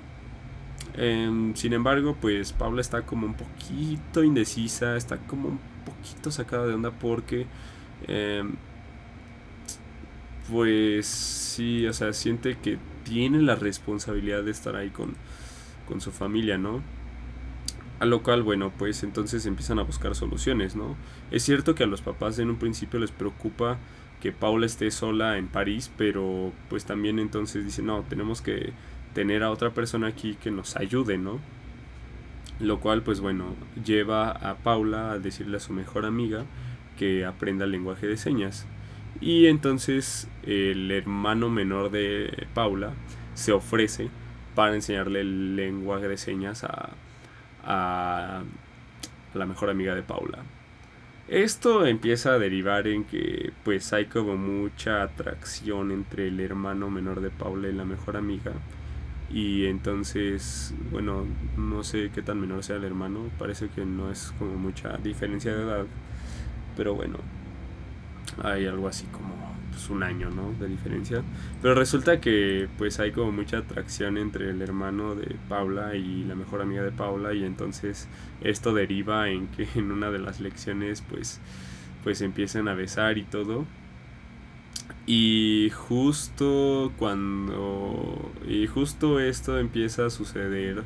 Em, 0.95 1.55
sin 1.55 1.75
embargo, 1.75 2.17
pues 2.21 2.53
Paula 2.53 2.81
está 2.81 3.03
como 3.03 3.27
un 3.27 3.35
poquito 3.35 4.25
indecisa, 4.25 4.97
está 4.97 5.19
como 5.19 5.49
un 5.49 5.61
poquito 5.85 6.31
sacada 6.31 6.67
de 6.67 6.75
onda 6.75 6.91
porque 6.91 7.47
em, 8.09 8.55
pues 10.51 11.07
sí, 11.07 11.87
o 11.87 11.93
sea, 11.93 12.13
siente 12.13 12.57
que 12.59 12.79
tiene 13.05 13.43
la 13.43 13.55
responsabilidad 13.55 14.43
de 14.43 14.51
estar 14.51 14.77
ahí 14.77 14.91
con, 14.91 15.15
su 16.01 16.11
familia, 16.11 16.59
¿no? 16.59 16.83
A 18.01 18.05
lo 18.05 18.23
cual, 18.23 18.43
bueno, 18.43 18.73
pues 18.77 19.05
entonces 19.05 19.47
empiezan 19.47 19.79
a 19.79 19.83
buscar 19.83 20.15
soluciones, 20.15 20.75
¿no? 20.75 20.97
Es 21.31 21.45
cierto 21.45 21.75
que 21.75 21.85
a 21.85 21.87
los 21.87 22.03
papás 22.03 22.39
en 22.39 22.51
un 22.51 22.57
principio 22.57 22.99
les 22.99 23.13
preocupa 23.13 23.79
que 24.21 24.33
Paula 24.33 24.67
esté 24.67 24.91
sola 24.91 25.39
en 25.39 25.49
París, 25.49 25.91
pero 25.97 26.53
pues 26.69 26.85
también 26.85 27.19
entonces 27.19 27.65
dicen, 27.65 27.87
no, 27.87 28.03
tenemos 28.09 28.41
que 28.41 28.73
tener 29.15 29.43
a 29.43 29.51
otra 29.51 29.71
persona 29.71 30.09
aquí 30.09 30.37
que 30.41 30.51
nos 30.51 30.77
ayude, 30.77 31.19
¿no? 31.19 31.39
Lo 32.61 32.81
cual, 32.81 33.03
pues 33.03 33.21
bueno, 33.21 33.55
lleva 33.85 34.31
a 34.31 34.57
Paula 34.57 35.13
a 35.13 35.19
decirle 35.19 35.57
a 35.57 35.61
su 35.61 35.73
mejor 35.73 36.05
amiga 36.05 36.45
que 36.99 37.25
aprenda 37.25 37.65
el 37.65 37.73
lenguaje 37.73 38.07
de 38.07 38.17
señas. 38.17 38.67
Y 39.21 39.47
entonces 39.47 40.29
el 40.45 40.91
hermano 40.91 41.49
menor 41.51 41.91
de 41.91 42.47
Paula 42.55 42.93
se 43.35 43.53
ofrece 43.53 44.09
para 44.55 44.75
enseñarle 44.75 45.21
el 45.21 45.57
lenguaje 45.57 46.09
de 46.09 46.17
señas 46.17 46.65
a, 46.65 46.91
a, 47.65 48.43
la 49.35 49.47
mejor 49.47 49.71
amiga 49.71 49.95
de 49.95 50.03
Paula. 50.03 50.39
Esto 51.29 51.87
empieza 51.87 52.35
a 52.35 52.39
derivar 52.39 52.87
en 52.87 53.05
que 53.05 53.53
pues 53.65 53.93
hay 53.93 54.07
como 54.07 54.37
mucha 54.37 55.03
atracción 55.03 55.91
entre 55.93 56.29
el 56.29 56.41
hermano 56.41 56.91
menor 56.91 57.21
de 57.21 57.31
Paula 57.31 57.69
y 57.69 57.73
la 57.73 57.85
mejor 57.85 58.17
amiga. 58.17 58.53
Y 59.31 59.65
entonces, 59.67 60.75
bueno, 60.91 61.25
no 61.57 61.83
sé 61.85 62.11
qué 62.15 62.21
tan 62.21 62.39
menor 62.39 62.63
sea 62.65 62.77
el 62.77 62.85
hermano, 62.85 63.31
parece 63.39 63.69
que 63.69 63.87
no 63.87 64.11
es 64.11 64.35
como 64.39 64.57
mucha 64.57 64.99
diferencia 64.99 65.55
de 65.55 65.63
edad. 65.63 65.87
Pero 66.77 66.95
bueno, 66.95 67.17
hay 68.43 68.67
algo 68.67 68.89
así 68.89 69.07
como 69.07 69.35
pues, 69.73 69.91
un 69.91 70.03
año, 70.03 70.31
¿no? 70.31 70.53
De 70.61 70.69
diferencia. 70.69 71.23
Pero 71.61 71.75
resulta 71.75 72.21
que 72.21 72.69
pues 72.79 73.01
hay 73.01 73.13
como 73.13 73.33
mucha 73.33 73.59
atracción 73.59 74.19
entre 74.19 74.51
el 74.51 74.63
hermano 74.63 75.15
de 75.15 75.37
Paula 75.49 75.97
y 75.97 76.25
la 76.25 76.35
mejor 76.35 76.61
amiga 76.61 76.83
de 76.83 76.93
Paula 76.93 77.35
y 77.35 77.45
entonces 77.45 78.09
esto 78.43 78.75
deriva 78.75 79.29
en 79.31 79.49
que 79.49 79.67
en 79.75 79.91
una 79.91 80.11
de 80.11 80.19
las 80.19 80.41
lecciones 80.41 81.03
pues 81.03 81.41
pues 82.05 82.21
empiezan 82.21 82.69
a 82.69 82.75
besar 82.75 83.19
y 83.19 83.25
todo. 83.25 83.65
Y 85.07 85.71
justo 85.75 86.93
cuando 86.99 88.31
y 88.47 88.67
justo 88.67 89.19
esto 89.21 89.59
empieza 89.59 90.07
a 90.07 90.11
suceder 90.11 90.85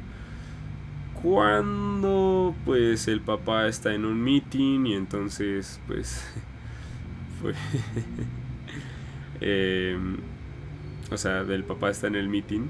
cuando 1.23 2.55
pues 2.65 3.09
el 3.09 3.21
papá 3.21 3.67
está 3.67 3.95
en 3.95 4.05
un 4.05 4.23
meeting 4.23 4.87
y 4.87 4.95
entonces 4.95 5.81
pues 5.87 6.25
fue... 7.41 7.55
Em, 9.41 10.17
o 11.11 11.17
sea, 11.17 11.41
el 11.41 11.65
papá 11.65 11.91
está 11.91 12.07
en 12.07 12.17
el 12.17 12.29
meeting 12.29 12.67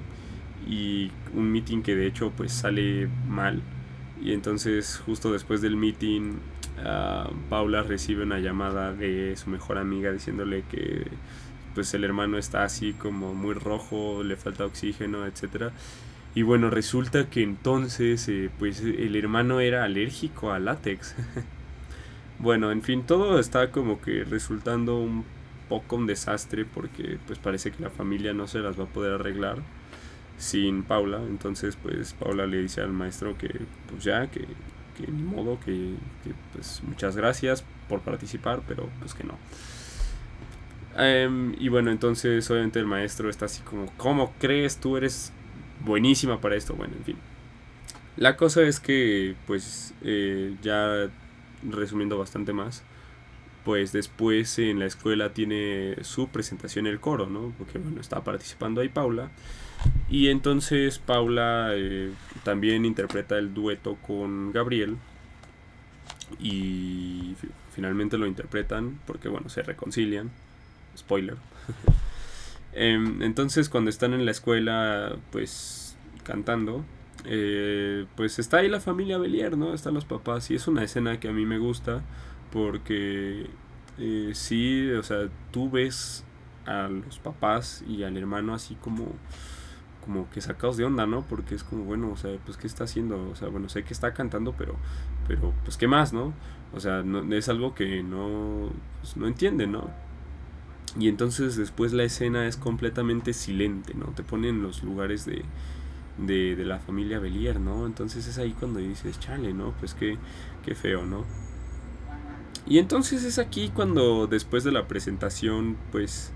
y 0.69 1.11
un 1.35 1.53
meeting 1.53 1.83
que 1.83 1.95
de 1.95 2.07
hecho 2.07 2.33
pues 2.37 2.53
sale 2.53 3.09
mal 3.29 3.63
y 4.23 4.33
entonces 4.33 5.01
justo 5.05 5.33
después 5.33 5.61
del 5.61 5.77
meeting 5.77 6.39
ah, 6.85 7.31
Paula 7.49 7.83
recibe 7.83 8.25
una 8.25 8.41
llamada 8.41 8.93
de 8.93 9.37
su 9.37 9.51
mejor 9.51 9.79
amiga 9.79 10.11
diciéndole 10.13 10.65
que 10.71 11.07
pues 11.75 11.93
el 11.95 12.05
hermano 12.05 12.39
está 12.39 12.65
así 12.65 12.95
como 12.95 13.35
muy 13.35 13.53
rojo, 13.53 14.23
le 14.25 14.37
falta 14.37 14.65
oxígeno, 14.65 15.27
etcétera. 15.27 15.73
Y 16.35 16.41
bueno, 16.41 16.71
resulta 16.71 17.29
que 17.29 17.43
entonces 17.43 18.27
eh, 18.29 18.51
pues 18.59 18.81
el 18.81 19.15
hermano 19.15 19.61
era 19.61 19.85
alérgico 19.85 20.53
a 20.53 20.59
látex. 20.59 21.15
Bueno, 22.39 22.71
en 22.71 22.83
fin, 22.83 23.03
todo 23.03 23.41
está 23.41 23.71
como 23.71 24.03
que 24.03 24.23
resultando 24.23 24.99
un 24.99 25.25
poco 25.69 25.97
un 25.97 26.07
desastre 26.07 26.65
porque 26.65 27.19
pues 27.27 27.39
parece 27.39 27.71
que 27.71 27.83
la 27.83 27.91
familia 27.91 28.33
no 28.33 28.47
se 28.47 28.59
las 28.61 28.79
va 28.79 28.85
a 28.85 28.89
poder 28.89 29.15
arreglar 29.15 29.59
sin 30.39 30.83
Paula. 30.83 31.19
Entonces 31.19 31.77
pues 31.77 32.15
Paula 32.15 32.47
le 32.47 32.63
dice 32.63 32.81
al 32.81 32.93
maestro 32.93 33.37
que 33.39 33.49
pues 33.91 34.05
ya, 34.05 34.27
que, 34.29 34.41
que 34.97 35.11
ni 35.11 35.23
modo, 35.23 35.59
que, 35.65 35.95
pues 36.53 36.83
muchas 36.87 37.17
gracias 37.17 37.65
por 37.89 38.01
participar, 38.01 38.63
pero 38.67 38.89
pues 39.01 39.15
que 39.15 39.25
no. 39.25 39.37
Em, 40.99 41.55
y 41.59 41.69
bueno, 41.69 41.91
entonces 41.91 42.51
obviamente 42.51 42.79
el 42.79 42.87
maestro 42.87 43.29
está 43.29 43.45
así 43.45 43.63
como, 43.63 43.87
¿cómo 43.97 44.35
crees? 44.39 44.79
Tú 44.79 44.97
eres 44.97 45.33
buenísima 45.85 46.41
para 46.41 46.57
esto. 46.57 46.75
Bueno, 46.75 46.95
en 46.97 47.05
fin. 47.05 47.17
La 48.17 48.37
cosa 48.37 48.63
es 48.63 48.81
que 48.81 49.35
pues 49.47 49.93
eh, 50.03 50.57
ya 50.63 51.11
resumiendo 51.63 52.19
bastante 52.19 52.53
más, 52.53 52.83
pues 53.67 53.91
después 53.91 54.61
en 54.61 54.79
la 54.79 54.87
escuela 54.87 55.33
tiene 55.33 55.97
su 56.03 56.29
presentación 56.29 56.87
el 56.87 57.01
coro, 57.01 57.27
¿no? 57.27 57.53
Porque 57.59 57.81
bueno, 57.81 58.01
está 58.01 58.23
participando 58.23 58.81
ahí 58.81 58.89
Paula. 58.89 59.33
Y 60.09 60.29
entonces 60.29 61.01
Paula 61.01 61.71
eh, 61.75 62.13
también 62.45 62.85
interpreta 62.85 63.37
el 63.37 63.55
dueto 63.55 63.97
con 64.07 64.53
Gabriel. 64.53 64.99
Y 66.39 67.35
finalmente 67.75 68.17
lo 68.17 68.29
interpretan 68.29 69.01
porque 69.05 69.29
bueno, 69.29 69.49
se 69.49 69.65
reconcilian. 69.65 70.31
Spoiler. 70.97 71.37
Em, 72.73 73.23
entonces 73.23 73.71
cuando 73.71 73.89
están 73.89 74.13
en 74.13 74.27
la 74.27 74.31
escuela, 74.31 75.17
pues 75.33 75.97
cantando, 76.25 76.85
eh, 77.25 78.05
pues 78.17 78.39
está 78.39 78.59
ahí 78.59 78.69
la 78.69 78.81
familia 78.81 79.17
Belier, 79.17 79.57
¿no? 79.57 79.73
Están 79.73 79.95
los 79.95 80.05
papás 80.05 80.51
y 80.51 80.57
es 80.57 80.69
una 80.69 80.85
escena 80.85 81.19
que 81.19 81.29
a 81.29 81.33
mí 81.33 81.47
me 81.47 81.59
gusta 81.59 82.03
porque 82.53 83.49
eh, 83.99 84.31
sí, 84.35 84.91
o 84.93 85.03
sea, 85.03 85.29
tú 85.53 85.71
ves 85.71 86.25
a 86.67 86.89
los 86.89 87.19
papás 87.19 87.85
y 87.89 88.03
al 88.03 88.17
hermano 88.17 88.55
así 88.55 88.75
como 88.77 89.13
como 90.05 90.31
que 90.31 90.41
sacados 90.41 90.77
de 90.77 90.85
onda, 90.85 91.05
¿no? 91.07 91.23
Porque 91.23 91.57
es 91.57 91.65
como, 91.65 91.85
bueno, 91.85 92.13
o 92.13 92.17
sea, 92.17 92.31
pues 92.45 92.57
qué 92.57 92.69
está 92.69 92.85
haciendo, 92.85 93.29
o 93.29 93.35
sea, 93.35 93.49
bueno, 93.49 93.69
sé 93.69 93.83
que 93.83 93.93
está 93.93 94.15
cantando, 94.15 94.53
pero 94.57 94.77
pero 95.27 95.53
pues 95.65 95.77
qué 95.77 95.89
más, 95.89 96.13
¿no? 96.13 96.33
O 96.73 96.81
sea, 96.81 97.03
no, 97.03 97.23
es 97.35 97.49
algo 97.49 97.75
que 97.75 98.03
no 98.05 98.71
pues, 99.01 99.17
no 99.17 99.27
entiende, 99.27 99.67
¿no? 99.67 99.91
Y 100.99 101.09
entonces 101.09 101.57
después 101.57 101.93
la 101.93 102.05
escena 102.05 102.47
es 102.47 102.57
completamente 102.57 103.33
silente, 103.33 103.95
¿no? 103.95 104.07
Te 104.07 104.23
ponen 104.23 104.63
los 104.63 104.83
lugares 104.83 105.27
de, 105.27 105.45
de, 106.19 106.57
de 106.57 106.65
la 106.65 106.79
familia 106.79 107.19
Belier, 107.19 107.61
¿no? 107.61 107.87
Entonces 107.87 108.27
es 108.27 108.39
ahí 108.39 108.53
cuando 108.59 108.79
dices, 108.81 109.19
chale, 109.21 109.53
¿no? 109.53 109.73
Pues 109.81 109.95
qué, 109.95 110.19
qué 110.65 110.75
feo, 110.75 111.05
¿no? 111.05 111.25
Y 112.67 112.79
entonces 112.79 113.25
es 113.25 113.39
aquí 113.39 113.71
cuando 113.73 114.27
después 114.27 114.65
de 114.65 114.73
la 114.73 114.89
presentación, 114.89 115.77
pues 115.93 116.33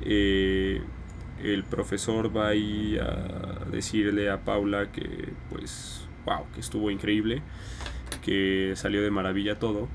eh, 0.00 0.82
el 1.42 1.64
profesor 1.64 2.36
va 2.36 2.48
ahí 2.48 2.98
a 2.98 3.64
decirle 3.70 4.28
a 4.28 4.44
Paula 4.44 4.90
que, 4.90 5.32
pues, 5.50 6.06
wow, 6.24 6.46
que 6.52 6.60
estuvo 6.60 6.90
increíble, 6.90 7.42
que 8.24 8.72
salió 8.76 9.02
de 9.02 9.10
maravilla 9.10 9.58
todo. 9.58 9.88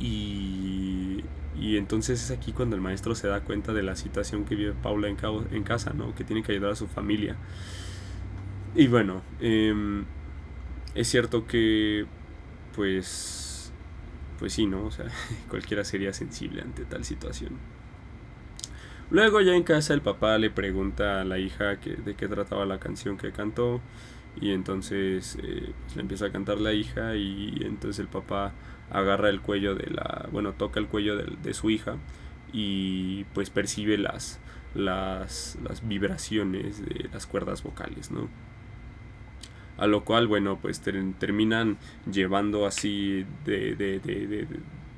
Y, 0.00 1.24
y 1.58 1.76
entonces 1.76 2.22
es 2.22 2.30
aquí 2.30 2.52
cuando 2.52 2.76
el 2.76 2.82
maestro 2.82 3.14
se 3.14 3.26
da 3.26 3.40
cuenta 3.40 3.72
de 3.72 3.82
la 3.82 3.96
situación 3.96 4.44
que 4.44 4.54
vive 4.54 4.72
Paula 4.72 5.08
en, 5.08 5.16
casa, 5.64 5.92
¿no? 5.94 6.14
Que 6.14 6.24
tiene 6.24 6.42
que 6.42 6.52
ayudar 6.52 6.72
a 6.72 6.76
su 6.76 6.86
familia. 6.86 7.36
Y 8.74 8.86
bueno, 8.86 9.22
em, 9.40 10.04
es 10.94 11.08
cierto 11.08 11.46
que, 11.46 12.04
pues, 12.76 13.47
pues 14.38 14.52
sí, 14.52 14.66
¿no? 14.66 14.84
O 14.84 14.90
sea, 14.90 15.06
cualquiera 15.48 15.84
sería 15.84 16.12
sensible 16.12 16.62
ante 16.62 16.84
tal 16.84 17.04
situación. 17.04 17.52
Luego 19.10 19.40
ya 19.40 19.54
en 19.54 19.62
casa 19.62 19.94
el 19.94 20.02
papá 20.02 20.36
le 20.38 20.50
pregunta 20.50 21.22
a 21.22 21.24
la 21.24 21.38
hija 21.38 21.76
de 21.76 22.14
qué 22.14 22.28
trataba 22.28 22.66
la 22.66 22.78
canción 22.78 23.16
que 23.16 23.32
cantó 23.32 23.80
y 24.38 24.50
entonces 24.52 25.38
eh, 25.42 25.72
pues, 25.82 25.96
le 25.96 26.02
empieza 26.02 26.26
a 26.26 26.30
cantar 26.30 26.60
la 26.60 26.74
hija 26.74 27.16
y 27.16 27.62
entonces 27.62 28.00
el 28.00 28.08
papá 28.08 28.52
agarra 28.90 29.30
el 29.30 29.40
cuello 29.40 29.74
de 29.74 29.90
la, 29.90 30.28
bueno, 30.30 30.52
toca 30.52 30.78
el 30.78 30.86
cuello 30.88 31.16
de, 31.16 31.36
de 31.42 31.54
su 31.54 31.70
hija 31.70 31.96
y 32.52 33.24
pues 33.34 33.48
percibe 33.50 33.96
las, 33.96 34.40
las, 34.74 35.58
las 35.62 35.86
vibraciones 35.86 36.84
de 36.84 37.08
las 37.12 37.26
cuerdas 37.26 37.62
vocales, 37.62 38.10
¿no? 38.10 38.28
A 39.78 39.86
lo 39.86 40.04
cual, 40.04 40.26
bueno, 40.26 40.58
pues 40.60 40.80
terminan 40.80 41.78
llevando 42.10 42.66
así 42.66 43.24
de, 43.44 43.74
de, 43.76 44.00
de, 44.00 44.46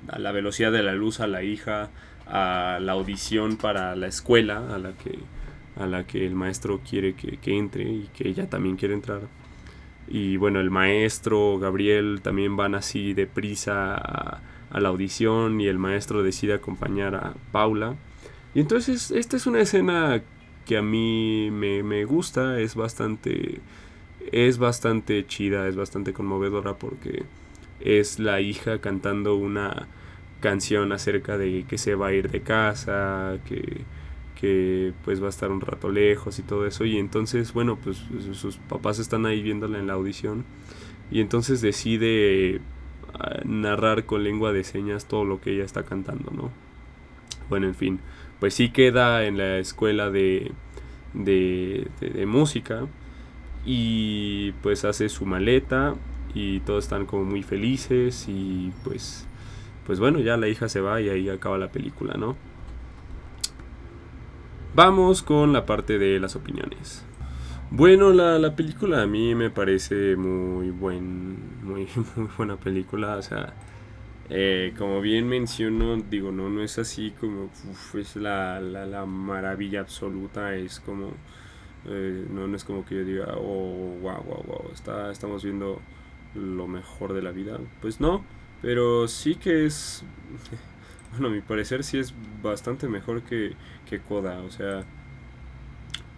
a 0.09 0.19
la 0.19 0.33
velocidad 0.33 0.73
de 0.73 0.83
la 0.83 0.95
luz 0.95 1.21
a 1.21 1.27
la 1.27 1.43
hija 1.43 1.91
a 2.27 2.79
la 2.81 2.93
audición 2.93 3.57
para 3.57 3.97
la 3.97 4.07
escuela 4.07 4.75
a 4.75 4.79
la 4.79 4.93
que, 4.93 5.19
a 5.77 5.87
la 5.87 6.07
que 6.07 6.27
el 6.27 6.35
maestro 6.35 6.81
quiere 6.89 7.15
que, 7.15 7.39
que 7.39 7.57
entre 7.57 7.85
y 7.85 8.09
que 8.15 8.29
ella 8.29 8.49
también 8.49 8.77
quiere 8.77 8.95
entrar. 8.95 9.23
Y 10.09 10.37
bueno, 10.37 10.61
el 10.61 10.71
maestro, 10.71 11.59
Gabriel, 11.59 12.21
también 12.23 12.57
van 12.57 12.75
así 12.75 13.15
deprisa 13.15 13.95
a, 13.95 14.41
a 14.71 14.81
la 14.81 14.89
audición 14.89 15.61
y 15.61 15.67
el 15.67 15.79
maestro 15.79 16.23
decide 16.23 16.55
acompañar 16.55 17.15
a 17.15 17.35
Paula. 17.53 17.97
Y 18.55 18.61
entonces 18.61 19.11
esta 19.11 19.37
es 19.37 19.47
una 19.47 19.61
escena 19.61 20.23
que 20.67 20.77
a 20.77 20.83
mí 20.83 21.51
me, 21.51 21.83
me 21.83 22.05
gusta, 22.05 22.61
es 22.61 22.75
bastante 22.75 23.61
es 24.33 24.59
bastante 24.59 25.27
chida, 25.27 25.69
es 25.69 25.77
bastante 25.77 26.13
conmovedora 26.13 26.75
porque 26.75 27.25
es 27.81 28.19
la 28.19 28.41
hija 28.41 28.81
cantando 28.81 29.35
una 29.37 29.89
canción 30.41 30.93
acerca 30.93 31.39
de 31.39 31.65
que 31.69 31.79
se 31.79 31.95
va 31.95 32.09
a 32.09 32.13
ir 32.13 32.31
de 32.31 32.41
casa, 32.41 33.39
que, 33.47 33.83
que 34.41 34.93
pues 35.05 35.23
va 35.23 35.27
a 35.27 35.31
estar 35.31 35.51
un 35.51 35.61
rato 35.61 35.91
lejos 35.91 36.39
y 36.39 36.43
todo 36.43 36.67
eso. 36.67 36.85
Y 36.85 36.99
entonces, 36.99 37.53
bueno, 37.53 37.77
pues 37.83 38.03
sus 38.33 38.57
papás 38.57 38.99
están 38.99 39.27
ahí 39.27 39.43
viéndola 39.43 39.79
en 39.79 39.87
la 39.87 39.95
audición. 39.95 40.45
Y 41.11 41.21
entonces 41.21 41.61
decide 41.61 42.61
ah, 43.15 43.41
narrar 43.45 44.07
con 44.07 44.25
lengua 44.25 44.53
de 44.53 44.65
señas 44.65 45.07
todo 45.07 45.25
lo 45.25 45.41
que 45.41 45.53
ella 45.55 45.65
está 45.65 45.83
cantando, 45.85 46.31
¿no? 46.31 46.51
Bueno, 47.49 47.67
en 47.67 47.75
fin, 47.75 48.01
pues 48.39 48.55
sí 48.55 48.71
queda 48.71 49.25
en 49.25 49.37
la 49.37 49.59
escuela 49.59 50.09
de, 50.11 50.53
de, 51.15 51.89
de 52.01 52.27
música 52.27 52.87
y 53.65 54.53
pues 54.63 54.85
hace 54.85 55.09
su 55.09 55.27
maleta 55.27 55.95
y 56.35 56.61
todos 56.61 56.85
están 56.85 57.07
como 57.07 57.25
muy 57.25 57.43
felices 57.43 58.27
y 58.29 58.73
pues 58.85 59.27
pues 59.87 59.99
bueno 59.99 60.21
ya 60.21 60.37
la 60.37 60.49
hija 60.49 60.69
se 60.69 60.81
va 60.81 61.01
y 61.01 61.09
ahí 61.09 61.29
acaba 61.29 61.59
la 61.59 61.73
película 61.73 62.15
no 62.15 62.37
vamos 64.75 65.23
con 65.23 65.53
la 65.53 65.67
parte 65.67 65.99
de 65.99 66.21
las 66.21 66.37
opiniones. 66.37 67.05
Bueno 67.73 68.13
la, 68.13 68.39
la 68.39 68.57
película 68.57 69.03
a 69.03 69.07
mí 69.07 69.35
me 69.35 69.51
parece 69.51 70.17
muy 70.17 70.71
buen 70.71 71.65
muy, 71.65 71.89
muy 72.17 72.29
buena 72.37 72.57
película 72.57 73.17
o 73.17 73.23
sea 73.23 73.55
eh, 74.33 74.75
como 74.79 75.01
bien 75.01 75.27
menciono, 75.29 75.97
digo, 75.97 76.31
no, 76.31 76.49
no 76.49 76.63
es 76.63 76.79
así 76.79 77.11
como 77.19 77.51
es 77.95 78.15
la, 78.15 78.61
la, 78.61 78.87
la 78.87 79.05
maravilla 79.05 79.81
absoluta, 79.81 80.55
es 80.55 80.79
como 80.79 81.15
eh, 81.87 82.27
no, 82.31 82.55
es 82.55 82.65
como 82.65 82.85
que 82.85 82.97
yo 82.97 83.05
diga, 83.05 83.35
oh, 83.37 83.99
wow, 84.01 84.23
wow, 84.23 84.45
wow, 84.47 84.71
está, 84.73 85.11
estamos 85.11 85.43
viendo 85.43 85.81
lo 86.35 86.67
mejor 86.67 87.15
de 87.15 87.23
la 87.23 87.31
vida. 87.31 87.59
Pues 87.81 88.01
no, 88.01 88.25
pero 88.63 89.09
sí 89.09 89.37
que 89.37 89.67
es, 89.67 90.05
bueno, 91.13 91.29
a 91.29 91.31
mi 91.31 91.41
parecer 91.41 91.85
sí 91.85 91.99
es 91.99 92.15
bastante 92.43 92.89
mejor 92.89 93.23
que, 93.23 93.55
que 93.89 94.01
Koda. 94.01 94.41
O 94.41 94.51
sea, 94.51 94.85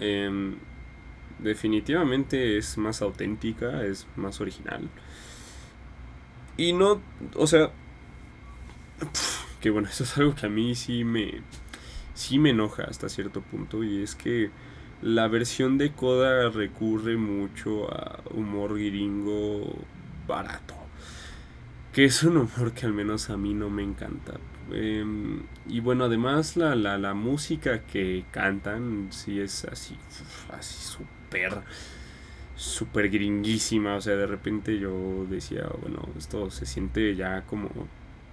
em, 0.01 0.57
definitivamente 1.39 2.57
es 2.59 2.79
más 2.79 3.03
auténtica, 3.03 3.85
es 3.85 4.07
más 4.17 4.41
original. 4.41 4.89
Y 6.57 6.73
no, 6.73 7.01
o 7.35 7.47
sea, 7.47 7.71
que 9.61 9.71
bueno, 9.71 9.89
eso 9.91 10.05
es 10.05 10.17
algo 10.19 10.35
que 10.35 10.47
a 10.47 10.51
mí 10.51 10.75
sí 10.75 11.05
me, 11.05 11.43
sí 12.15 12.39
me 12.39 12.51
enoja 12.51 12.85
hasta 12.85 13.09
cierto 13.09 13.41
punto. 13.41 13.85
Y 13.85 14.03
es 14.03 14.15
que 14.15 14.51
la 15.03 15.27
versión 15.27 15.79
de 15.79 15.93
Coda 15.93 16.49
recurre 16.49 17.17
mucho 17.17 17.93
a 17.93 18.21
humor 18.31 18.79
gringo 18.79 19.77
barato. 20.27 20.75
Que 21.93 22.05
es 22.05 22.23
un 22.23 22.39
humor 22.39 22.73
que 22.73 22.87
al 22.87 22.93
menos 22.93 23.29
a 23.29 23.37
mí 23.37 23.53
no 23.53 23.69
me 23.69 23.83
encanta. 23.83 24.35
Em, 24.73 25.43
y 25.69 25.81
bueno, 25.81 26.05
además 26.05 26.57
la, 26.57 26.75
la, 26.77 27.15
música 27.15 27.81
que 27.83 28.25
cantan 28.31 29.09
sí 29.11 29.41
es 29.41 29.65
así, 29.65 29.97
así 30.51 30.75
súper, 30.75 31.61
súper 32.55 33.11
gringuísima. 33.11 33.97
O 33.97 34.01
sea, 34.01 34.17
de 34.17 34.27
repente 34.27 34.79
yo 34.79 35.27
decía, 35.29 35.67
bueno, 35.83 36.09
esto 36.17 36.51
se 36.51 36.65
siente 36.65 37.15
ya 37.17 37.43
como, 37.43 37.69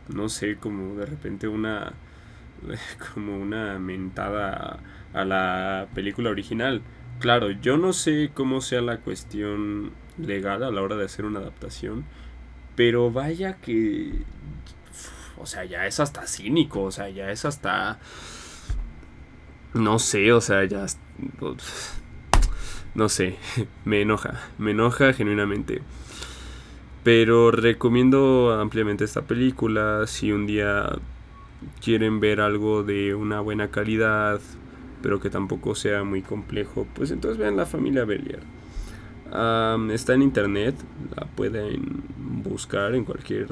no 0.08 0.30
sé, 0.30 0.56
como 0.58 0.96
de 0.96 1.08
repente 1.08 1.48
una, 1.48 1.94
como 3.14 3.38
una 3.38 3.80
mentada 3.80 4.80
a 5.14 5.26
la 5.26 5.88
película 5.94 6.30
original. 6.30 6.82
Claro, 7.20 7.52
yo 7.52 7.78
no 7.78 7.94
sé 7.94 8.32
cómo 8.34 8.62
sea 8.62 8.82
la 8.82 8.98
cuestión 8.98 9.92
legal 10.18 10.64
a 10.64 10.72
la 10.72 10.82
hora 10.82 10.96
de 10.96 11.06
hacer 11.06 11.26
una 11.26 11.40
adaptación, 11.40 12.06
pero 12.76 13.12
vaya 13.12 13.58
que... 13.58 14.24
O 15.38 15.46
sea, 15.46 15.64
ya 15.66 15.86
es 15.88 16.00
hasta 16.00 16.28
cínico, 16.28 16.84
o 16.84 16.92
sea, 16.92 17.10
ya 17.10 17.32
es 17.32 17.46
hasta... 17.46 18.00
No 19.74 20.00
sé, 20.00 20.32
o 20.34 20.42
sea, 20.42 20.64
ya... 20.66 20.86
No 22.96 23.10
sé, 23.10 23.38
me 23.86 24.02
enoja, 24.02 24.40
me 24.58 24.72
enoja 24.72 25.14
genuinamente. 25.14 25.82
Pero 27.04 27.52
recomiendo 27.52 28.58
ampliamente 28.60 29.04
esta 29.04 29.22
película 29.24 30.06
si 30.06 30.32
un 30.32 30.48
día 30.48 30.90
quieren 31.82 32.20
ver 32.20 32.42
algo 32.42 32.84
de 32.84 33.16
una 33.16 33.40
buena 33.40 33.70
calidad, 33.72 34.42
pero 35.02 35.20
que 35.20 35.30
tampoco 35.30 35.76
sea 35.76 36.04
muy 36.04 36.22
complejo, 36.22 36.88
pues 36.94 37.12
entonces 37.12 37.38
vean 37.38 37.58
la 37.58 37.66
familia 37.66 38.06
Bellier. 38.06 38.42
está 39.94 40.14
en 40.14 40.22
internet, 40.22 40.76
la 41.16 41.26
pueden 41.28 42.04
buscar 42.44 42.96
en 42.96 43.06
cualquier 43.06 43.48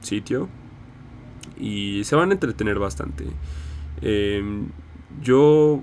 sitio. 0.00 0.48
y 1.60 2.04
se 2.04 2.14
van 2.14 2.30
a 2.30 2.34
entretener 2.34 2.78
bastante. 2.78 3.24
Em, 4.00 4.68
yo 5.22 5.82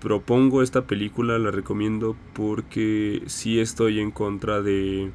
propongo 0.00 0.62
esta 0.62 0.86
película, 0.86 1.38
la 1.38 1.50
recomiendo 1.50 2.16
porque 2.34 3.22
sí 3.26 3.60
estoy 3.60 4.00
en 4.00 4.10
contra 4.10 4.62
de... 4.62 5.10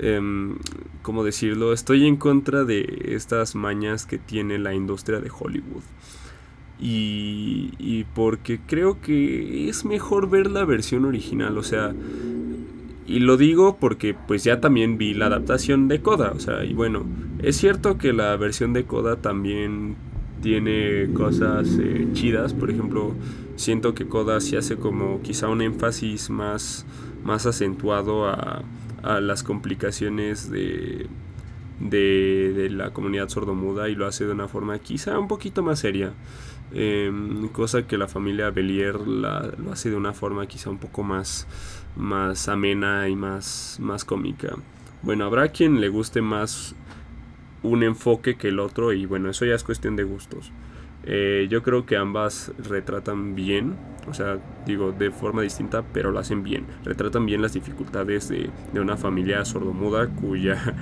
Eh, 0.00 0.54
¿Cómo 1.02 1.24
decirlo? 1.24 1.72
Estoy 1.72 2.06
en 2.06 2.16
contra 2.16 2.64
de 2.64 3.14
estas 3.14 3.54
mañas 3.54 4.06
que 4.06 4.18
tiene 4.18 4.58
la 4.58 4.74
industria 4.74 5.20
de 5.20 5.30
Hollywood. 5.30 5.82
Y, 6.84 8.04
porque 8.14 8.58
creo 8.66 9.00
que 9.00 9.68
es 9.68 9.84
mejor 9.84 10.28
ver 10.28 10.50
la 10.50 10.64
versión 10.64 11.04
original, 11.04 11.56
o 11.56 11.62
sea, 11.62 11.94
y 13.06 13.20
lo 13.20 13.36
digo 13.36 13.76
porque 13.78 14.14
pues 14.14 14.42
ya 14.42 14.60
también 14.60 14.98
vi 14.98 15.14
la 15.14 15.26
adaptación 15.26 15.86
de 15.86 16.02
Coda, 16.02 16.32
o 16.34 16.40
sea, 16.40 16.64
y 16.64 16.74
bueno, 16.74 17.04
es 17.40 17.56
cierto 17.56 17.98
que 17.98 18.12
la 18.12 18.36
versión 18.36 18.72
de 18.72 18.84
Coda 18.84 19.16
también 19.16 19.94
tiene 20.42 21.12
cosas 21.14 21.78
eh, 21.80 22.08
chidas, 22.14 22.52
por 22.52 22.70
ejemplo, 22.70 23.14
siento 23.54 23.94
que 23.94 24.08
Coda 24.08 24.40
se 24.40 24.58
hace 24.58 24.76
como 24.76 25.22
quizá 25.22 25.48
un 25.48 25.62
énfasis 25.62 26.30
más, 26.30 26.84
más 27.24 27.46
acentuado 27.46 28.26
a, 28.26 28.64
a 29.02 29.20
las 29.20 29.42
complicaciones 29.42 30.50
de, 30.50 31.06
de, 31.80 32.52
de, 32.54 32.70
la 32.70 32.90
comunidad 32.90 33.28
sordomuda 33.28 33.88
y 33.88 33.94
lo 33.94 34.06
hace 34.06 34.24
de 34.24 34.32
una 34.32 34.48
forma 34.48 34.78
quizá 34.78 35.18
un 35.18 35.28
poquito 35.28 35.62
más 35.62 35.80
seria. 35.80 36.12
Eh, 36.74 37.12
cosa 37.52 37.86
que 37.86 37.98
la 37.98 38.08
familia 38.08 38.50
Belier 38.50 39.00
la, 39.06 39.50
lo 39.58 39.72
hace 39.72 39.90
de 39.90 39.96
una 39.96 40.12
forma 40.12 40.46
quizá 40.46 40.70
un 40.70 40.78
poco 40.78 41.02
más, 41.02 41.46
más 41.96 42.48
amena 42.48 43.08
y 43.08 43.16
más, 43.16 43.78
más 43.80 44.04
cómica. 44.04 44.56
Bueno, 45.02 45.24
habrá 45.24 45.48
quien 45.48 45.80
le 45.80 45.88
guste 45.88 46.22
más 46.22 46.74
un 47.62 47.82
enfoque 47.82 48.36
que 48.36 48.48
el 48.48 48.58
otro 48.58 48.92
y 48.92 49.06
bueno, 49.06 49.28
eso 49.30 49.44
ya 49.44 49.54
es 49.54 49.64
cuestión 49.64 49.96
de 49.96 50.04
gustos. 50.04 50.50
Eh, 51.04 51.48
yo 51.50 51.62
creo 51.62 51.84
que 51.84 51.96
ambas 51.96 52.52
retratan 52.68 53.34
bien, 53.34 53.74
o 54.08 54.14
sea, 54.14 54.38
digo 54.66 54.92
de 54.92 55.10
forma 55.10 55.42
distinta, 55.42 55.82
pero 55.92 56.12
lo 56.12 56.20
hacen 56.20 56.42
bien. 56.42 56.64
Retratan 56.84 57.26
bien 57.26 57.42
las 57.42 57.52
dificultades 57.52 58.28
de, 58.28 58.50
de 58.72 58.80
una 58.80 58.96
familia 58.96 59.44
sordomuda 59.44 60.08
cuya, 60.08 60.74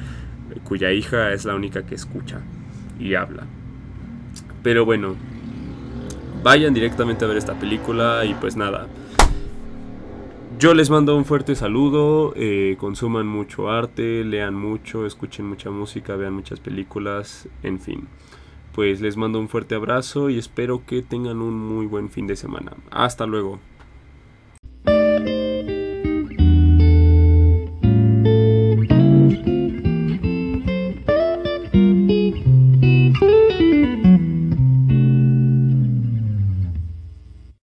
cuya 0.65 0.93
hija 0.93 1.33
es 1.33 1.47
la 1.47 1.55
única 1.55 1.85
que 1.85 1.95
escucha 1.95 2.41
y 2.99 3.15
habla. 3.15 3.47
Pero 4.63 4.85
bueno, 4.85 5.17
vayan 6.43 6.75
directamente 6.75 7.25
a 7.25 7.29
ver 7.29 7.37
esta 7.37 7.55
película 7.55 8.25
y 8.25 8.35
pues 8.35 8.57
nada. 8.57 8.87
Yo 10.59 10.75
les 10.75 10.91
mando 10.91 11.17
un 11.17 11.25
fuerte 11.25 11.55
saludo, 11.55 12.35
eh, 12.37 12.77
consuman 12.79 13.27
mucho 13.27 13.71
arte, 13.71 14.25
lean 14.25 14.55
mucho, 14.55 15.07
escuchen 15.07 15.47
mucha 15.47 15.71
música, 15.71 16.17
vean 16.17 16.35
muchas 16.35 16.61
películas, 16.61 17.49
en 17.63 17.81
fin. 17.81 18.09
Pues 18.75 19.01
les 19.01 19.17
mando 19.17 19.41
un 19.41 19.49
fuerte 19.49 19.75
abrazo 19.75 20.29
y 20.29 20.39
espero 20.39 20.83
que 20.87 21.03
tengan 21.03 21.41
un 21.41 21.59
muy 21.59 21.87
buen 21.87 22.11
fin 22.11 22.27
de 22.27 22.37
semana. 22.37 22.73
Hasta 22.91 23.27
luego. 23.27 23.59